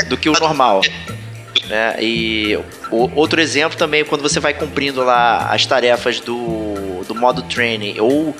[0.08, 0.82] do que o normal.
[1.68, 1.96] Né?
[2.00, 2.60] E
[2.92, 8.00] o- outro exemplo também, quando você vai cumprindo lá as tarefas do, do modo training
[8.00, 8.36] ou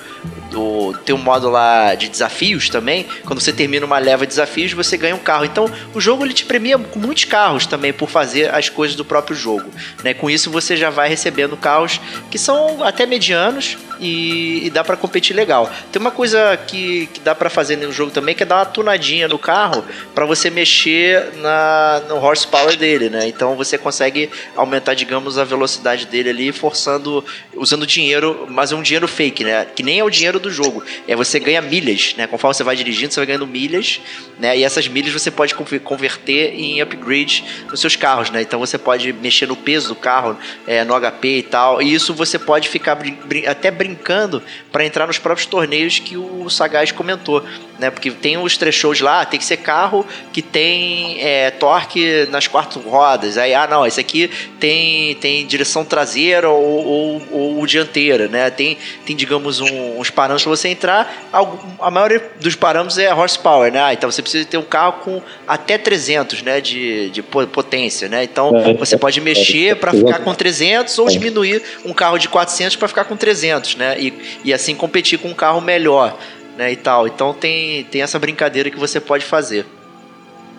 [0.50, 4.72] do, tem um modo lá de desafios também, quando você termina uma leva de desafios,
[4.74, 5.46] você ganha um carro.
[5.46, 9.04] Então, o jogo ele te premia com muitos carros também por fazer as coisas do
[9.04, 9.70] próprio jogo.
[10.04, 10.12] Né?
[10.12, 11.98] Com isso, você já vai recebendo carros
[12.30, 15.70] que são até medianos e, e dá pra competir legal.
[15.90, 18.66] Tem uma coisa que, que dá pra fazer no jogo também, que é dar uma
[18.66, 19.82] tunadinha no carro
[20.14, 23.26] pra você mexer na, no horsepower dele, né?
[23.26, 27.24] Então você consegue aumentar, digamos, a velocidade dele ali, forçando,
[27.54, 29.66] usando dinheiro, mas é um dinheiro fake, né?
[29.74, 30.82] Que nem é o dinheiro do jogo.
[31.06, 32.26] É você ganha milhas, né?
[32.26, 34.00] Conforme você vai dirigindo, você vai ganhando milhas,
[34.38, 34.56] né?
[34.56, 38.42] E essas milhas você pode conver- converter em upgrade nos seus carros, né?
[38.42, 40.36] Então você pode mexer no peso do carro,
[40.66, 41.82] é, no HP e tal.
[41.82, 46.16] E isso você pode ficar brin- brin- até brincando para entrar nos próprios torneios que
[46.16, 47.44] o Sagaz comentou,
[47.78, 47.90] né?
[47.90, 52.80] Porque tem os thresholds lá, tem que ser carro que tem é, torque nas quatro
[52.80, 53.36] rodas.
[53.38, 58.50] Aí, ah, não, esse aqui tem, tem direção traseira ou, ou, ou dianteira, né?
[58.50, 58.76] Tem,
[59.06, 61.28] tem digamos, um- uns parâmetros para você entrar.
[61.32, 63.80] Algum- A maioria dos parâmetros é horsepower, né?
[63.82, 66.60] Ah, então você precisa ter um carro com até 300, né?
[66.60, 68.24] De, de po- potência, né?
[68.24, 72.76] Então É, você pode mexer para ficar com 300 ou diminuir um carro de 400
[72.76, 73.96] para ficar com 300, né?
[73.98, 74.12] E,
[74.44, 76.16] e assim competir com um carro melhor,
[76.56, 76.72] né?
[76.72, 77.06] E tal.
[77.06, 79.66] Então tem, tem essa brincadeira que você pode fazer.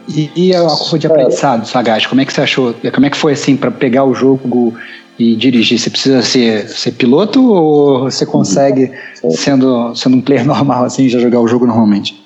[0.08, 2.74] E, e a curva de aprendizado, Sagaz, como é que você achou?
[2.94, 4.74] Como é que foi assim para pegar o jogo
[5.18, 5.80] e dirigir?
[5.80, 8.92] Você precisa ser, ser piloto ou você consegue,
[9.32, 12.22] sendo, sendo um player normal, assim, já jogar o jogo normalmente?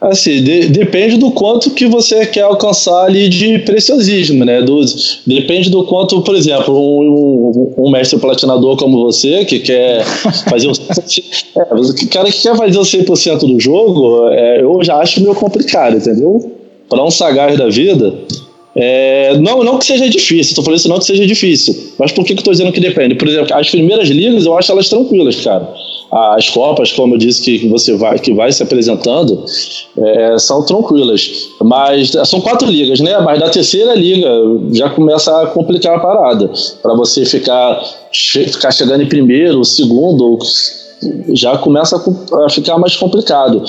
[0.00, 4.62] Assim, de- depende do quanto que você quer alcançar ali de preciosismo, né?
[4.62, 4.80] Do,
[5.26, 10.02] depende do quanto, por exemplo, um, um- um mestre platinador como você, que quer
[10.48, 10.72] fazer o.
[10.72, 15.34] é, o cara que quer fazer o 100% do jogo, é, eu já acho meio
[15.34, 16.50] complicado, entendeu?
[16.90, 18.12] Para um sagaz da vida.
[18.76, 21.74] é, não, não que seja difícil, tô falando isso não que seja difícil.
[21.98, 23.14] Mas por que, que eu tô dizendo que depende?
[23.14, 25.72] Por exemplo, as primeiras ligas eu acho elas tranquilas, cara.
[26.12, 29.44] As copas, como eu disse, que você vai, que vai se apresentando,
[29.96, 31.50] é, são tranquilas.
[31.62, 33.16] Mas são quatro ligas, né?
[33.20, 34.28] Mas da terceira liga
[34.72, 36.50] já começa a complicar a parada.
[36.82, 37.80] Para você ficar,
[38.12, 40.36] ficar chegando em primeiro, segundo,
[41.32, 43.62] já começa a ficar mais complicado.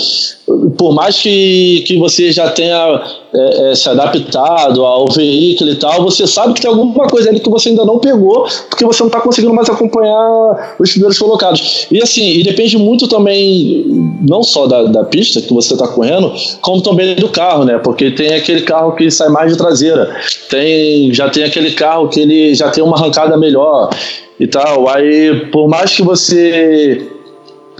[0.77, 3.01] Por mais que, que você já tenha
[3.33, 7.39] é, é, se adaptado ao veículo e tal, você sabe que tem alguma coisa ali
[7.39, 11.87] que você ainda não pegou, porque você não está conseguindo mais acompanhar os primeiros colocados.
[11.89, 13.85] E assim, e depende muito também,
[14.27, 17.77] não só da, da pista que você está correndo, como também do carro, né?
[17.77, 20.13] Porque tem aquele carro que sai mais de traseira,
[20.49, 23.89] tem, já tem aquele carro que ele já tem uma arrancada melhor
[24.39, 24.89] e tal.
[24.89, 27.07] Aí, por mais que você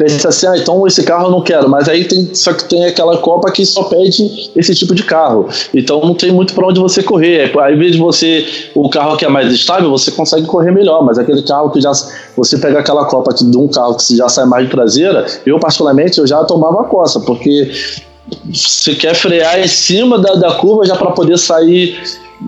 [0.02, 2.86] pensa assim, ah, então esse carro eu não quero, mas aí tem, só que tem
[2.86, 6.80] aquela Copa que só pede esse tipo de carro, então não tem muito para onde
[6.80, 7.52] você correr.
[7.60, 11.20] Aí, invés de você, o carro que é mais estável, você consegue correr melhor, mas
[11.20, 11.92] aquele carro que já,
[12.36, 16.18] você pega aquela Copa de um carro que já sai mais de traseira, eu particularmente
[16.18, 17.72] eu já tomava a coça, porque
[18.52, 22.00] você quer frear em cima da, da curva já para poder sair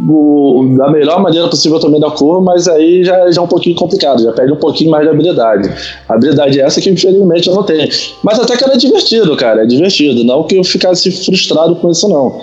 [0.09, 3.75] o- da melhor maneira possível também da curva, mas aí já, já é um pouquinho
[3.75, 5.69] complicado, já perde um pouquinho mais de habilidade.
[6.09, 7.87] A habilidade é essa que infelizmente eu não tenho.
[8.23, 10.23] Mas até que era divertido, cara, é divertido.
[10.23, 12.39] Não que eu ficasse frustrado com isso, não.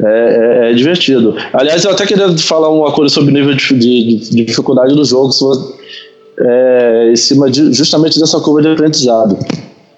[0.00, 1.34] É, é- é divertido.
[1.52, 5.04] Aliás, eu até queria falar uma coisa sobre o nível de, de- de dificuldade do
[5.04, 5.72] jogo, você-
[6.40, 9.36] é, em cima de- justamente dessa curva de aprendizado.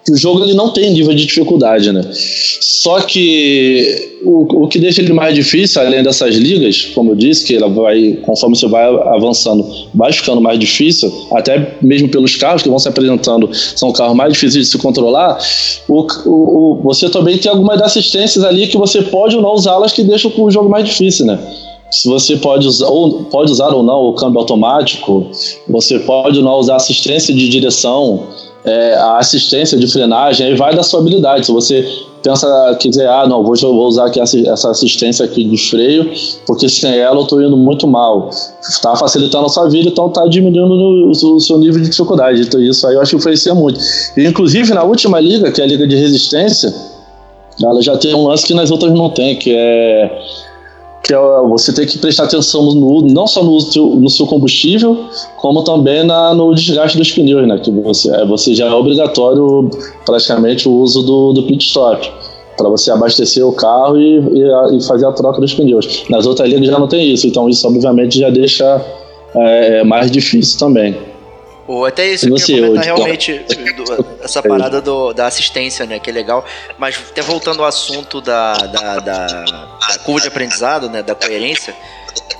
[0.08, 2.02] O jogo ele não tem nível de dificuldade, né?
[2.12, 7.44] Só que o, o que deixa ele mais difícil, além dessas ligas, como eu disse,
[7.46, 12.62] que ela vai, conforme você vai avançando, vai ficando mais difícil, até mesmo pelos carros
[12.62, 15.38] que vão se apresentando, são carros mais difíceis de se controlar.
[15.88, 19.92] O, o, o- você também tem algumas assistências ali que você pode ou não usá-las
[19.92, 21.38] que deixam o jogo mais difícil, né?
[21.90, 25.26] Se você pode usar, ou, pode usar ou não o câmbio automático,
[25.68, 28.28] você pode ou não usar assistência de direção,
[28.64, 31.46] é, a assistência de frenagem, aí vai da sua habilidade.
[31.46, 31.86] Se você
[32.22, 36.10] pensa, quiser, ah, não, vou, vou usar aqui essa assistência aqui de freio,
[36.46, 38.30] porque sem ela eu estou indo muito mal.
[38.62, 42.42] Está facilitando a sua vida, então está diminuindo o, o seu nível de dificuldade.
[42.42, 43.80] Então isso aí eu acho que influencia muito.
[44.16, 46.72] E, inclusive na última liga, que é a liga de resistência,
[47.62, 50.22] ela já tem um lance que nas outras não tem, que é
[51.10, 53.58] que é você tem que prestar atenção no, não só no,
[53.96, 54.96] no seu combustível,
[55.36, 57.58] como também na, no desgaste dos pneus, né?
[57.58, 59.68] Que você, é, você já é obrigatório
[60.06, 62.08] praticamente o uso do, do pit stop
[62.56, 66.04] para você abastecer o carro e, e e fazer a troca dos pneus.
[66.08, 68.80] Nas outras ligas já não tem isso, então isso obviamente já deixa
[69.34, 70.96] é, mais difícil também.
[71.72, 73.32] Ou até isso E que eu comentar realmente
[73.76, 76.00] do- essa parada do- da assistência, né?
[76.00, 76.44] Que é legal.
[76.76, 81.00] Mas até voltando ao assunto da, da, da- da curva de aprendizado, né?
[81.00, 81.72] Da coerência.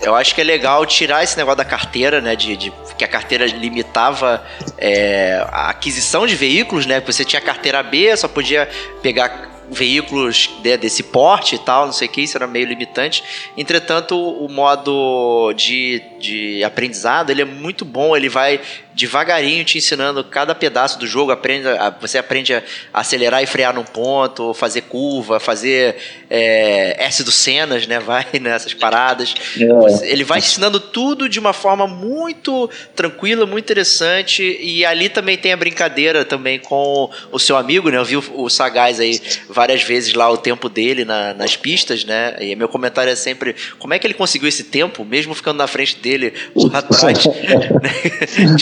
[0.02, 2.34] Eu acho que é legal tirar esse negócio da carteira, né?
[2.34, 4.42] De, de- que a carteira limitava
[4.76, 7.00] é, a aquisição de veículos, né?
[7.06, 8.68] Você tinha carteira B, só podia
[9.00, 13.22] pegar veículos de- desse porte e tal, não sei o que, isso era meio limitante.
[13.56, 18.60] Entretanto, o modo de, de aprendizado, ele é muito bom, ele vai
[19.00, 23.74] devagarinho te ensinando cada pedaço do jogo, aprende a- você aprende a acelerar e frear
[23.74, 25.96] num ponto, fazer curva, fazer
[26.28, 29.34] é, S do Cenas, né, vai nessas paradas.
[29.82, 34.58] Você- ele vai ensinando tudo de uma forma muito tranquila, muito interessante.
[34.60, 37.96] E ali também tem a brincadeira também com o seu amigo, né?
[37.98, 42.04] Eu vi o, o Sagaz aí várias vezes lá o tempo dele na- nas pistas,
[42.04, 42.36] né?
[42.40, 45.66] E meu comentário é sempre como é que ele conseguiu esse tempo, mesmo ficando na
[45.66, 47.24] frente dele lá atrás.
[47.82, 47.90] né?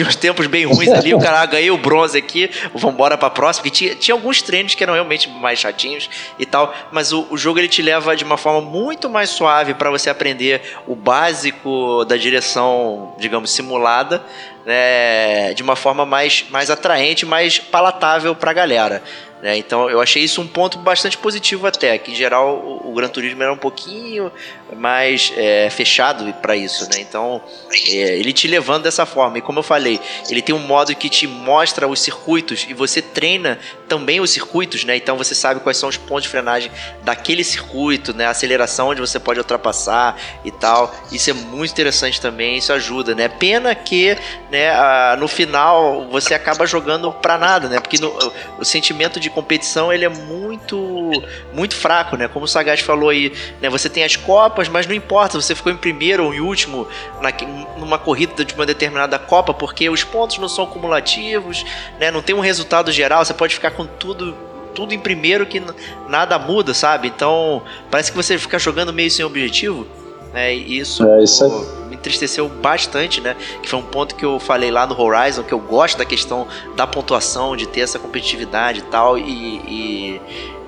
[0.07, 3.62] Uns tempos bem ruins ali, o cara ah, ganhei o bronze aqui, vambora pra próxima.
[3.62, 6.09] Porque tinha, tinha alguns treinos que eram realmente mais chatinhos
[6.39, 9.74] e tal, mas o, o jogo ele te leva de uma forma muito mais suave
[9.74, 14.22] para você aprender o básico da direção, digamos, simulada,
[14.64, 19.03] né, de uma forma mais, mais atraente, mais palatável pra galera.
[19.43, 19.57] Né?
[19.57, 23.09] Então eu achei isso um ponto bastante positivo até, que em geral o, o Gran
[23.09, 24.30] Turismo era um pouquinho
[24.76, 27.01] mais é, fechado para isso, né?
[27.01, 27.41] Então
[27.89, 29.39] é, ele te levando dessa forma.
[29.39, 33.01] E como eu falei, ele tem um modo que te mostra os circuitos e você
[33.01, 33.59] treina
[33.89, 34.97] também os circuitos, né?
[34.97, 36.70] Então você sabe quais são os pontos de frenagem
[37.03, 38.26] daquele circuito, né?
[38.26, 40.95] A aceleração onde você pode ultrapassar e tal.
[41.11, 43.28] Isso é muito interessante também, isso ajuda, né?
[43.28, 44.16] Pena que,
[44.51, 47.80] né, a- no final você acaba jogando pra nada, né?
[47.80, 48.16] Porque no-
[48.59, 51.11] o sentimento de competição ele é muito
[51.53, 52.29] muito fraco, né?
[52.29, 53.68] Como o Sagaz falou aí, né?
[53.70, 56.87] Você tem as copas, mas não importa, você ficou em primeiro ou em último
[57.20, 57.31] na,
[57.79, 61.64] numa corrida de uma determinada copa, porque os pontos não são cumulativos,
[61.99, 62.11] né?
[62.11, 64.35] Não tem um resultado geral, você pode ficar com tudo
[64.74, 65.61] tudo em primeiro que
[66.09, 67.09] nada muda, sabe?
[67.09, 69.87] Então, parece que você fica jogando meio sem objetivo,
[70.33, 70.55] né?
[70.55, 71.78] Isso, É, isso aí.
[71.99, 73.36] Entristeceu bastante, né?
[73.62, 76.46] Que foi um ponto que eu falei lá no Horizon, que eu gosto da questão
[76.76, 79.18] da pontuação, de ter essa competitividade e tal.
[79.18, 80.20] E, e,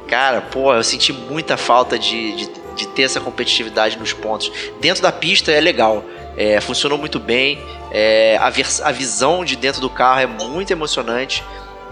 [0.08, 4.50] cara, pô, eu senti muita falta de, de, de ter essa competitividade nos pontos.
[4.80, 6.04] Dentro da pista é legal,
[6.36, 7.58] é, funcionou muito bem.
[7.90, 8.46] é, a,
[8.88, 11.42] a visão de dentro do carro é muito emocionante.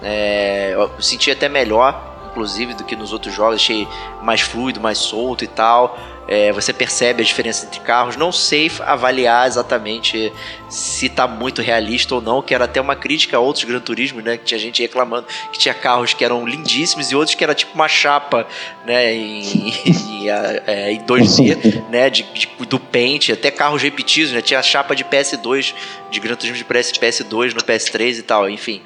[0.03, 3.57] É, eu senti até melhor, inclusive, do que nos outros jogos.
[3.57, 3.87] Achei
[4.22, 5.99] mais fluido, mais solto e tal.
[6.31, 8.14] É, você percebe a diferença entre carros.
[8.14, 10.31] Não sei avaliar exatamente
[10.68, 14.20] se tá muito realista ou não, que era até uma crítica a outros Gran Turismo,
[14.20, 14.37] né?
[14.37, 17.74] Que tinha gente reclamando que tinha carros que eram lindíssimos e outros que era tipo
[17.74, 18.47] uma chapa,
[18.85, 19.14] né?
[19.14, 20.29] Em, em,
[20.66, 22.11] é, em 2D, né?
[22.11, 24.43] De, de- do Paint, até carros repetidos, né?
[24.43, 25.72] Tinha a chapa de PS2,
[26.11, 28.83] de Gran Turismo de PS, PS2 no PS3 e tal, enfim.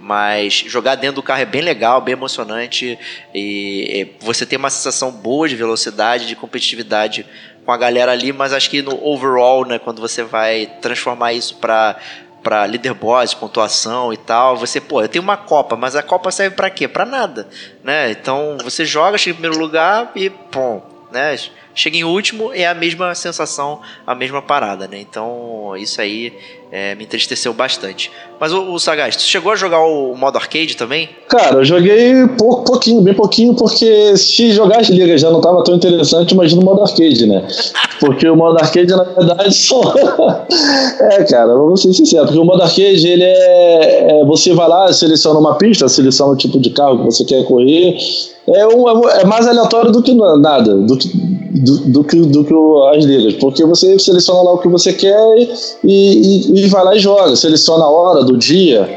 [0.00, 2.98] Mas jogar dentro do carro é bem legal, bem emocionante.
[3.34, 7.26] E, você tem uma sensação boa de velocidade, de competitividade
[7.64, 11.56] com a galera ali, mas acho que no overall, né, quando você vai transformar isso
[11.56, 11.96] para
[12.42, 16.54] para leaderboards, pontuação e tal, você, pô, eu tenho uma Copa, mas a Copa serve
[16.54, 16.86] para quê?
[16.86, 17.48] Para nada,
[17.82, 18.12] né?
[18.12, 20.80] Então você joga, chega em primeiro lugar e, pô,
[21.10, 21.36] né?
[21.76, 24.98] Chega em último é a mesma sensação, a mesma parada, né?
[24.98, 26.32] Então isso aí
[26.72, 28.10] é, me entristeceu bastante.
[28.40, 31.10] Mas o, o Sagaz, tu chegou a jogar o, o modo arcade também?
[31.28, 35.62] Cara, eu joguei pouco, pouquinho, bem pouquinho, porque se jogar as ligas já não tava
[35.62, 37.46] tão interessante, imagina o modo arcade, né?
[38.00, 39.80] Porque o modo arcade, na verdade, só.
[41.00, 44.24] é, cara, vamos ser sinceros, porque o modo arcade, ele é, é.
[44.26, 47.96] Você vai lá, seleciona uma pista, seleciona o tipo de carro que você quer correr.
[48.48, 51.08] É, um, é mais aleatório do que nada, do que,
[51.56, 52.54] do, do que, do que
[52.96, 55.48] as ligas, porque você seleciona lá o que você quer e,
[55.84, 58.88] e, e vai lá e joga, seleciona a hora do dia.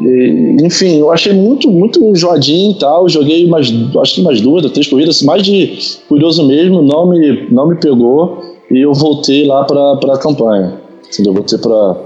[0.00, 3.08] E, enfim, eu achei muito, muito joadinho e tal.
[3.08, 5.78] Joguei mais, acho que mais duas, três corridas, mais de
[6.08, 10.80] curioso mesmo, não me, não me pegou e eu voltei lá para a campanha.
[11.08, 11.32] Entendeu?
[11.32, 11.96] Voltei para.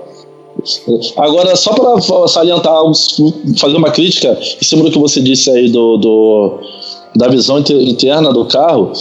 [1.16, 2.82] Agora, só para salientar,
[3.56, 6.58] fazer uma crítica em cima do que você disse aí do, do
[7.16, 8.92] da visão interna do carro,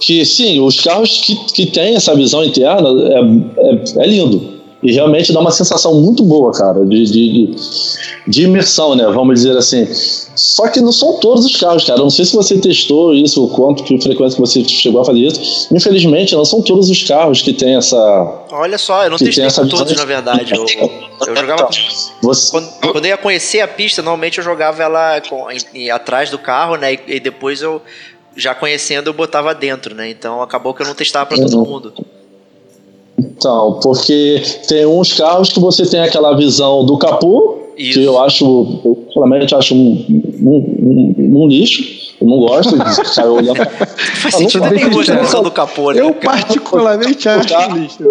[0.00, 4.92] que sim, os carros que, que têm essa visão interna é, é, é lindo e
[4.92, 7.54] realmente dá uma sensação muito boa, cara, de, de,
[8.26, 9.04] de, imersão, né?
[9.12, 9.86] Vamos dizer assim.
[10.34, 11.98] Só que não são todos os carros, cara.
[11.98, 15.20] Não sei se você testou isso, o quanto que frequência que você chegou a fazer
[15.20, 15.68] isso.
[15.74, 17.98] Infelizmente, não são todos os carros que têm essa.
[18.50, 20.54] Olha só, eu não testei com todos, na verdade.
[20.54, 20.64] Eu,
[21.26, 21.68] eu jogava.
[22.22, 22.50] Você...
[22.50, 26.38] Quando, quando, eu ia conhecer a pista, normalmente eu jogava ela com, em, atrás do
[26.38, 26.94] carro, né?
[26.94, 27.82] E, e, depois eu,
[28.36, 30.10] já conhecendo, eu botava dentro, né?
[30.10, 31.92] Então acabou que eu não testava para todo mundo.
[33.18, 37.98] Então, porque tem uns carros que você tem aquela visão do capô, Isso.
[37.98, 38.44] que eu acho,
[38.84, 40.04] eu realmente acho um,
[40.42, 42.00] um, um, um lixo.
[42.20, 43.56] Eu não gosto de ficar olhando.
[43.56, 46.02] Faz sentido nenhum a visão do capô, né?
[46.02, 48.04] Eu particularmente acho lixo.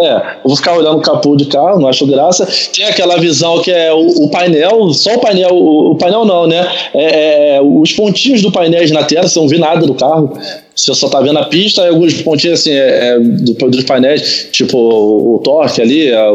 [0.00, 2.48] É, eu vou ficar olhando o capô de carro, não acho graça.
[2.74, 6.46] Tem aquela visão que é o, o painel, só o painel, o, o painel não,
[6.46, 6.66] né?
[6.94, 10.32] É, é, os pontinhos do painel na tela, você não vê nada do carro.
[10.74, 14.48] Você só tá vendo a pista e alguns pontinhos assim, é, é, do, dos painéis,
[14.50, 16.32] tipo o, o torque ali, a, a,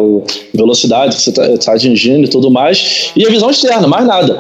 [0.53, 3.11] velocidade que você tá, tá, atingindo e tudo mais.
[3.15, 4.39] E a visão externa, mais nada.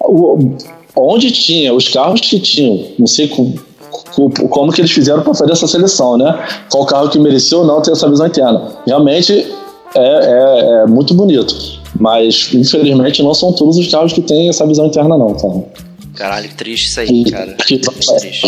[0.00, 0.56] O,
[0.96, 3.54] onde tinha, os carros que tinham, não sei como,
[4.48, 6.38] como que eles fizeram para fazer essa seleção, né?
[6.70, 8.62] Qual carro que mereceu ou não ter essa visão interna.
[8.86, 9.46] Realmente
[9.94, 11.54] é, é, é muito bonito.
[11.98, 15.64] Mas, infelizmente, não são todos os carros que têm essa visão interna, não, cara.
[16.22, 17.52] Caralho, triste isso aí, cara.
[17.54, 18.46] Triste, triste.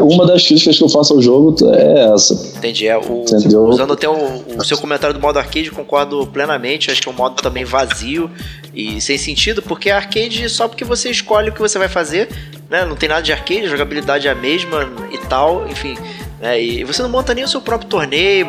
[0.00, 2.34] Uma das críticas que eu faço ao jogo é essa.
[2.58, 2.88] Entendi.
[2.88, 3.66] É, o, Entendeu?
[3.66, 6.90] Usando até o, o, seu comentário do modo arcade, concordo plenamente.
[6.90, 8.28] Acho que é um modo também vazio
[8.74, 12.28] e sem sentido, porque arcade só porque você escolhe o que você vai fazer,
[12.68, 12.84] né?
[12.84, 15.96] Não tem nada de arcade, a jogabilidade é a mesma e tal, enfim.
[16.40, 16.60] Né?
[16.60, 18.44] E você não monta nem o seu próprio torneio,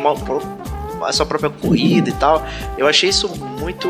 [1.02, 2.44] a sua própria corrida e tal.
[2.76, 3.28] Eu achei isso
[3.60, 3.88] muito,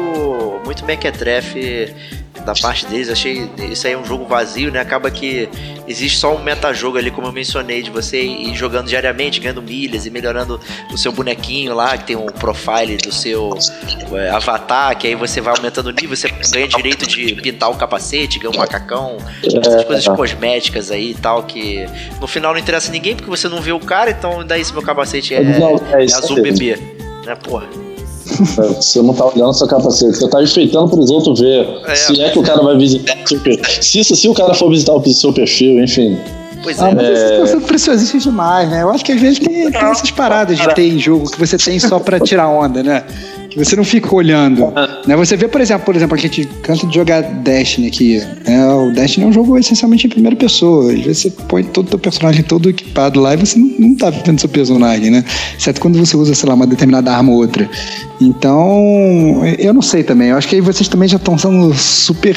[0.67, 1.95] muito mequetrefe
[2.45, 3.09] da parte deles.
[3.09, 4.81] Achei isso aí um jogo vazio, né?
[4.81, 5.49] Acaba que
[5.87, 10.07] existe só um metajogo ali, como eu mencionei, de você ir jogando diariamente, ganhando milhas
[10.07, 10.61] e melhorando
[10.93, 13.57] o seu bonequinho lá, que tem um profile do seu
[14.13, 17.75] é, avatar, que aí você vai aumentando o nível, você ganha direito de pintar o
[17.77, 21.87] capacete, ganha um macacão, essas coisas cosméticas aí e tal, que
[22.21, 24.83] no final não interessa ninguém porque você não vê o cara, então daí se meu
[24.83, 26.77] capacete é, é, é azul bebê,
[27.25, 27.88] né, porra.
[28.77, 31.67] Você não tá olhando seu capacete, você tá enfeitando pros outros ver.
[31.87, 33.83] É, se é que o cara vai visitar o seu perfil.
[33.83, 36.19] Se, se o cara for visitar o seu perfil, enfim.
[36.63, 36.95] Pois ah, é.
[36.95, 37.61] mas é...
[37.61, 38.83] preciosistas demais, né?
[38.83, 41.57] Eu acho que às vezes tem, tem essas paradas de ter em jogo que você
[41.57, 43.05] tem só pra tirar onda, né?
[43.51, 44.73] Que você não fica olhando.
[45.07, 45.17] Né?
[45.17, 48.23] Você vê, por exemplo, por exemplo, a gente canta de jogar Destiny aqui.
[48.47, 48.67] Né?
[48.67, 50.93] O Destiny é um jogo essencialmente em primeira pessoa.
[50.93, 53.95] Às vezes você põe todo o teu personagem todo equipado lá e você não, não
[53.95, 55.25] tá vendo seu personagem, né?
[55.59, 57.69] Exceto quando você usa, sei lá, uma determinada arma ou outra.
[58.21, 60.29] Então, eu não sei também.
[60.29, 62.37] Eu acho que aí vocês também já estão sendo super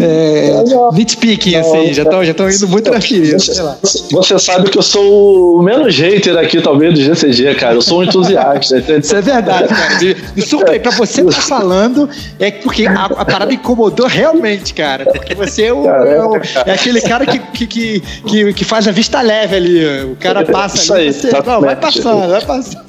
[0.00, 3.36] é, nitpicking, assim, já estão já indo muito na ferida.
[3.38, 7.74] Você sabe que eu sou o menos hater aqui, talvez, do GCG, cara.
[7.74, 8.78] Eu sou um entusiasta.
[8.78, 9.98] Isso é verdade, cara.
[10.36, 12.08] Isso aí, pra você estar tá falando,
[12.38, 15.04] é porque a, a, parada incomodou realmente, cara.
[15.04, 18.92] Porque você é, o, é, o, é aquele cara que, que, que, que, faz a
[18.92, 20.04] vista leve ali.
[20.04, 21.08] O cara passa ali.
[21.08, 22.88] Aí, você, não, vai passando, vai passando.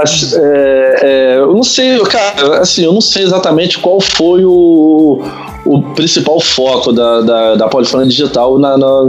[0.00, 5.20] Acho, é, é, eu não sei, cara, assim, eu não sei exatamente qual foi o,
[5.66, 7.68] o principal foco da, da, da
[8.04, 9.04] Digital na, na,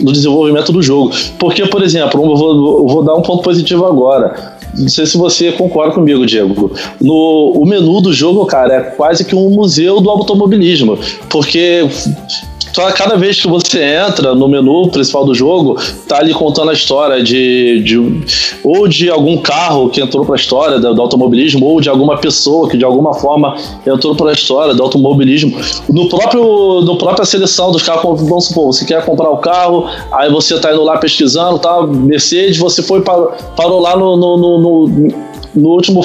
[0.00, 1.12] no desenvolvimento do jogo.
[1.38, 4.56] Porque, por exemplo, eu vou, eu vou dar um ponto positivo agora.
[4.76, 6.70] Não sei se você concorda comigo, Diego.
[7.00, 10.98] No, o menu do jogo, cara, é quase que um museu do automobilismo.
[11.28, 11.88] Porque
[12.78, 15.76] só cada vez que você entra no menu principal do jogo,
[16.06, 17.98] tá ali contando a história de, de
[18.62, 22.68] ou de algum carro que entrou pra história do, do automobilismo, ou de alguma pessoa
[22.68, 25.58] que de alguma forma entrou pra história do automobilismo.
[25.88, 30.30] No próprio, no própria seleção dos carros, vamos supor, você quer comprar o carro, aí
[30.30, 31.82] você tá indo lá pesquisando, tá?
[31.84, 36.02] Mercedes, você foi parou, parou lá no, no, no, no no último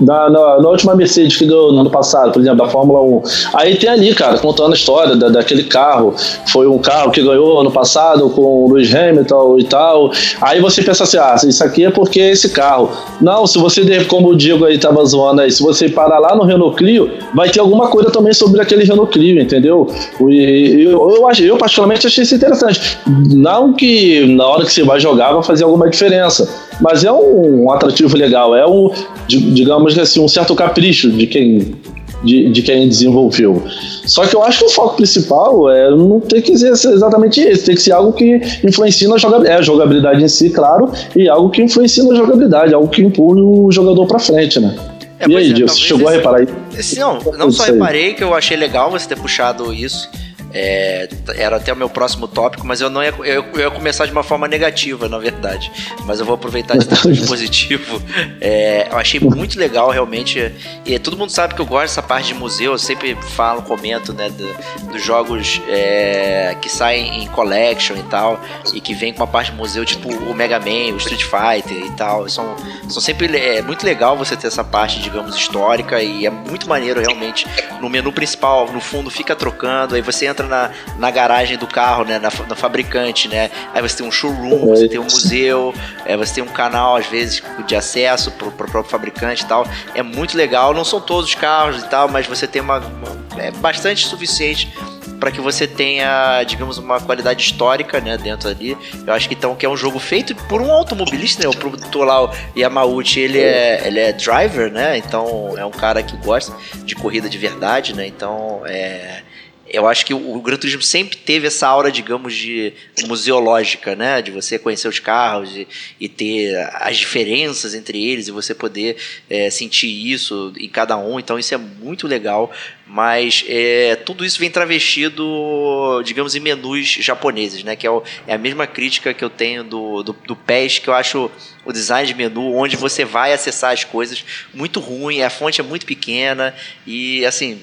[0.00, 3.22] na, na, na, última Mercedes que ganhou no ano passado, por exemplo, da Fórmula 1.
[3.54, 6.14] Aí tem ali, cara, contando a história da, daquele carro.
[6.48, 10.10] Foi um carro que ganhou ano passado com o Lewis Hamilton e tal.
[10.40, 12.90] Aí você pensa assim: ah, isso aqui é porque é esse carro.
[13.20, 16.44] Não, se você, como o Diego aí tava zoando aí, se você parar lá no
[16.44, 19.86] Renault Clio, vai ter alguma coisa também sobre aquele Renault Clio, entendeu?
[20.28, 22.98] E, eu, eu, eu, particularmente achei isso interessante.
[23.06, 26.48] Não que na hora que você vai jogar vai fazer alguma diferença,
[26.80, 28.90] mas é um, atrativo legal, é um,
[29.28, 31.76] digamos assim, um certo capricho de quem
[32.24, 33.62] de, de, quem desenvolveu.
[34.04, 37.66] Só que eu acho que o foco principal é não ter que ser exatamente esse,
[37.66, 41.28] tem que ser algo que influencie na jogabilidade, é, a jogabilidade em si, claro, e
[41.28, 44.74] algo que influencie na jogabilidade, algo que empurre o jogador para frente, né?
[45.18, 46.98] É, e aí, é, você chegou esse, a reparar isso?
[46.98, 50.10] Não, não só reparei que eu achei legal você ter puxado isso,
[50.58, 54.06] é, era até o meu próximo tópico, mas eu não ia, eu, eu, ia começar
[54.06, 55.70] de uma forma negativa, na verdade.
[56.06, 58.00] Mas eu vou aproveitar de tanto positivo.
[58.40, 60.50] É, eu achei muito legal, realmente.
[60.86, 62.72] E todo mundo sabe que eu gosto dessa parte de museu.
[62.72, 64.48] Eu sempre falo, comento, né, do,
[64.90, 68.40] dos jogos é, que saem em collection e tal,
[68.72, 71.84] e que vem com uma parte de museu, tipo o Mega Man, o Street Fighter
[71.84, 72.26] e tal.
[72.30, 72.56] São,
[72.88, 76.98] são sempre é muito legal você ter essa parte, digamos, histórica e é muito maneiro
[76.98, 77.46] realmente.
[77.78, 82.04] No menu principal, no fundo, fica trocando, aí você entra na, na garagem do carro,
[82.04, 82.18] né?
[82.18, 83.50] Na, na fabricante, né?
[83.74, 85.74] Aí você tem um showroom, você tem um museu,
[86.04, 89.66] é, você tem um canal, às vezes, de acesso pro, pro próprio fabricante e tal.
[89.94, 90.72] É muito legal.
[90.74, 92.78] Não são todos os carros e tal, mas você tem uma.
[92.78, 94.72] uma é bastante suficiente
[95.18, 98.76] para que você tenha, digamos, uma qualidade histórica, né, dentro ali.
[99.06, 101.48] Eu acho que então que é um jogo feito por um automobilista, né?
[101.48, 104.98] O produtor lá, o Yamauchi, ele é, ele é driver, né?
[104.98, 106.54] Então é um cara que gosta
[106.84, 108.06] de corrida de verdade, né?
[108.06, 109.22] Então é
[109.68, 112.72] eu acho que o, Gran Turismo sempre teve essa aura, digamos, de
[113.06, 114.22] museológica, né?
[114.22, 115.66] De você conhecer os carros e,
[116.00, 118.96] e ter as diferenças entre eles e você poder
[119.28, 121.18] é, sentir isso em cada um.
[121.18, 122.52] Então isso é muito legal.
[122.86, 127.74] Mas é, tudo isso vem travestido, digamos, em menus japoneses, né?
[127.74, 130.88] Que é, o, é a mesma crítica que eu tenho do, do, do PES, que
[130.88, 131.28] eu acho
[131.64, 134.24] o design de menu, onde você vai acessar as coisas,
[134.54, 136.54] muito ruim, a fonte é muito pequena
[136.86, 137.60] e, assim,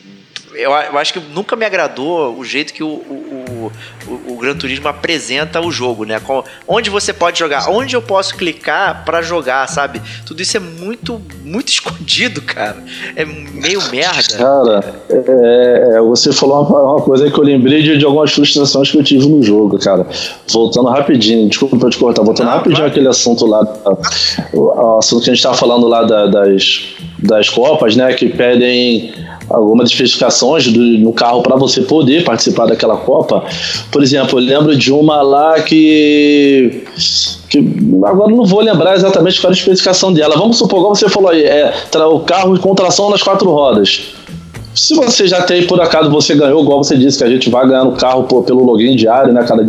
[0.56, 3.72] eu, eu, acho que nunca me agradou o jeito que o, o,
[4.08, 6.20] o, o Gran Turismo apresenta o jogo, né?
[6.20, 10.02] Com, onde você pode jogar, onde eu posso clicar para jogar, sabe?
[10.26, 12.78] Tudo isso é muito, muito escondido, cara.
[13.16, 14.38] É meio merda.
[14.38, 18.92] Cara, é, é, você falou uma, uma, coisa que eu lembrei de, de, algumas frustrações
[18.92, 20.06] que eu tive no jogo, cara.
[20.52, 23.62] Voltando rapidinho, desculpa te cortar, voltando Não, rapidinho aquele assunto lá,
[24.54, 26.82] o, assunto que a gente tava falando lá da, das,
[27.20, 28.14] das Copas, né?
[28.14, 29.14] Que pedem
[29.54, 33.44] algumas especificações do, no carro para você poder participar daquela Copa.
[33.92, 36.84] Por exemplo, eu lembro de uma lá que,
[38.04, 40.36] agora não vou lembrar exatamente qual era a especificação dela.
[40.36, 41.74] Vamos supor, como você falou aí, é
[42.12, 44.02] o carro com tração nas quatro rodas.
[44.74, 47.68] Se você já tem, por acaso, você ganhou, igual você disse, que a gente vai
[47.68, 49.46] ganhando o carro por, pelo login diário, né?
[49.48, 49.64] Cada,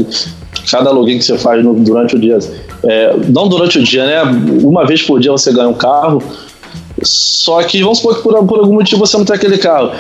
[0.71, 2.39] cada login que você faz no, durante o dia.
[2.85, 4.23] É, não durante o dia, né?
[4.63, 6.23] Uma vez por dia você ganha um carro.
[7.05, 9.93] Só que vamos supor que por, por, algum motivo você não tem aquele carro.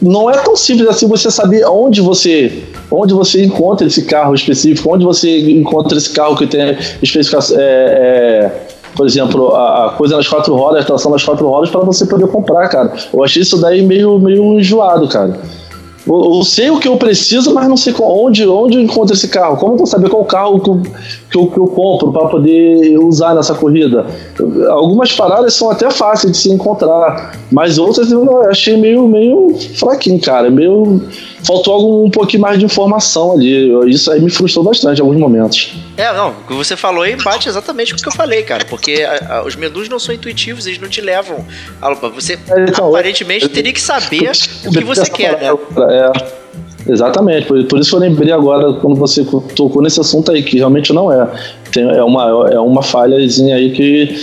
[0.00, 4.92] Não é tão simples assim você saber onde você onde você encontra esse carro específico,
[4.92, 7.56] onde você encontra esse carro que tem especificação.
[7.58, 11.80] É, é, por exemplo, a, coisa nas quatro rodas, a tração nas quatro rodas, para
[11.80, 12.92] você poder comprar, cara.
[13.12, 15.38] Eu achei isso daí meio, meio enjoado, cara.
[16.08, 19.56] Eu, sei o que eu preciso, mas não sei onde, onde eu encontro esse carro.
[19.56, 20.82] Como eu vou saber qual carro que eu,
[21.30, 24.06] que eu, que eu compro para poder usar nessa corrida?
[24.70, 30.20] Algumas paradas são até fáceis de se encontrar, mas outras eu achei meio, meio fraquinho,
[30.20, 30.50] cara.
[30.50, 31.02] Meio
[31.44, 33.70] faltou algum, um pouquinho mais de informação ali.
[33.90, 35.74] Isso aí me frustrou bastante em alguns momentos.
[35.96, 38.64] É, não, o que você falou aí bate exatamente com o que eu falei, cara,
[38.64, 41.44] porque a, a, os menus não são intuitivos, eles não te levam.
[41.80, 44.32] A, você é, então, aparentemente eu, teria que saber eu,
[44.70, 45.48] o que você quer, né?
[45.48, 45.97] É.
[46.88, 49.22] Exatamente, por, por, isso eu lembrei agora quando você
[49.54, 51.28] tocou nesse assunto aí, que realmente não é.
[51.70, 54.16] Tem, é, uma, é uma falhazinha aí que,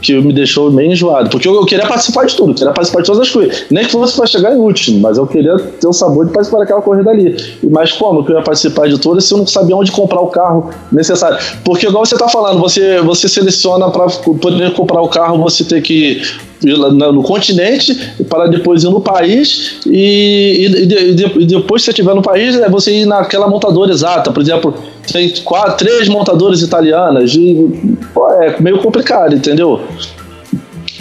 [0.00, 1.28] que me deixou meio enjoado.
[1.28, 3.66] Porque eu, eu queria participar de tudo, queria participar de todas as coisas.
[3.70, 6.60] Nem que fosse para chegar em último, mas eu queria ter o sabor de participar
[6.60, 7.36] daquela corrida ali.
[7.70, 10.28] Mas como que eu ia participar de todas se eu não sabia onde comprar o
[10.28, 11.38] carro necessário?
[11.64, 15.82] Porque, igual você está falando, você, você seleciona para poder comprar o carro, você tem
[15.82, 16.22] que
[16.62, 17.94] no continente
[18.28, 22.14] para depois ir no país e, e- de- e de- e depois que você estiver
[22.14, 24.32] no país é você ir naquela montadora exata.
[24.32, 24.74] Por exemplo
[25.12, 29.80] tem quatro, três montadoras italianas e, pô, é meio complicado entendeu?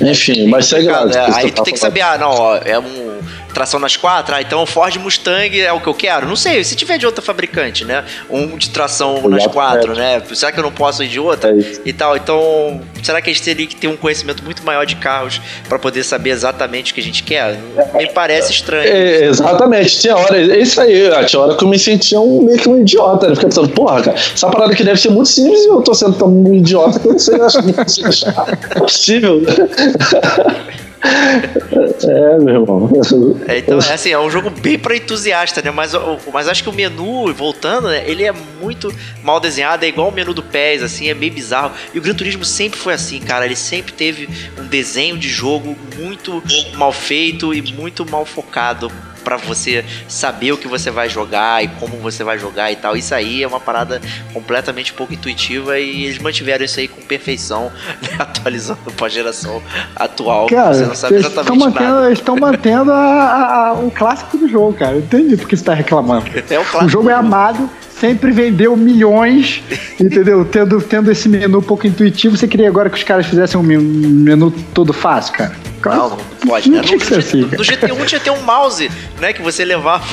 [0.01, 1.35] Enfim mas segue lá é.
[1.35, 3.04] Aí tá tu tem que saber, ah, não, ó, é um
[3.55, 6.27] tração nas quatro, ah, então o Ford Mustang é o que eu quero.
[6.27, 8.03] Não sei, se tiver de outra fabricante, né?
[8.29, 10.21] Um de tração nas quatro, né?
[10.33, 11.51] Será que eu não posso ir de outra?
[11.51, 11.55] É
[11.85, 12.17] e tal.
[12.17, 15.79] Então, será que a gente teria que ter um conhecimento muito maior de carros pra
[15.79, 17.57] poder saber exatamente o que a gente quer?
[17.95, 18.87] Me parece estranho.
[18.87, 22.59] É, exatamente, tinha hora, é isso aí, tinha hora que eu me sentia um, meio
[22.59, 23.35] que um idiota, né?
[23.35, 26.13] Ficava pensando, porra, cara, essa parada que deve ser muito simples e eu tô sendo
[26.13, 27.75] tão idiota que eu não sei, acho que não.
[28.75, 29.41] É possível.
[32.03, 32.89] É, meu irmão.
[33.47, 35.71] É, então, é assim, é um jogo bem pra entusiasta, né?
[35.71, 35.93] Mas,
[36.33, 38.03] mas acho que o menu, voltando, né?
[38.07, 41.73] Ele é muito mal desenhado, é igual o menu do PES, assim, é meio bizarro.
[41.93, 43.45] E o Gran Turismo sempre foi assim, cara.
[43.45, 44.29] Ele sempre teve
[44.59, 46.41] um desenho de jogo muito
[46.75, 48.91] mal feito e muito mal focado
[49.25, 52.95] pra você saber o que você vai jogar e como você vai jogar e tal.
[52.95, 53.99] Isso aí é uma parada
[54.31, 57.71] completamente pouco intuitiva e eles mantiveram isso aí com perfeição,
[58.01, 58.15] né?
[58.19, 59.61] atualizando pra geração
[59.95, 60.45] atual.
[60.47, 62.05] Cara, você não sabe eles estão exatamente mantendo, nada.
[62.07, 64.93] eles estão mantendo a- a- o clássico do jogo, cara.
[64.93, 66.25] Eu entendi porque você tá reclamando.
[66.47, 66.89] É o O clássico.
[66.89, 67.67] jogo é amado,
[67.99, 69.61] sempre vendeu milhões,
[69.99, 70.45] entendeu?
[70.45, 73.77] Tendo, tendo esse menu pouco intuitivo, você queria agora que os caras fizessem um men-
[73.79, 75.55] menu todo fácil, cara?
[75.81, 75.99] Claro.
[76.01, 76.17] Não, não
[76.47, 76.83] pode, Não né?
[76.83, 77.63] tinha No, que ser assim, no cara.
[77.63, 78.89] GT1 tinha ter um mouse,
[79.19, 79.33] né?
[79.33, 80.03] Que você levava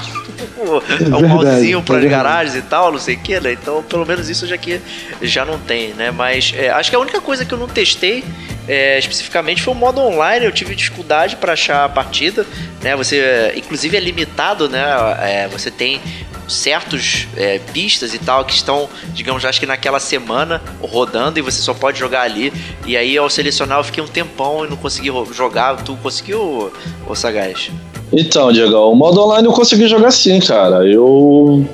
[0.58, 2.24] o, o verdade, mousezinho é para verdade.
[2.24, 3.52] garagens e tal, não sei o que, né?
[3.52, 4.80] Então, pelo menos isso já que
[5.20, 6.10] já não tem, né?
[6.10, 8.24] Mas é, acho que a única coisa que eu não testei
[8.68, 10.44] é, especificamente foi o modo online.
[10.46, 12.46] Eu tive dificuldade para achar a partida,
[12.80, 12.94] né?
[12.96, 14.82] Você, é, inclusive, é limitado, né?
[15.20, 16.00] É, você tem
[16.48, 21.62] certos é, pistas e tal que estão, digamos, acho que naquela semana rodando e você
[21.62, 22.52] só pode jogar ali.
[22.84, 25.76] E aí ao selecionar eu fiquei um tempão e não consegui jogar.
[25.76, 26.72] Tu conseguiu,
[27.06, 27.70] ô Sagaz?
[28.12, 30.86] Então, Diego, o modo online eu consegui jogar sim, cara.
[30.86, 31.64] Eu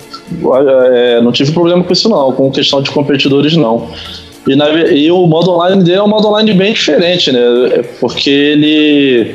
[0.86, 3.90] é, não tive problema com isso não, com questão de competidores não.
[4.46, 7.40] E, na e o modo online dele é um modo online bem diferente, né?
[7.72, 9.34] É Porque ele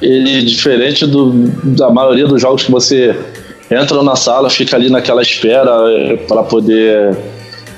[0.00, 1.32] ele diferente do,
[1.76, 3.16] da maioria dos jogos que você
[3.70, 5.70] entra na sala, fica ali naquela espera
[6.26, 7.16] para poder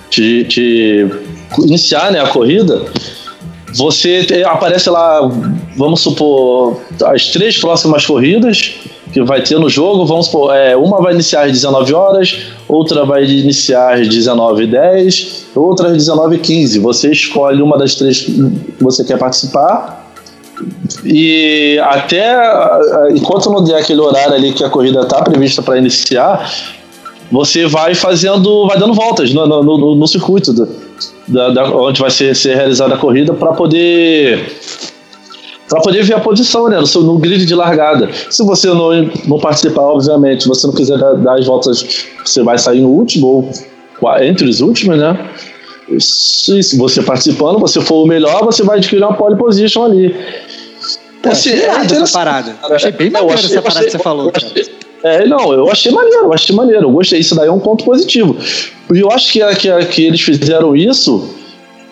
[0.09, 1.07] te, te
[1.59, 2.83] iniciar né, a corrida.
[3.75, 5.21] Você te- aparece lá,
[5.77, 8.75] vamos supor, as três próximas corridas
[9.13, 12.39] que vai ter no jogo, vamos supor, é, uma vai iniciar às 19 horas,
[12.69, 16.81] outra vai iniciar às 19h10, outra às 19h15.
[16.81, 20.07] Você escolhe uma das três que você quer participar.
[21.05, 25.79] E até ah, enquanto não der aquele horário ali que a corrida está prevista para
[25.79, 26.53] iniciar,
[27.33, 30.53] você vai fazendo, vai dando voltas no, no, no- no circuito
[31.31, 34.39] da, da- onde vai ser, ser realizada a corrida para poder
[35.69, 38.11] para poder ver a posição, né, no, no grid de largada.
[38.28, 38.90] Se você não,
[39.28, 42.89] não participar, obviamente, se você não quiser dar, dar as voltas, você vai sair no
[42.89, 43.48] último
[44.01, 45.16] ou entre os últimos, né?
[46.01, 50.15] Se, se você participando, você for o melhor, você vai adquirir uma pole position ali.
[51.24, 52.52] Assim, É, irado essa parada.
[52.61, 54.47] Cara, Achei bem eu achei- essa eu parada achei- que você falou, eu cara.
[54.47, 57.20] achei- É, não, eu achei maneiro, eu achei maneiro, eu gostei.
[57.20, 58.36] Isso daí é um ponto positivo.
[58.93, 61.27] E eu acho que, que, que eles fizeram isso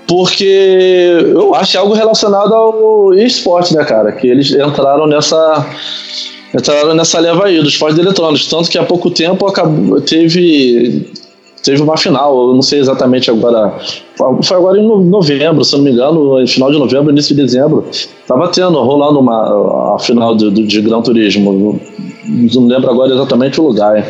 [0.07, 4.11] porque eu acho é algo relacionado ao esporte, né, cara?
[4.13, 5.67] Que eles entraram nessa.
[6.55, 8.47] Entraram nessa leva aí dos esportes eletrônicos.
[8.47, 11.11] Tanto que há pouco tempo acabou, teve.
[11.63, 13.75] Teve uma final, eu não sei exatamente agora.
[14.43, 17.43] Foi agora em no- novembro, se não me engano, no final de novembro, início de
[17.43, 17.85] dezembro.
[18.27, 21.79] Tava tendo, rolando uma, a final do, do- de Gran Turismo.
[22.29, 24.05] Não lembro agora exatamente o lugar.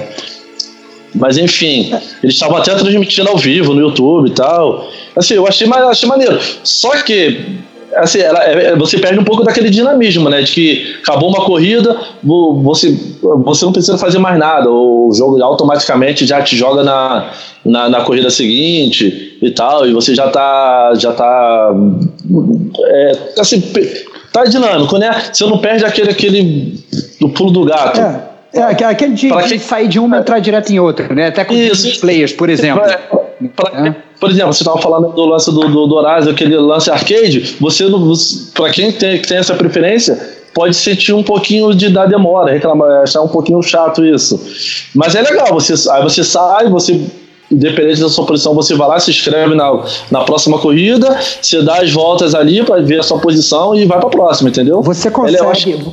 [1.14, 1.90] Mas enfim,
[2.22, 4.88] eles estavam até transmitindo ao vivo no YouTube e tal.
[5.16, 6.38] Assim, eu achei, achei maneiro.
[6.62, 7.40] Só que,
[7.96, 10.42] assim, ela- é- é- você perde um pouco daquele dinamismo, né?
[10.42, 14.70] De que acabou uma corrida, vo- você, você não precisa fazer mais nada.
[14.70, 17.30] O jogo automaticamente já te joga na,
[17.64, 19.86] na, na corrida seguinte e tal.
[19.88, 20.92] E você já tá.
[20.98, 21.74] Já tá
[22.84, 23.62] é, assim,
[24.32, 25.10] tá dinâmico, né?
[25.32, 26.84] Você não perde aquele, aquele
[27.20, 28.00] do pulo do gato.
[28.00, 28.20] É,
[28.54, 31.28] é aque- aquele de, de quem- sair de uma e entrar direto em outra, né?
[31.28, 32.82] Até com os players, por exemplo.
[32.82, 32.98] Pra-
[33.70, 33.94] pra- É.
[34.20, 37.84] Por exemplo, você estava falando do lance do, do, do Horizon, aquele lance arcade, você,
[37.84, 38.12] não-
[38.52, 40.18] para quem tem, tem essa preferência,
[40.52, 44.40] pode sentir um pouquinho de dar demora, reclamar, achar um pouquinho chato isso.
[44.92, 47.00] Mas é legal, você, aí você sai, você,
[47.50, 51.80] independente da sua posição, você vai lá, se inscreve na, na próxima corrida, você dá
[51.80, 54.82] as voltas ali para ver a sua posição e vai para a próxima, entendeu?
[54.82, 55.84] Você acho consegue.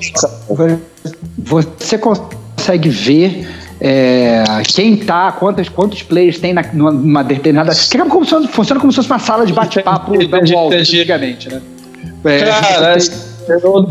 [1.37, 3.47] Você consegue ver
[3.79, 7.73] é, quem tá, quantas, quantos players tem na, numa determinada.
[7.73, 11.61] que é como funciona como se fosse uma sala de bate-papo da volta, antigamente, né?
[12.23, 13.87] É, Cara, tem- eu, eu,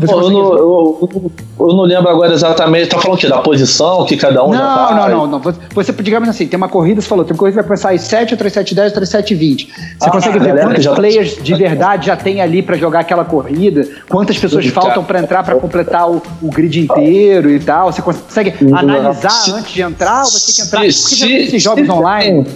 [0.57, 2.87] eu, eu- não lembro agora exatamente.
[2.89, 3.27] Tá falando o quê?
[3.27, 5.09] Da posição que cada um já Não, tá?
[5.09, 5.53] não, não, não.
[5.73, 8.01] Você- digamos assim, tem uma corrida, você falou, tem uma corrida que vai começar às
[8.01, 9.67] 7, outra às 7 10, outra às 7 20.
[9.67, 9.73] Você
[10.07, 13.25] Ah, consegue ver galera, quantos já- players de verdade já tem ali pra jogar aquela
[13.25, 17.91] corrida, quantas pessoas faltam pra entrar pra completar o, o grid inteiro e tal.
[17.91, 20.79] Você consegue analisar Se- antes de entrar ou você tem que entrar?
[20.81, 22.47] Porque se- geralmente esses jogos se online.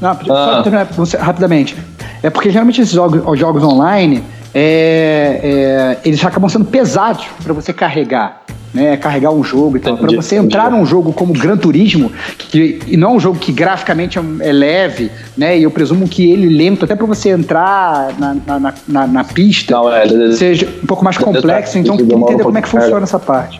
[0.00, 0.62] Não, só Ah.
[0.62, 0.86] terminar
[1.18, 1.76] rapidamente.
[2.22, 4.22] É porque geralmente esses jogos, os jogos online,
[4.54, 8.42] é, é, eles acabam sendo pesados para você carregar.
[8.74, 9.96] Né, carregar um jogo e tal.
[9.96, 13.50] Para você entrar num jogo como Gran Turismo, que, e não é um jogo que
[13.50, 15.58] graficamente é, é leve, né?
[15.58, 19.24] E eu presumo que ele lento, até para você entrar na, na, na- na- na
[19.24, 20.06] pista, Não, é.
[20.32, 21.78] seja um pouco mais complexo.
[21.78, 23.58] Então tem que entender como é que funciona essa parte.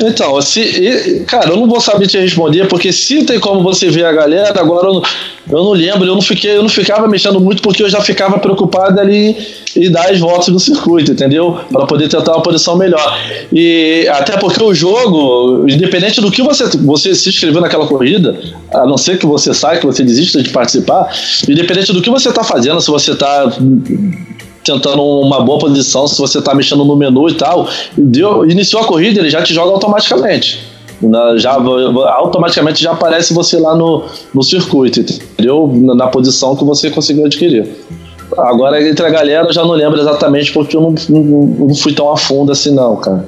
[0.00, 3.90] Então, se, e- cara, eu não vou saber te responder, porque se tem como você
[3.90, 5.02] ver a galera, agora eu, não-
[5.50, 8.38] eu não lembro, eu não, fiquei, eu não ficava mexendo muito porque eu já ficava
[8.38, 9.36] preocupado ali
[9.76, 11.58] em dar as voltas no circuito, entendeu?
[11.72, 13.18] Para poder tentar uma posição melhor.
[13.52, 18.38] E até porque o jogo, independente do que você, você se inscreveu naquela corrida,
[18.72, 21.08] a não ser que você saia, que você desista de participar,
[21.48, 23.50] independente do que você está fazendo, se você está
[24.72, 28.86] tentando uma boa posição, se você tá mexendo no menu e tal, deu, iniciou a
[28.86, 30.60] corrida, ele já te joga automaticamente.
[31.00, 34.04] Na- já, automaticamente já aparece você lá no,
[34.34, 35.70] no circuito, entendeu?
[35.72, 37.68] Na, na posição que você conseguiu adquirir.
[38.36, 41.22] Agora, entre a galera, eu já não lembro exatamente porque eu não, não,
[41.68, 43.26] não fui tão a fundo assim, não, cara.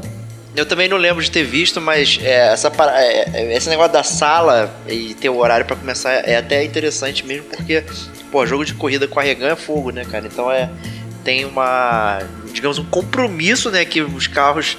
[0.57, 3.93] Eu também não lembro de ter visto, mas é, essa, para- é, é, esse negócio
[3.93, 7.85] da sala e ter o horário pra começar é até interessante mesmo, porque,
[8.33, 10.27] pô, jogo de corrida com a Regan é fogo, né, cara?
[10.27, 10.69] Então é.
[11.25, 12.19] Tem uma.
[12.53, 13.85] digamos, um compromisso, né?
[13.85, 14.77] Que os carros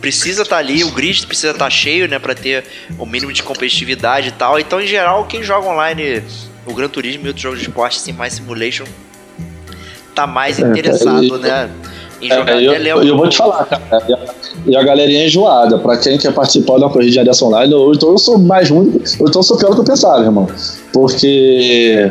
[0.00, 2.64] precisa estar ali, o grid precisa estar cheio, né, para ter
[2.98, 4.58] o mínimo de competitividade e tal.
[4.58, 6.22] Então, em geral, quem joga online
[6.66, 8.84] o Gran Turismo e outros jogos de esporte, assim, mais simulation,
[10.14, 11.68] tá mais interessado, e- né,
[12.22, 12.62] em jogar.
[12.62, 13.82] É, eu, eu vou te falar, cara.
[14.66, 15.78] e a- galerinha é enjoada.
[15.78, 19.02] Pra quem quer participar de uma corrida dessa online, ou então eu sou mais ruim,
[19.20, 20.48] ou então eu sou pior do que eu pensava, irmão.
[20.94, 22.10] Porque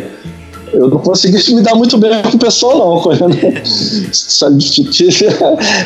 [0.74, 3.02] eu não consegui me dar muito bem com o pessoal, não.
[3.02, 3.38] correndo.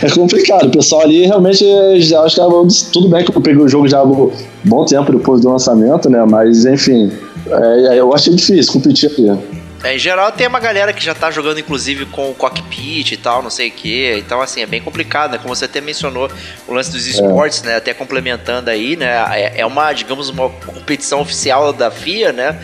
[0.02, 0.68] É complicado.
[0.68, 1.66] O pessoal ali realmente
[2.02, 4.32] já acho que é- tudo bem que eu peguei o jogo já há um
[4.64, 6.24] bom tempo depois do lançamento, né?
[6.30, 7.12] Mas enfim,
[7.48, 9.38] é, eu achei difícil competir ali.
[9.84, 13.18] É, em geral tem uma galera que já tá jogando inclusive com o cockpit e
[13.18, 14.16] tal, não sei o que.
[14.18, 15.38] Então, assim, é bem complicado, né?
[15.38, 16.30] Como você até mencionou
[16.68, 17.76] o lance dos esportes, né?
[17.76, 19.26] Até complementando aí, né?
[19.32, 22.60] É, é uma, digamos, uma competição oficial da FIA, né?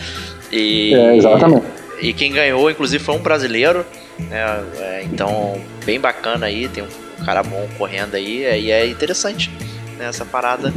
[0.50, 1.79] E, É, exatamente.
[2.00, 3.84] E quem ganhou, inclusive, foi um brasileiro.
[4.18, 4.64] Né?
[4.78, 6.68] É, então, bem bacana aí.
[6.68, 8.44] Tem um cara bom correndo aí.
[8.44, 9.50] é, E é interessante
[9.98, 10.06] né?
[10.08, 10.72] essa parada.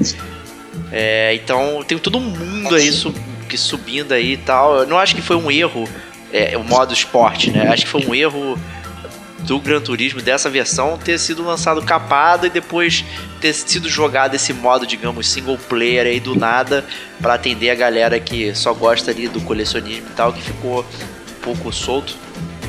[0.92, 3.18] É, então, tem todo mundo aí sub-
[3.50, 4.80] que subindo aí e tal.
[4.80, 5.88] Eu não acho que foi um erro
[6.32, 7.68] é, o modo esporte, né?
[7.70, 8.58] Acho que foi um erro
[9.44, 13.04] do Gran Turismo dessa versão ter sido lançado capado e depois
[13.40, 16.86] ter sido jogado esse modo, digamos, single player aí do nada
[17.22, 21.42] para atender a galera que só gosta ali do colecionismo e tal, que ficou um
[21.42, 22.16] pouco solto.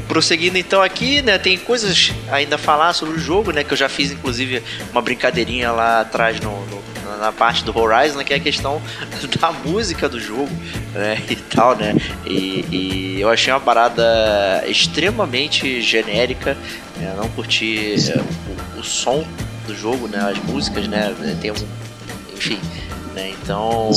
[0.09, 3.77] Prosseguindo então aqui, né, tem coisas ainda a falar sobre o jogo, né, que eu
[3.77, 4.63] já fiz inclusive
[4.93, 6.85] uma brincadeirinha lá atrás no, no-
[7.21, 8.83] na parte do Horizon, né, que é a questão
[9.41, 10.51] da música do jogo,
[10.93, 11.95] né, e tal, né,
[12.27, 16.57] e, e eu achei uma parada extremamente genérica,
[16.97, 18.19] né, não curti é,
[18.77, 19.27] o, o som
[19.67, 21.55] do jogo, né, as músicas, né, tem um,
[22.37, 22.61] enfim,
[23.15, 23.91] né, então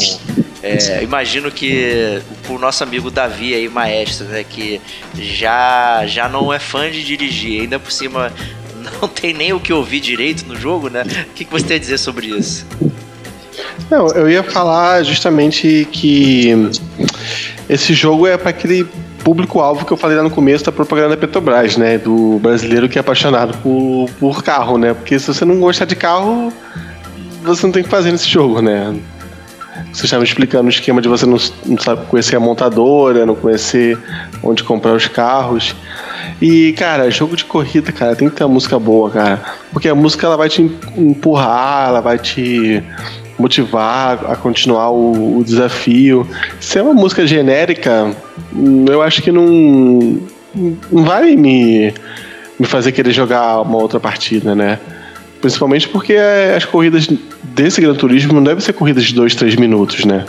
[0.64, 4.82] é, imagino que o nosso amigo Davi aí, maestro, né, que
[5.16, 8.34] já, já não é fã de dirigir, ainda por cima
[9.02, 11.04] não tem nem o que ouvir direito no jogo, né?
[11.04, 12.66] O que, que você tem a dizer sobre isso?
[13.90, 16.54] Não, eu ia falar justamente que
[17.70, 18.88] esse jogo é para aquele
[19.24, 21.98] público-alvo que eu falei lá no começo da propaganda da Petrobras, né?
[21.98, 24.94] Do brasileiro que é apaixonado por, por carro, né?
[24.94, 26.52] Porque se você não gostar de carro,
[27.44, 28.96] você não tem o que fazer nesse jogo, né?
[29.92, 33.98] Você estava explicando o esquema de você não, não sabe conhecer a montadora, não conhecer
[34.44, 35.76] onde comprar os carros.
[36.42, 39.42] E, cara, jogo de corrida, cara, tem que ter uma música boa, cara.
[39.72, 40.62] Porque a música ela vai te
[40.96, 42.84] empurrar, ela vai te
[43.38, 46.28] motivar a continuar o, o desafio.
[46.60, 48.12] Se é uma música genérica,
[48.88, 50.20] eu acho que não,
[50.92, 51.94] não vai me,
[52.60, 54.80] me fazer querer jogar uma outra partida, né?
[55.42, 56.16] Principalmente porque
[56.56, 57.08] as corridas
[57.44, 60.26] desse Gran Turismo não devem ser corridas de 2, 3 minutos, né?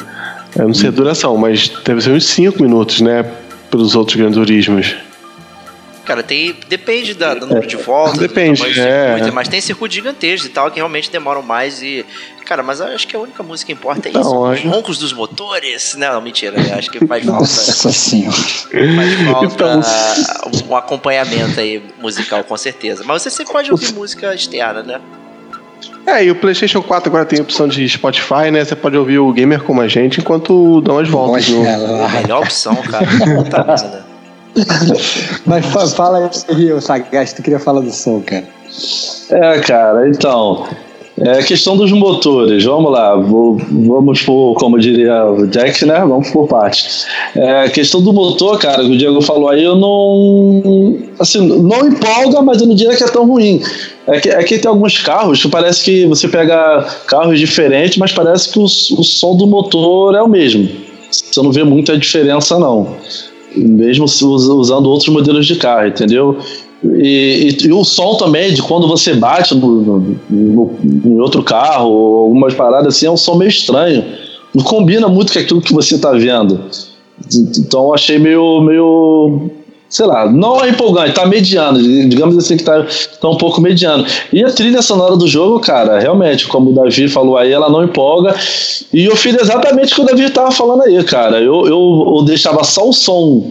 [0.57, 3.25] Eu não sei a duração, mas deve ser uns 5 minutos, né?
[3.71, 4.95] Pelos outros Gran Turismos.
[6.09, 6.57] Cara, tem.
[6.69, 8.19] Depende da, do número de voltas.
[8.19, 9.13] Depende, do é.
[9.15, 12.05] circuito, Mas tem circuitos gigantescos e tal, que realmente demoram mais e.
[12.45, 14.23] Cara, mas eu acho que a única música que importa é Então,
[14.55, 14.67] isso.
[14.67, 15.95] Os roncos dos motores.
[15.99, 16.57] Não, não, mentira.
[16.59, 17.41] eu Acho que faz falta.
[17.41, 18.35] Nossa senhora.
[18.35, 19.83] Faz falta Então-
[20.71, 23.05] um acompanhamento aí musical, com certeza.
[23.05, 24.99] Mas você sempre pode ouvir música externa, né?
[26.07, 28.65] É, e o PlayStation 4 agora tem a opção de Spotify, né?
[28.65, 31.61] Você pode ouvir o gamer como a gente enquanto dá umas voltas no.
[31.61, 32.09] Olha lá.
[32.09, 33.07] Melhor opção, cara.
[33.07, 34.08] Puta merda.
[35.47, 38.45] Mas fa- fala aí, Sagaz, tu queria falar do som, cara.
[39.31, 40.67] É, cara, então.
[41.21, 45.99] É a questão dos motores, vamos lá, vou- vamos por, como diria o Jack, né?
[45.99, 46.87] Vamos por parte.
[47.35, 50.97] É, a questão do motor, cara, que o Diego falou aí, eu não.
[51.19, 53.61] Assim, não empolga, mas eu não diria que é tão ruim.
[54.07, 58.13] É que, é que tem alguns carros que parece que você pega carros diferentes, mas
[58.13, 58.69] parece que o, o
[59.03, 60.69] som do motor é o mesmo.
[61.11, 62.97] Você não vê muita diferença, não.
[63.59, 66.39] Mesmo usando outros modelos de carro, entendeu?
[66.85, 70.71] E, e- e o som também, de quando você bate no, no- no-
[71.05, 74.05] em outro carro, ou algumas paradas assim, é um som meio estranho.
[74.55, 76.61] Não combina muito com aquilo que você está vendo.
[77.59, 79.51] Então achei meio, meio.
[79.89, 82.87] Sei lá, não é empolgante, tá mediano, digamos assim que tá,
[83.21, 84.05] tá um pouco mediano.
[84.31, 87.83] E a trilha sonora do jogo, cara, realmente, como o Davi falou aí, ela não
[87.83, 88.35] empolga.
[88.93, 91.41] E eu fiz exatamente o que o Davi tava falando aí, cara.
[91.41, 93.51] Eu, eu, eu deixava só o som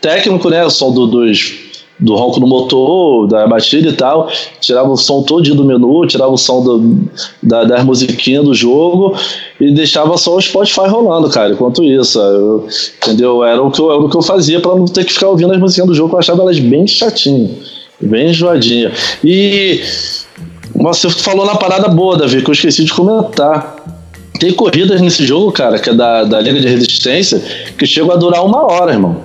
[0.00, 0.62] técnico, né?
[0.62, 1.54] O som do, dos,
[2.00, 4.28] do ronco no motor, da batida e tal.
[4.60, 6.98] Tirava o som todinho do menu, tirava o som do,
[7.42, 9.14] da, das musiquinhas do jogo
[9.60, 11.52] e deixava só o Spotify rolando, cara.
[11.52, 12.66] Enquanto isso, eu-
[13.02, 13.42] entendeu?
[13.44, 15.58] Era o, que eu, o que eu fazia pra não ter que ficar ouvindo as
[15.58, 17.50] musiquinhas do jogo, eu achava elas bem chatinhas,
[18.00, 18.92] bem enjoadinhas.
[19.24, 19.80] E
[20.74, 23.76] você falou na parada boa, Davi, que eu esqueci de comentar.
[24.38, 27.42] Tem corridas nesse jogo, cara, que é da, da Liga de Resistência,
[27.76, 29.16] que chegam a durar uma hora, irmão.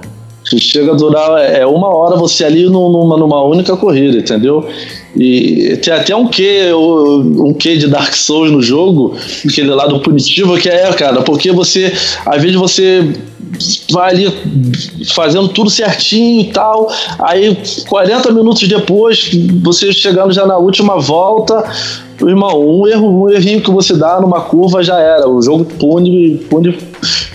[0.50, 4.68] Que chega a durar é, uma hora você ali num- numa, numa única corrida, entendeu?
[5.16, 9.16] E tem até um quê, um quê de Dark Souls no jogo,
[9.48, 11.94] aquele lado punitivo que é, cara, porque você,
[12.26, 13.14] às vezes você
[13.92, 14.34] vai ali
[15.14, 17.58] fazendo tudo certinho e tal, aí
[17.88, 19.30] 40 minutos depois,
[19.62, 21.64] você chegando já na última volta,
[22.22, 26.38] irmão, um erro, um errinho que você dá numa curva já era, o jogo pune,
[26.50, 26.78] pune,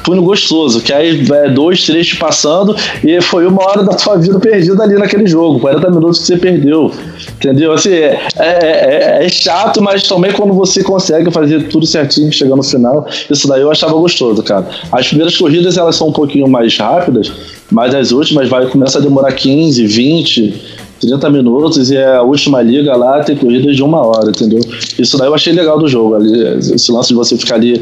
[0.04, 2.74] pune gostoso, que aí é dois, três te passando
[3.04, 6.36] e foi uma hora da sua vida perdida ali naquele jogo, 40 minutos que você
[6.38, 6.90] perdeu,
[7.36, 7.72] entendeu?
[7.72, 12.56] Assim, é, é, é- é chato, mas também quando você consegue fazer tudo certinho, chegar
[12.56, 14.66] no final, isso daí eu achava gostoso, cara.
[14.90, 17.32] As primeiras corridas elas são um pouquinho mais rápidas,
[17.70, 20.54] mas as últimas vai começa a demorar 15, 20,
[21.00, 24.60] 30 minutos e a última liga lá tem corridas de uma hora, entendeu?
[24.98, 27.80] Isso daí eu achei legal do jogo, ali, esse lance de você ficar ali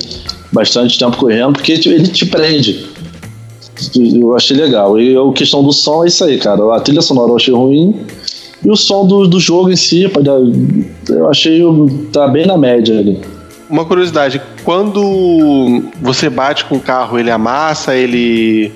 [0.52, 2.86] bastante tempo correndo, porque ele te prende.
[3.94, 4.98] Eu achei legal.
[4.98, 6.74] E a questão do som é isso aí, cara.
[6.74, 7.94] A trilha sonora eu achei ruim.
[8.64, 10.10] E o som do, do jogo em si,
[11.08, 11.62] eu achei
[12.10, 13.20] tá bem na média ali.
[13.68, 18.72] Uma curiosidade, quando você bate com o carro, ele amassa, ele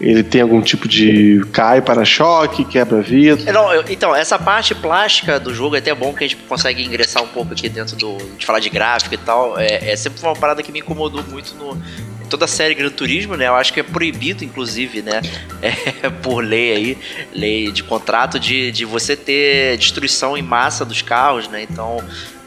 [0.00, 3.52] ele tem algum tipo de cai para-choque, quebra vidro.
[3.52, 6.82] Não, eu- então, essa parte plástica do jogo é até bom que a gente consegue
[6.82, 8.16] ingressar um pouco aqui dentro do.
[8.38, 9.58] de falar de gráfico e tal.
[9.58, 11.76] É, é sempre uma parada que me incomodou muito no.
[12.30, 13.48] Toda a série Gran Turismo, né?
[13.48, 15.20] Eu acho que é proibido, inclusive, né?
[15.60, 16.98] É, por lei aí,
[17.34, 21.66] lei de contrato, de, de você ter destruição em massa dos carros, né?
[21.70, 21.98] Então,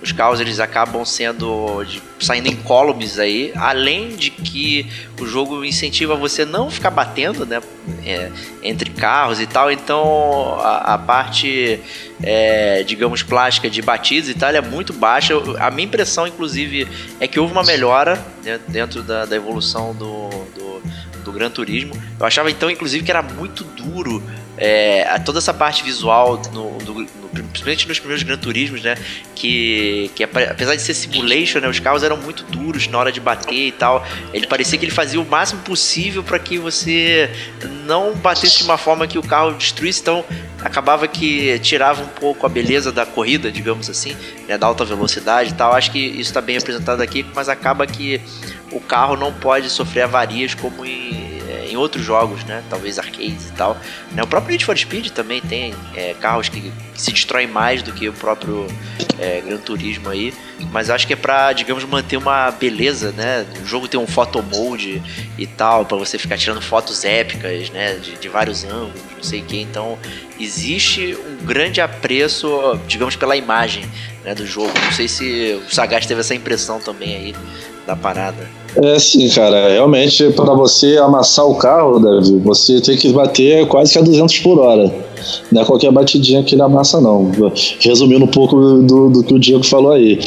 [0.04, 4.86] os carros eles acabam sendo de- saindo incólumes aí, além de que
[5.20, 7.62] o jogo incentiva você não ficar batendo, né,
[8.06, 8.30] é,
[8.62, 9.72] entre carros e tal.
[9.72, 11.80] Então a, a parte,
[12.22, 15.34] é, digamos, plástica de batidas e tal é muito baixa.
[15.60, 16.86] A minha impressão, inclusive,
[17.20, 20.82] é que houve uma melhora né, dentro da, da evolução do, do,
[21.24, 21.94] do Gran Turismo.
[22.20, 24.22] Eu achava então, inclusive, que era muito duro
[24.58, 27.08] é, toda essa parte visual, no, do- no-
[27.50, 28.96] principalmente nos primeiros Gran Turismos, né?
[29.36, 33.20] Que, que apesar de ser simulation, né, os carros eram muito duros na hora de
[33.20, 34.06] bater e tal.
[34.34, 37.30] Ele parecia que ele fazia o máximo possível para que você
[37.86, 40.02] não batesse de uma forma que o carro destruísse.
[40.02, 40.24] Então
[40.62, 44.16] acabava que tirava um pouco a beleza da corrida, digamos assim,
[44.48, 45.74] né, da alta velocidade e tal.
[45.74, 48.22] Acho que isso está bem apresentado aqui, mas acaba que
[48.72, 51.33] o carro não pode sofrer avarias como em,
[51.64, 52.64] é, em outros jogos, né?
[52.70, 53.78] Talvez arcades e tal.
[54.12, 54.22] Né?
[54.22, 57.92] O próprio Need for Speed também tem é, carros que, que se destroem mais do
[57.92, 58.68] que o próprio
[59.20, 60.34] é, Gran Turismo aí.
[60.72, 63.46] Mas acho que é pra, digamos, manter uma beleza, né?
[63.64, 65.02] O jogo tem um photo mode
[65.38, 67.96] e tal, pra você ficar tirando fotos épicas, né?
[67.96, 69.62] De, de vários ângulos, não sei o que.
[69.62, 69.98] Então,
[70.40, 73.90] existe um grande apreço, digamos, pela imagem
[74.24, 74.72] né, do jogo.
[74.84, 77.36] Não sei se o Sagaz teve essa impressão também aí
[77.86, 78.63] da parada.
[78.76, 79.70] É sim, cara.
[79.70, 84.40] Realmente, para você amassar o carro, Davi, você tem que bater quase que a 200
[84.40, 84.94] por hora.
[85.52, 87.32] não é qualquer batidinha que ele amassa, não.
[87.80, 90.20] Resumindo um pouco do, do que o Diego falou aí.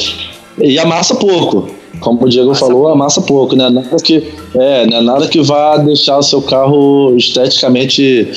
[0.59, 1.76] E amassa pouco.
[1.99, 3.69] Como o Diego falou, amassa pouco, né?
[3.69, 4.23] Nada que,
[4.55, 5.01] é, né?
[5.01, 8.29] Nada que vá deixar o seu carro esteticamente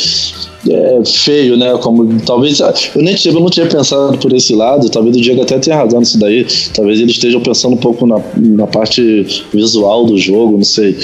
[0.68, 1.76] é, feio, né?
[1.78, 4.88] Como talvez eu nem tinha, eu não tinha pensado por esse lado.
[4.90, 6.46] Talvez o Diego até tenha razão nisso daí.
[6.74, 10.96] Talvez eles estejam pensando um pouco na, na parte visual do jogo, não sei.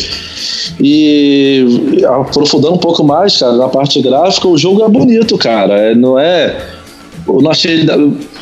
[0.81, 1.64] E
[2.09, 5.74] aprofundando um pouco mais, cara, na parte gráfica, o jogo é bonito, cara.
[5.74, 6.75] É, não é
[7.28, 7.84] eu achei.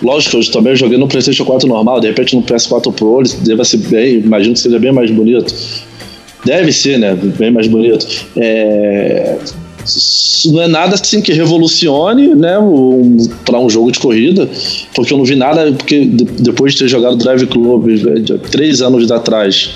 [0.03, 3.65] Lógico, eu também joguei no PlayStation 4 normal, de repente no PS4 Pro ele deve
[3.65, 4.19] ser bem.
[4.19, 5.55] Imagino que seja bem mais bonito.
[6.45, 7.15] Deve ser, né?
[7.15, 8.07] Bem mais bonito.
[8.37, 9.39] É,
[10.47, 12.59] não é nada assim que revolucione, né?
[12.59, 14.49] Um, para um jogo de corrida,
[14.95, 15.73] porque eu não vi nada.
[15.73, 17.87] Porque depois de ter jogado Drive Club
[18.51, 19.71] três anos atrás,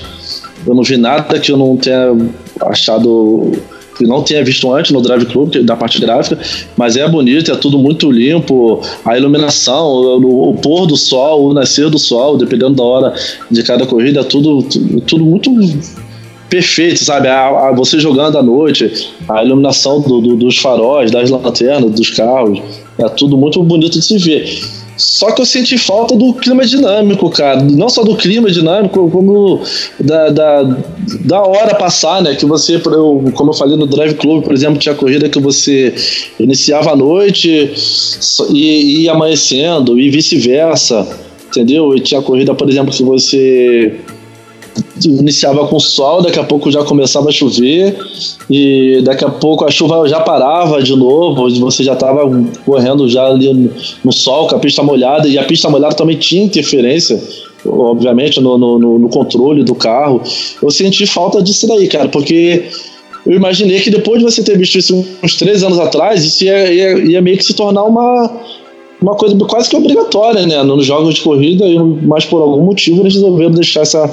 [0.66, 2.14] eu não vi nada que eu não tenha
[2.60, 3.52] achado
[3.99, 6.39] que não tinha visto antes no Drive Club, da parte gráfica,
[6.77, 11.53] mas é bonito, é tudo muito limpo, a iluminação, o, o pôr do sol, o
[11.53, 13.15] nascer do sol, dependendo da hora
[13.51, 14.62] de cada corrida, é tudo,
[15.07, 15.51] tudo muito
[16.49, 17.29] perfeito, sabe?
[17.29, 22.11] A, a, você jogando à noite, a iluminação do, do, dos faróis, das lanternas, dos
[22.11, 22.61] carros,
[22.99, 24.78] é tudo muito bonito de se ver.
[24.99, 27.62] Só que eu senti falta do clima dinâmico, cara.
[27.62, 29.62] Não só do clima dinâmico, como
[30.01, 30.62] da, da,
[31.20, 32.35] da hora passar, né?
[32.35, 35.95] Que você, como eu falei no Drive Club, por exemplo, tinha corrida que você
[36.39, 37.73] iniciava à noite
[38.51, 41.07] e ia amanhecendo, e vice-versa,
[41.49, 41.95] entendeu?
[41.95, 44.01] E tinha corrida, por exemplo, que você
[45.05, 47.97] iniciava com sol, daqui a pouco já começava a chover
[48.51, 52.29] e daqui a pouco a chuva já parava de novo, você já estava
[52.65, 53.71] correndo já ali
[54.05, 57.21] no sol com a pista molhada e a pista molhada também tinha interferência
[57.67, 60.23] obviamente no, no, no controle do carro
[60.63, 62.69] eu senti falta disso daí cara porque
[63.27, 66.73] eu imaginei que depois de você ter visto isso uns três anos atrás isso ia,
[66.73, 68.31] ia, ia meio que se tornar uma
[69.01, 70.63] uma coisa quase que obrigatória, né?
[70.63, 71.65] Nos jogos de corrida,
[72.03, 74.13] mas por algum motivo eles resolveram deixar essa,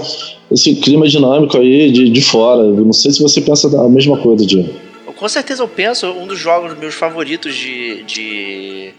[0.51, 2.61] esse clima dinâmico aí de, de fora.
[2.61, 4.73] Eu não sei se você pensa a mesma coisa, Diego.
[5.15, 8.91] Com certeza eu penso, um dos jogos meus favoritos de, de,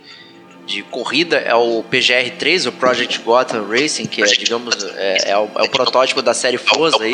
[0.67, 5.49] de corrida é o PGR3, o Project Gotham Racing, que é, digamos, é, é, o,
[5.57, 7.13] é o protótipo da série Forza aí,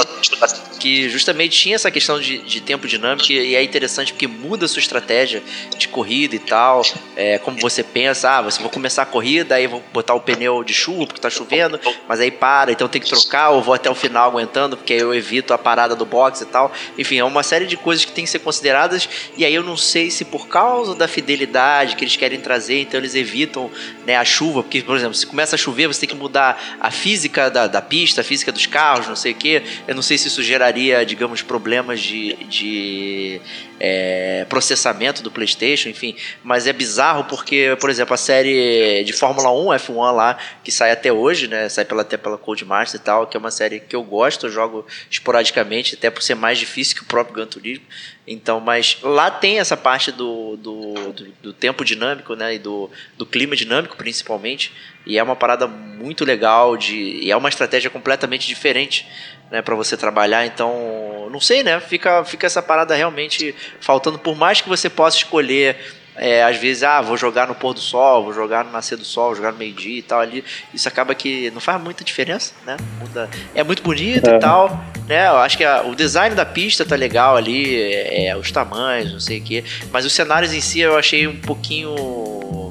[0.83, 4.69] que justamente tinha essa questão de, de tempo dinâmico e é interessante porque muda a
[4.69, 5.41] sua estratégia
[5.79, 6.83] de corrida e tal,
[7.15, 10.65] é, como você pensa, ah, você vou começar a corrida, aí vou botar o pneu
[10.65, 11.79] de chuva porque tá chovendo,
[12.09, 14.99] mas aí para, então tem que trocar, ou vou até o final aguentando, porque aí
[14.99, 16.73] eu evito a parada do box e tal.
[16.99, 19.77] Enfim, é uma série de coisas que tem que ser consideradas, e aí eu não
[19.77, 23.71] sei se por causa da fidelidade que eles querem trazer, então eles evitam
[24.05, 26.91] né, a chuva, porque, por exemplo, se começa a chover, você tem que mudar a
[26.91, 29.63] física da, da pista, a física dos carros, não sei o que.
[29.87, 30.72] Eu não sei se isso geraria
[31.07, 33.41] digamos, problemas de, de
[33.85, 36.15] é, processamento do PlayStation, enfim.
[36.45, 40.93] Mas é bizarro porque, por exemplo, a série de Fórmula 1, F1 lá, que sai
[40.93, 41.69] até hoje, né?
[41.69, 44.51] Sai pela, até pela Codemaster e tal, que é uma série que eu gosto, eu
[44.51, 47.85] jogo esporadicamente, até por ser mais difícil que o próprio Gran Turismo.
[48.25, 52.55] Então, mas lá tem essa parte do, do, do, do tempo dinâmico, né?
[52.55, 52.89] E do,
[53.19, 54.73] do clima dinâmico, principalmente.
[55.05, 59.09] E é uma parada muito legal de, e é uma estratégia completamente diferente
[59.53, 60.45] né, para você trabalhar.
[60.47, 61.79] Então, não sei, né?
[61.79, 64.19] Fica, fica essa parada realmente faltando.
[64.19, 65.77] Por mais que você possa escolher,
[66.17, 69.05] é, às vezes, ah, vou jogar no pôr do sol, vou jogar no nascer do
[69.05, 70.43] sol, vou jogar no meio-dia e tal ali.
[70.75, 72.77] Isso acaba que não faz muita diferença, né?
[72.99, 73.29] Muda.
[73.55, 74.37] É muito bonito É.
[74.37, 74.69] e tal,
[75.07, 75.29] né?
[75.29, 79.13] Eu acho que a- o design da pista tá legal ali, é, é, os tamanhos,
[79.13, 79.65] não sei o quê.
[79.91, 82.62] Mas os cenários em si eu achei um pouquinho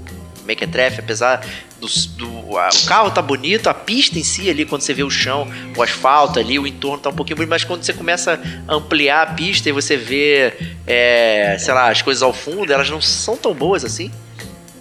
[0.56, 1.45] mequetrefe, apesar
[1.80, 1.88] do,
[2.18, 5.10] do- a- o carro tá bonito, a pista em si ali, quando você vê o
[5.10, 8.73] chão, o asfalto ali, o entorno tá um pouquinho bonito, mas quando você começa a
[8.76, 10.53] ampliar a pista e você vê,
[10.86, 14.11] é, sei lá, as coisas ao fundo, elas não são tão boas assim.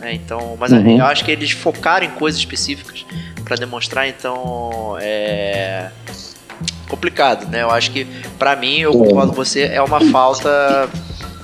[0.01, 0.13] né?
[0.15, 0.99] Então, mas Uhum.
[0.99, 3.05] eu acho que eles focaram em coisas específicas
[3.45, 5.91] pra demonstrar, então é
[6.89, 7.63] complicado, né?
[7.63, 8.05] Eu acho que
[8.39, 10.89] pra mim, eu concordo com você, é uma falta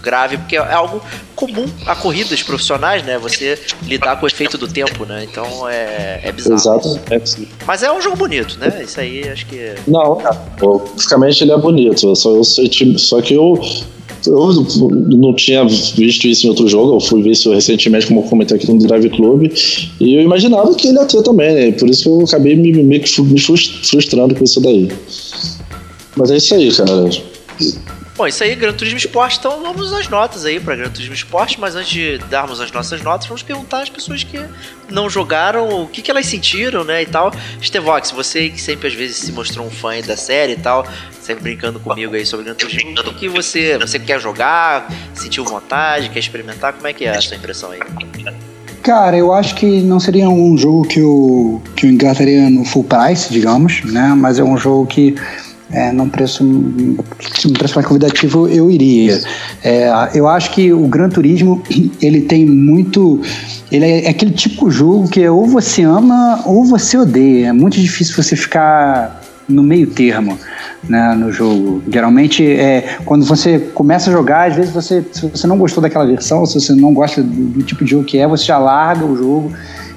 [0.03, 1.03] grave, porque é algo
[1.37, 3.19] comum a corridas profissionais, né?
[3.19, 5.25] Você lidar com o efeito do tempo, né?
[5.31, 6.57] Então é, é bizarro.
[6.57, 7.01] Exato.
[7.11, 7.21] É,
[7.67, 8.83] Mas é um jogo bonito, né?
[8.83, 9.75] Isso aí acho que.
[9.87, 10.19] Não,
[10.97, 12.17] fisicamente ele é bonito.
[12.17, 13.61] Só, eu, só que eu,
[14.27, 14.55] eu
[15.09, 16.97] não tinha visto isso em outro jogo.
[16.97, 19.53] Eu fui ver isso recentemente, como eu comentei aqui no Drive Club.
[20.01, 21.73] E eu imaginava que ele ia ter também, né?
[21.73, 24.91] Por isso que eu acabei me, meio que fu- me frus- frustrando com isso daí.
[26.17, 27.11] Mas é isso aí, cara.
[28.17, 31.61] Bom, isso aí, Gran Turismo Esporte, então vamos às notas aí pra Gran Turismo Esporte,
[31.61, 34.41] mas antes de darmos as nossas notas, vamos perguntar às pessoas que
[34.91, 37.31] não jogaram o que, que elas sentiram, né, e tal.
[37.61, 40.87] Estevox, você que sempre às vezes se mostrou um fã da série e tal,
[41.21, 46.09] sempre brincando comigo aí sobre Gran Turismo, o que você, você quer jogar, sentiu vontade,
[46.09, 47.81] quer experimentar, como é que é a sua impressão aí?
[48.83, 52.85] Cara, eu acho que não seria um jogo que eu, que eu engataria no full
[52.85, 54.15] price, digamos, né?
[54.17, 55.15] Mas é um jogo que
[55.71, 59.21] é, num preço, num preço mais convidativo eu iria.
[59.65, 61.63] É, eu acho que o Gran Turismo
[62.01, 63.21] ele tem muito,
[63.71, 67.49] ele é aquele tipo de jogo que é ou você ama ou você odeia.
[67.49, 70.39] É muito difícil você ficar no meio termo
[70.89, 71.83] né, no jogo.
[71.89, 76.07] Geralmente, é, quando você começa a jogar, às vezes você, se você não gostou daquela
[76.07, 79.05] versão, se você não gosta do, do tipo de jogo que é, você já larga
[79.05, 79.53] o jogo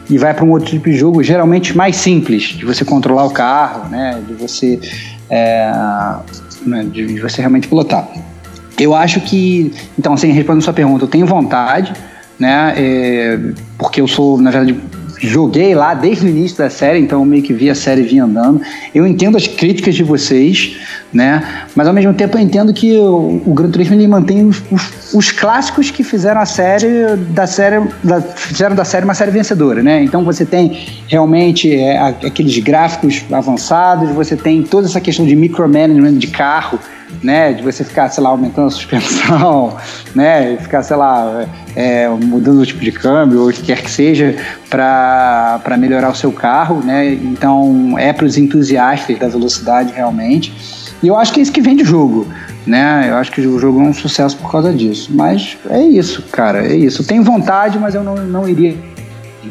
[0.09, 3.29] e vai para um outro tipo de jogo, geralmente mais simples, de você controlar o
[3.29, 4.79] carro, né, de você,
[5.29, 5.71] é,
[6.65, 8.07] né, de você realmente pilotar.
[8.79, 11.93] Eu acho que, então, assim, respondendo sua pergunta, eu tenho vontade,
[12.39, 13.39] né, é,
[13.77, 14.79] porque eu sou, na verdade,
[15.21, 18.19] joguei lá desde o início da série, então eu meio que vi a série vir
[18.19, 18.61] andando.
[18.95, 20.77] Eu entendo as críticas de vocês,
[21.13, 21.43] né?
[21.75, 25.13] Mas ao mesmo tempo eu entendo que o, o Gran Turismo ele mantém os, os,
[25.13, 29.81] os clássicos que fizeram a série da série da, fizeram da série uma série vencedora,
[29.81, 30.03] né?
[30.03, 36.13] Então você tem realmente é, aqueles gráficos avançados, você tem toda essa questão de micromanagement
[36.13, 36.79] de carro,
[37.23, 39.75] né, de você ficar, sei lá, aumentando a suspensão,
[40.15, 41.45] né, ficar, sei lá,
[41.75, 44.35] é, mudando o tipo de câmbio, ou o que quer que seja,
[44.69, 50.53] para melhorar o seu carro, né, então é para os entusiastas da velocidade realmente,
[51.03, 52.27] e eu acho que é isso que vende o jogo,
[52.65, 56.21] né, eu acho que o jogo é um sucesso por causa disso, mas é isso,
[56.31, 58.75] cara, é isso, eu tenho vontade, mas eu não, não iria,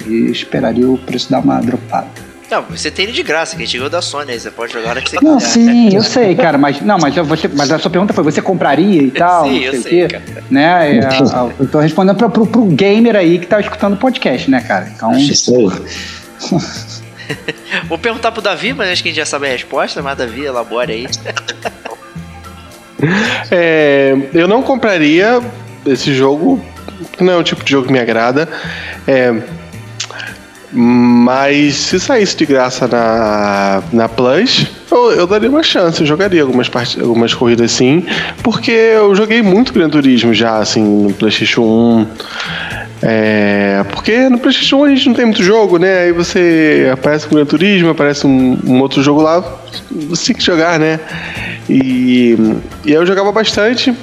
[0.06, 2.06] e esperaria o preço dar uma dropada.
[2.50, 4.72] Não, você tem ele de graça, que a gente ganhou da Sony aí, você pode
[4.72, 5.48] jogar a hora que você Não, quiser.
[5.50, 9.02] sim, eu sei, cara, mas não, mas você, mas a sua pergunta foi, você compraria
[9.02, 10.44] e tal, Sim, não eu sei, sei, o quê, cara.
[10.50, 10.96] né?
[10.96, 13.96] É, a- a- eu tô respondendo pro, pro, pro gamer aí que tá escutando o
[13.98, 14.90] podcast, né, cara?
[14.96, 15.68] Então, Isso aí.
[17.88, 20.44] Vou perguntar pro Davi, mas acho que a gente já sabe a resposta, mas Davi,
[20.44, 21.06] elabore aí.
[23.50, 25.40] É, eu não compraria
[25.86, 26.60] esse jogo,
[27.20, 28.48] não é um tipo de jogo que me agrada.
[29.06, 29.32] É,
[30.72, 36.42] mas se saísse de graça na, na Plus, eu, eu daria uma chance, eu jogaria
[36.42, 38.04] algumas, part- algumas corridas sim,
[38.42, 42.06] porque eu joguei muito Gran Turismo já, assim, no PlayStation 1.
[43.02, 46.00] É, porque no PlayStation 1 a gente não tem muito jogo, né?
[46.02, 49.40] Aí você aparece com Gran Turismo, aparece um, um outro jogo lá,
[49.90, 50.98] você tem que jogar, né?
[51.68, 52.36] E,
[52.84, 53.94] e eu jogava bastante,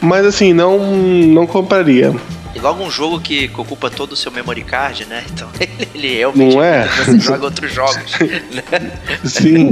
[0.00, 2.14] mas assim, não, não compraria.
[2.54, 5.24] E logo um jogo que, ocupa todo o seu memory card, né?
[5.32, 5.48] Então
[5.94, 6.86] ele realmente Não é?
[7.04, 8.12] você joga outros jogos.
[8.20, 8.90] né?
[9.24, 9.70] Sim.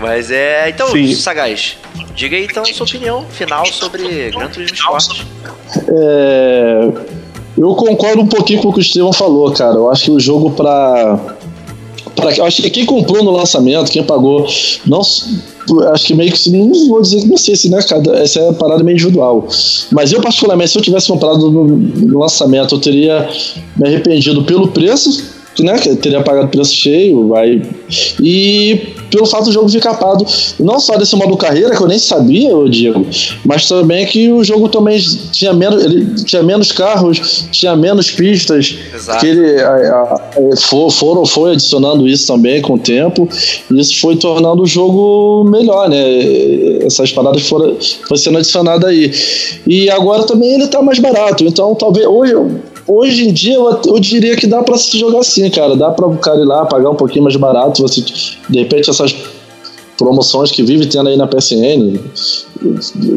[0.00, 0.70] Mas é.
[0.70, 1.14] Então, Sim.
[1.14, 1.76] Sagaz,
[2.14, 5.22] diga aí então a sua opinião final sobre Gran Turismo Sport.
[5.88, 7.25] É,
[7.56, 9.76] eu concordo um pouquinho com o que o Estevão falou, cara.
[9.76, 11.36] Eu acho que o jogo pra
[12.36, 14.46] eu acho que quem comprou no lançamento, quem pagou,
[14.86, 15.00] não.
[15.00, 16.50] Acho que meio que.
[16.50, 18.16] Não vou dizer que não sei se, né, cada.
[18.18, 19.46] Essa é parada meio individual.
[19.92, 23.28] Mas eu, particularmente, se eu tivesse comprado no, lançamento, eu teria
[23.76, 25.24] me arrependido pelo preço,
[25.60, 25.78] né?
[25.78, 27.62] Que teria pagado preço cheio, vai.
[28.20, 30.24] E pelo fato do jogo vir capado,
[30.58, 33.06] não só desse modo carreira, que eu nem sabia, eu digo,
[33.44, 34.98] mas também que o jogo também
[35.32, 39.20] tinha menos, ele tinha menos carros, tinha menos pistas, Exato.
[39.20, 43.28] que ele a, a, for, foram, foi adicionando isso também com o tempo,
[43.70, 46.84] e isso foi tornando o jogo melhor, né?
[46.84, 47.76] Essas paradas foram,
[48.06, 49.12] foram sendo adicionadas aí.
[49.66, 52.34] E agora também ele tá mais barato, então talvez hoje.
[52.88, 55.74] Hoje em dia eu, diria que dá pra se jogar assim, cara.
[55.76, 57.82] Dá pra o cara ir lá pagar um pouquinho mais barato.
[57.82, 59.14] Você, de repente, essas
[59.96, 61.98] promoções que vive tendo aí na PSN.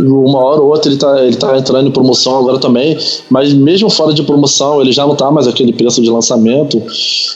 [0.07, 2.97] Uma hora ou outra ele tá, ele tá entrando em promoção agora também,
[3.29, 6.81] mas mesmo fora de promoção ele já não tá mais aquele preço de lançamento.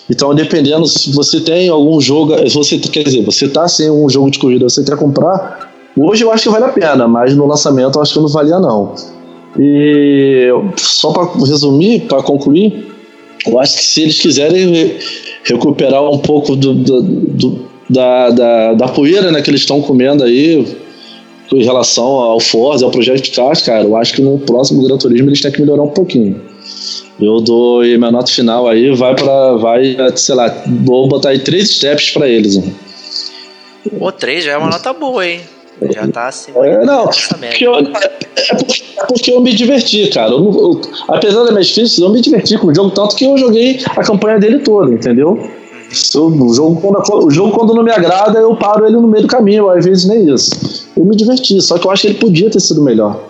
[0.09, 4.09] Então, dependendo se você tem algum jogo, se você quer dizer, você tá sem um
[4.09, 7.45] jogo de corrida, você quer comprar, hoje eu acho que vale a pena, mas no
[7.45, 8.93] lançamento eu acho que não valia não.
[9.59, 10.47] E
[10.77, 12.87] só para resumir, para concluir,
[13.45, 14.97] eu acho que se eles quiserem re-
[15.43, 20.23] recuperar um pouco do, do- do- da, da, da poeira né, que eles estão comendo
[20.23, 20.65] aí
[21.51, 24.97] em relação ao Forza, ao projeto de carros, cara, eu acho que no próximo Gran
[24.97, 26.41] Turismo eles têm que melhorar um pouquinho.
[27.21, 31.39] Eu dou e minha nota final aí, vai para vai, sei lá, vou botar aí
[31.39, 32.59] três steps para eles.
[33.99, 35.41] Pô, 3 já é uma nota boa, hein?
[35.81, 37.83] Já tá acima É, não, porque eu, é,
[38.55, 40.31] porque, é porque eu me diverti, cara.
[40.31, 43.37] Eu eu- apesar das minhas críticas, eu me diverti com o jogo, tanto que eu
[43.37, 45.49] joguei a campanha dele toda, entendeu?
[45.89, 49.23] Se o, jogo, quando, o jogo, quando não me agrada, eu paro ele no meio
[49.23, 50.89] do caminho, às vezes nem isso.
[50.97, 53.21] Eu me diverti, só que eu acho que ele podia ter sido melhor.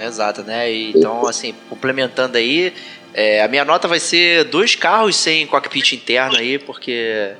[0.00, 0.72] Exato, né?
[0.72, 2.72] Então, assim, complementando aí,
[3.14, 7.32] é, a minha nota vai ser dois carros sem cockpit interno aí, porque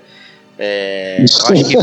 [0.59, 1.77] é, eu acho que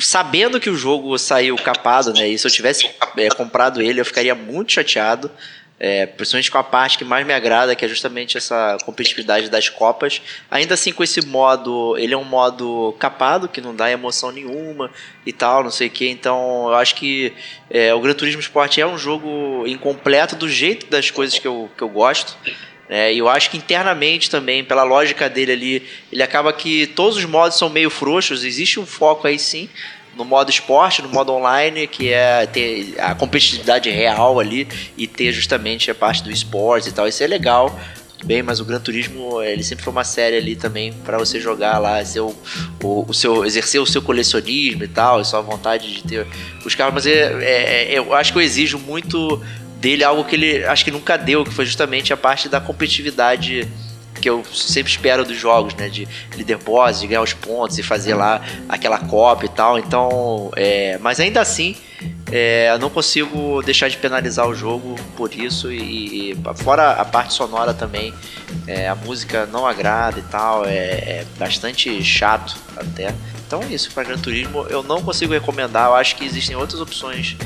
[0.00, 2.28] sabendo que o jogo saiu capado, né?
[2.28, 5.30] E se eu tivesse é, comprado ele, eu ficaria muito chateado.
[5.78, 9.68] É, principalmente com a parte que mais me agrada, que é justamente essa competitividade das
[9.68, 10.22] copas.
[10.50, 14.90] Ainda assim, com esse modo, ele é um modo capado, que não dá emoção nenhuma
[15.26, 16.08] e tal, não sei o que.
[16.08, 17.34] Então, eu acho que
[17.68, 21.70] é, o Gran Turismo Sport é um jogo incompleto do jeito das coisas que eu,
[21.76, 22.38] que eu gosto.
[22.88, 23.12] Né?
[23.12, 25.82] e eu acho que internamente também, pela lógica dele ali,
[26.12, 28.44] ele acaba que todos os modos são meio frouxos.
[28.44, 29.68] Existe um foco aí sim
[30.16, 35.30] no modo esporte, no modo online, que é ter a competitividade real ali e ter
[35.30, 37.06] justamente a parte do esporte e tal.
[37.06, 37.78] Isso é legal.
[38.16, 41.38] Tudo bem, mas o Gran Turismo, ele sempre foi uma série ali também para você
[41.38, 42.34] jogar lá, seu,
[42.82, 46.26] o, o seu, exercer o seu colecionismo e tal, a sua vontade de ter
[46.64, 46.94] os carros.
[46.94, 49.42] Mas é, é- é- eu acho que eu exijo muito
[49.86, 53.68] dele algo que ele acho que nunca deu, que foi justamente a parte da competitividade
[54.20, 55.88] que eu sempre espero dos jogos, né?
[55.88, 59.78] De leaderboards, de ganhar os pontos e fazer lá aquela copa e tal.
[59.78, 61.76] Então, é, mas ainda assim,
[62.32, 65.70] é, eu não consigo deixar de penalizar o jogo por isso.
[65.70, 68.12] E, e fora a parte sonora também,
[68.66, 70.70] é, a música não agrada e tal, é,
[71.20, 73.14] é bastante chato até.
[73.46, 75.86] Então é isso, para Gran Turismo eu não consigo recomendar.
[75.86, 77.36] Eu acho que existem outras opções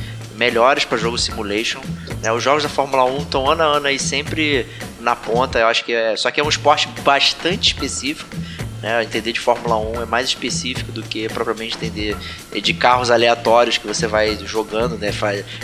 [0.41, 1.81] melhores para jogo simulation.
[2.23, 2.33] né?
[2.33, 4.67] Os jogos da Fórmula 1 estão ano a ano aí sempre
[4.99, 5.59] na ponta.
[5.59, 6.17] Eu acho que é.
[6.17, 8.35] Só que é um esporte bastante específico.
[8.83, 9.03] Né?
[9.03, 12.17] Entender de Fórmula 1 é mais específico do que propriamente entender
[12.63, 15.11] de carros aleatórios que você vai jogando, né?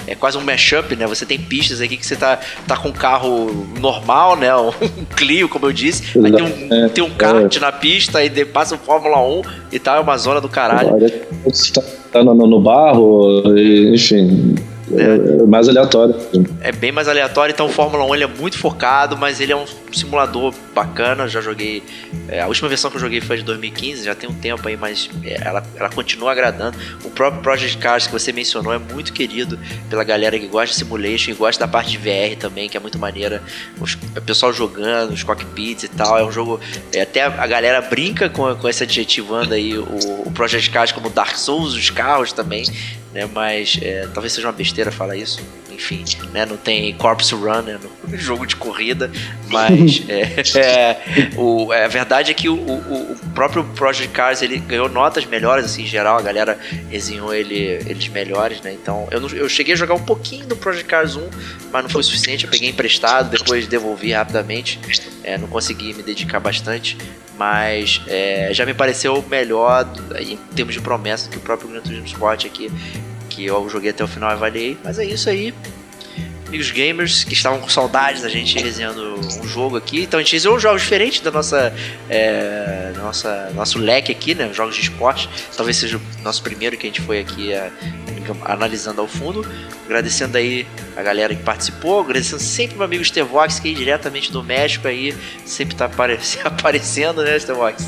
[0.06, 1.06] É quase um mashup, né?
[1.06, 4.48] Você tem pistas aqui que você tá, tá com um carro normal, né?
[4.56, 6.18] Um Clio, como eu disse.
[6.18, 9.78] Aí tem um, É, tem um kart na pista, de- passa o Fórmula 1 e
[9.78, 10.90] tal, é uma zona do caralho.
[11.44, 11.82] Você tá,
[12.12, 14.54] tá no, no barro, e, enfim,
[14.92, 16.14] é, é mais aleatório.
[16.60, 19.56] é bem mais aleatório, então o Fórmula 1 ele é muito focado, mas ele é
[19.56, 21.26] um simulador bacana.
[21.28, 21.82] Já joguei.
[22.28, 24.76] é, a última versão que eu joguei foi de 2015, já tem um tempo aí,
[24.76, 26.76] mas é, ela, ela continua agradando.
[27.04, 29.58] O próprio Project Cars que você mencionou é muito querido
[29.90, 32.80] pela galera que gosta de simulation e gosta da parte de VR também, que é
[32.80, 33.42] muito maneira.
[33.80, 36.18] O pessoal jogando, os cockpits e tal.
[36.18, 36.60] É um jogo.
[36.92, 39.84] é, até a galera brinca com, com esse adjetivando aí o,
[40.26, 42.64] o Project Cars como Dark Souls, os carros também
[43.12, 43.28] né?
[43.32, 45.40] Mas é, talvez seja uma besteira falar isso.
[45.70, 46.46] Enfim, né?
[46.46, 47.78] Não tem Corpse Runner
[48.08, 49.10] no jogo de corrida,
[49.48, 50.22] mas é,
[50.58, 54.88] é, o, é, a verdade é que o, o, o próprio Project Cars ele ganhou
[54.88, 56.58] notas melhores, assim, em geral, a galera
[56.90, 58.72] resenhou ele, eles melhores, né?
[58.72, 61.28] Então, eu, não- eu cheguei a jogar um pouquinho do Project Cars 1,
[61.70, 64.80] mas não foi o suficiente, eu peguei emprestado, depois devolvi rapidamente,
[65.22, 66.96] é, não consegui me dedicar bastante,
[67.38, 69.86] mas é, já me pareceu melhor
[70.18, 72.70] em termos de promessa que o próprio Gran Turismo Sport aqui,
[73.28, 74.78] que eu joguei até o final e avaliei.
[74.82, 75.54] Mas é isso aí.
[76.48, 80.02] Amigos gamers que estavam com saudades da gente resenhando um jogo aqui.
[80.02, 81.72] Então a gente resenhou jogos diferentes da nossa,
[82.08, 84.50] é, nossa nosso leque aqui, né?
[84.52, 85.28] Jogos de esporte.
[85.56, 87.70] Talvez seja o nosso primeiro que a gente foi aqui é,
[88.44, 89.44] analisando ao fundo.
[89.86, 90.66] Agradecendo aí
[90.96, 92.00] a galera que participou.
[92.00, 95.14] Agradecendo sempre o meu amigo Stevox, que é diretamente do México aí.
[95.44, 97.84] Sempre tá apare- aparecendo, né, Stevox?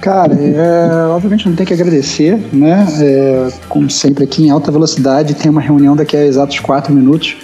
[0.00, 2.86] Cara, é, obviamente não tem que agradecer, né?
[3.00, 7.36] É, como sempre aqui em alta velocidade, tem uma reunião daqui a exatos quatro minutos.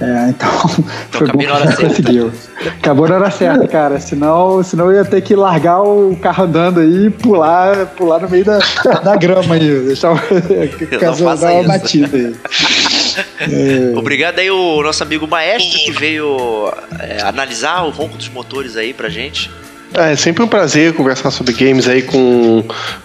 [0.00, 0.48] É, então,
[1.10, 1.88] foi bom acabei que na hora já certa.
[1.88, 2.32] conseguiu.
[2.78, 4.00] Acabou na hora certa, cara.
[4.00, 8.28] Senão, senão eu ia ter que largar o carro andando aí e pular, pular no
[8.28, 8.58] meio da,
[9.04, 9.80] da grama aí.
[9.86, 10.16] Deixar o
[11.00, 11.68] dar uma isso.
[11.68, 12.34] batida aí.
[13.40, 18.76] É, Obrigado aí o nosso amigo Maestro que veio é, analisar o ronco dos motores
[18.76, 19.50] aí pra gente.
[19.94, 22.64] É, é sempre um prazer conversar sobre games aí com,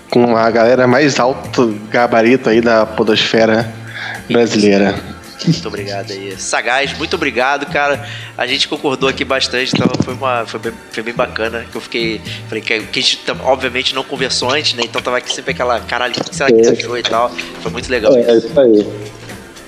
[0.09, 3.71] com a galera mais alto gabarito aí da podosfera
[4.29, 5.18] brasileira.
[5.47, 6.35] Muito obrigado aí.
[6.37, 8.05] Sagaz, muito obrigado, cara.
[8.37, 11.65] A gente concordou aqui bastante, então foi, uma, foi, bem, foi bem bacana.
[11.71, 12.21] Que eu fiquei.
[12.47, 14.83] Falei que, que a gente obviamente não conversou antes, né?
[14.85, 17.29] Então tava aqui sempre aquela caralho, o que será que você achou e tal.
[17.61, 18.15] Foi muito legal.
[18.15, 18.85] É, é isso aí.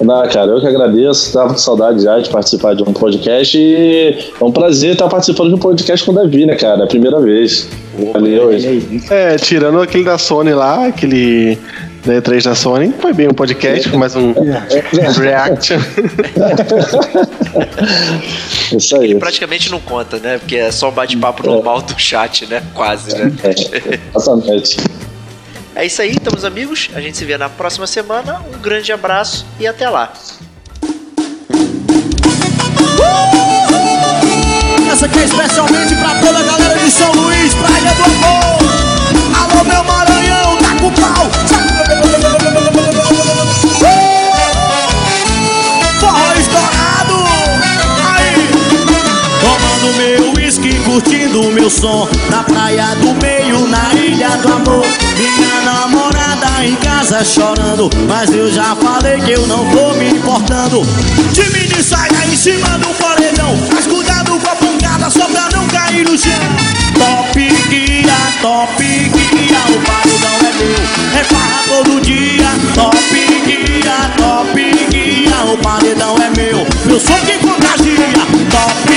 [0.03, 4.17] Não, cara, eu que agradeço, tava com saudade já de participar de um podcast e
[4.39, 6.81] é um prazer estar participando de um podcast com o Davi, né, cara?
[6.81, 7.69] É a primeira vez.
[8.11, 8.49] Valeu.
[9.09, 11.57] É, tirando aquele da Sony lá, aquele
[12.05, 14.33] da E3 da Sony, foi bem um podcast, foi mais um
[15.19, 15.77] reaction.
[15.81, 15.85] É
[18.75, 19.15] Isso aí.
[19.15, 20.37] Praticamente não conta, né?
[20.37, 22.63] Porque é só um bate-papo normal do chat, né?
[22.73, 23.31] Quase, né?
[23.43, 24.77] É, exatamente.
[25.73, 26.89] É isso aí, estamos amigos.
[26.93, 28.41] A gente se vê na próxima semana.
[28.53, 30.11] Um grande abraço e até lá.
[34.91, 38.61] Essa aqui é especialmente pra toda a galera de São Luís, Praia do Amor.
[39.39, 41.40] Alô, meu Maranhão, tá com pau.
[51.01, 52.07] Curtindo o meu som.
[52.29, 54.85] Na praia do meio, na ilha do amor.
[55.17, 57.89] Minha namorada em casa chorando.
[58.07, 60.81] Mas eu já falei que eu não tô me importando.
[61.33, 63.57] De mini saia em cima do paredão.
[63.73, 66.31] Mas cuidado com a pancada só pra não cair no chão.
[66.93, 72.51] Top guia, top guia O paredão é meu, é farra todo dia.
[72.75, 78.11] Top guia, top guia O paredão é meu, meu som que contagia.
[78.51, 78.90] Top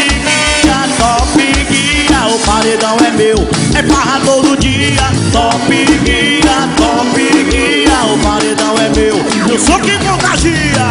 [2.55, 3.37] paredão é meu,
[3.75, 5.03] é farra todo dia.
[5.33, 7.21] Top guia, top
[7.51, 8.13] guia.
[8.13, 9.17] O paredão é meu,
[9.49, 10.87] meu som que contagia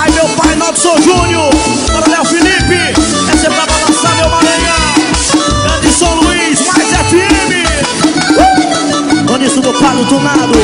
[0.00, 1.50] Ai meu pai, Nobson Júnior.
[1.92, 2.92] Coronel Felipe.
[3.32, 4.94] Essa é pra balançar meu Maranhão.
[5.64, 7.52] Grande São Luís, mais FM
[9.30, 9.34] uh!
[9.34, 10.58] Anísio do Palo Tunado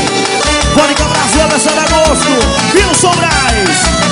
[0.77, 2.29] Mônica Brasil, Alessandro Agosto
[2.75, 4.08] Wilson Braz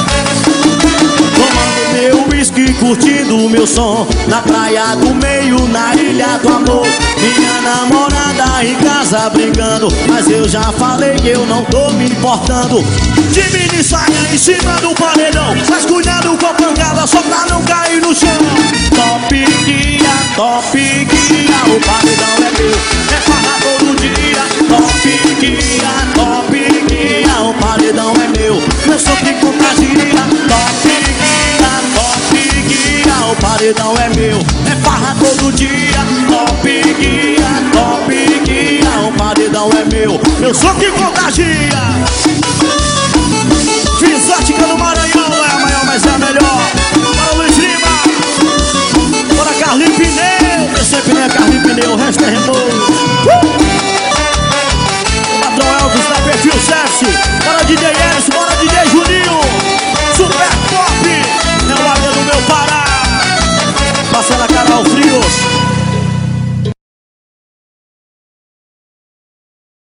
[1.97, 4.06] meu whisky, curtindo o meu som.
[4.28, 6.86] Na praia do meio, na ilha do amor.
[7.18, 9.89] Minha namorada em casa brigando.
[10.06, 12.85] Mas eu já falei que eu não tô me importando.
[13.32, 15.55] De mini saia em cima do paredão.
[15.70, 18.39] Mas cuidado com a pancada só pra não cair no chão.
[18.94, 24.16] Top guia, top guia O paredão é meu, é farra todo dia.
[24.68, 25.09] Top
[25.40, 26.52] guia, top
[26.89, 28.55] guia O paredão é meu,
[28.86, 31.56] meu Top guia, top guia
[33.31, 34.39] o paredão é meu.
[34.70, 35.98] É farra todo dia,
[36.28, 41.47] top guia, top guia O paredão é meu, meu som que contagia.
[43.98, 46.61] Fisótica no Maranhão, é a maior, mas é a melhor.
[47.16, 48.03] Para Luiz Lima,
[49.36, 53.66] para Carlinho Pneu Eu sempre é Carlinho Pneu, o resto é remolho uh!
[55.43, 57.07] Patrão Elvis da Perfil Sessi
[57.44, 59.56] Para DJ Elvis, para DJ Juninho.
[64.28, 65.56] Marcela Canal Frios.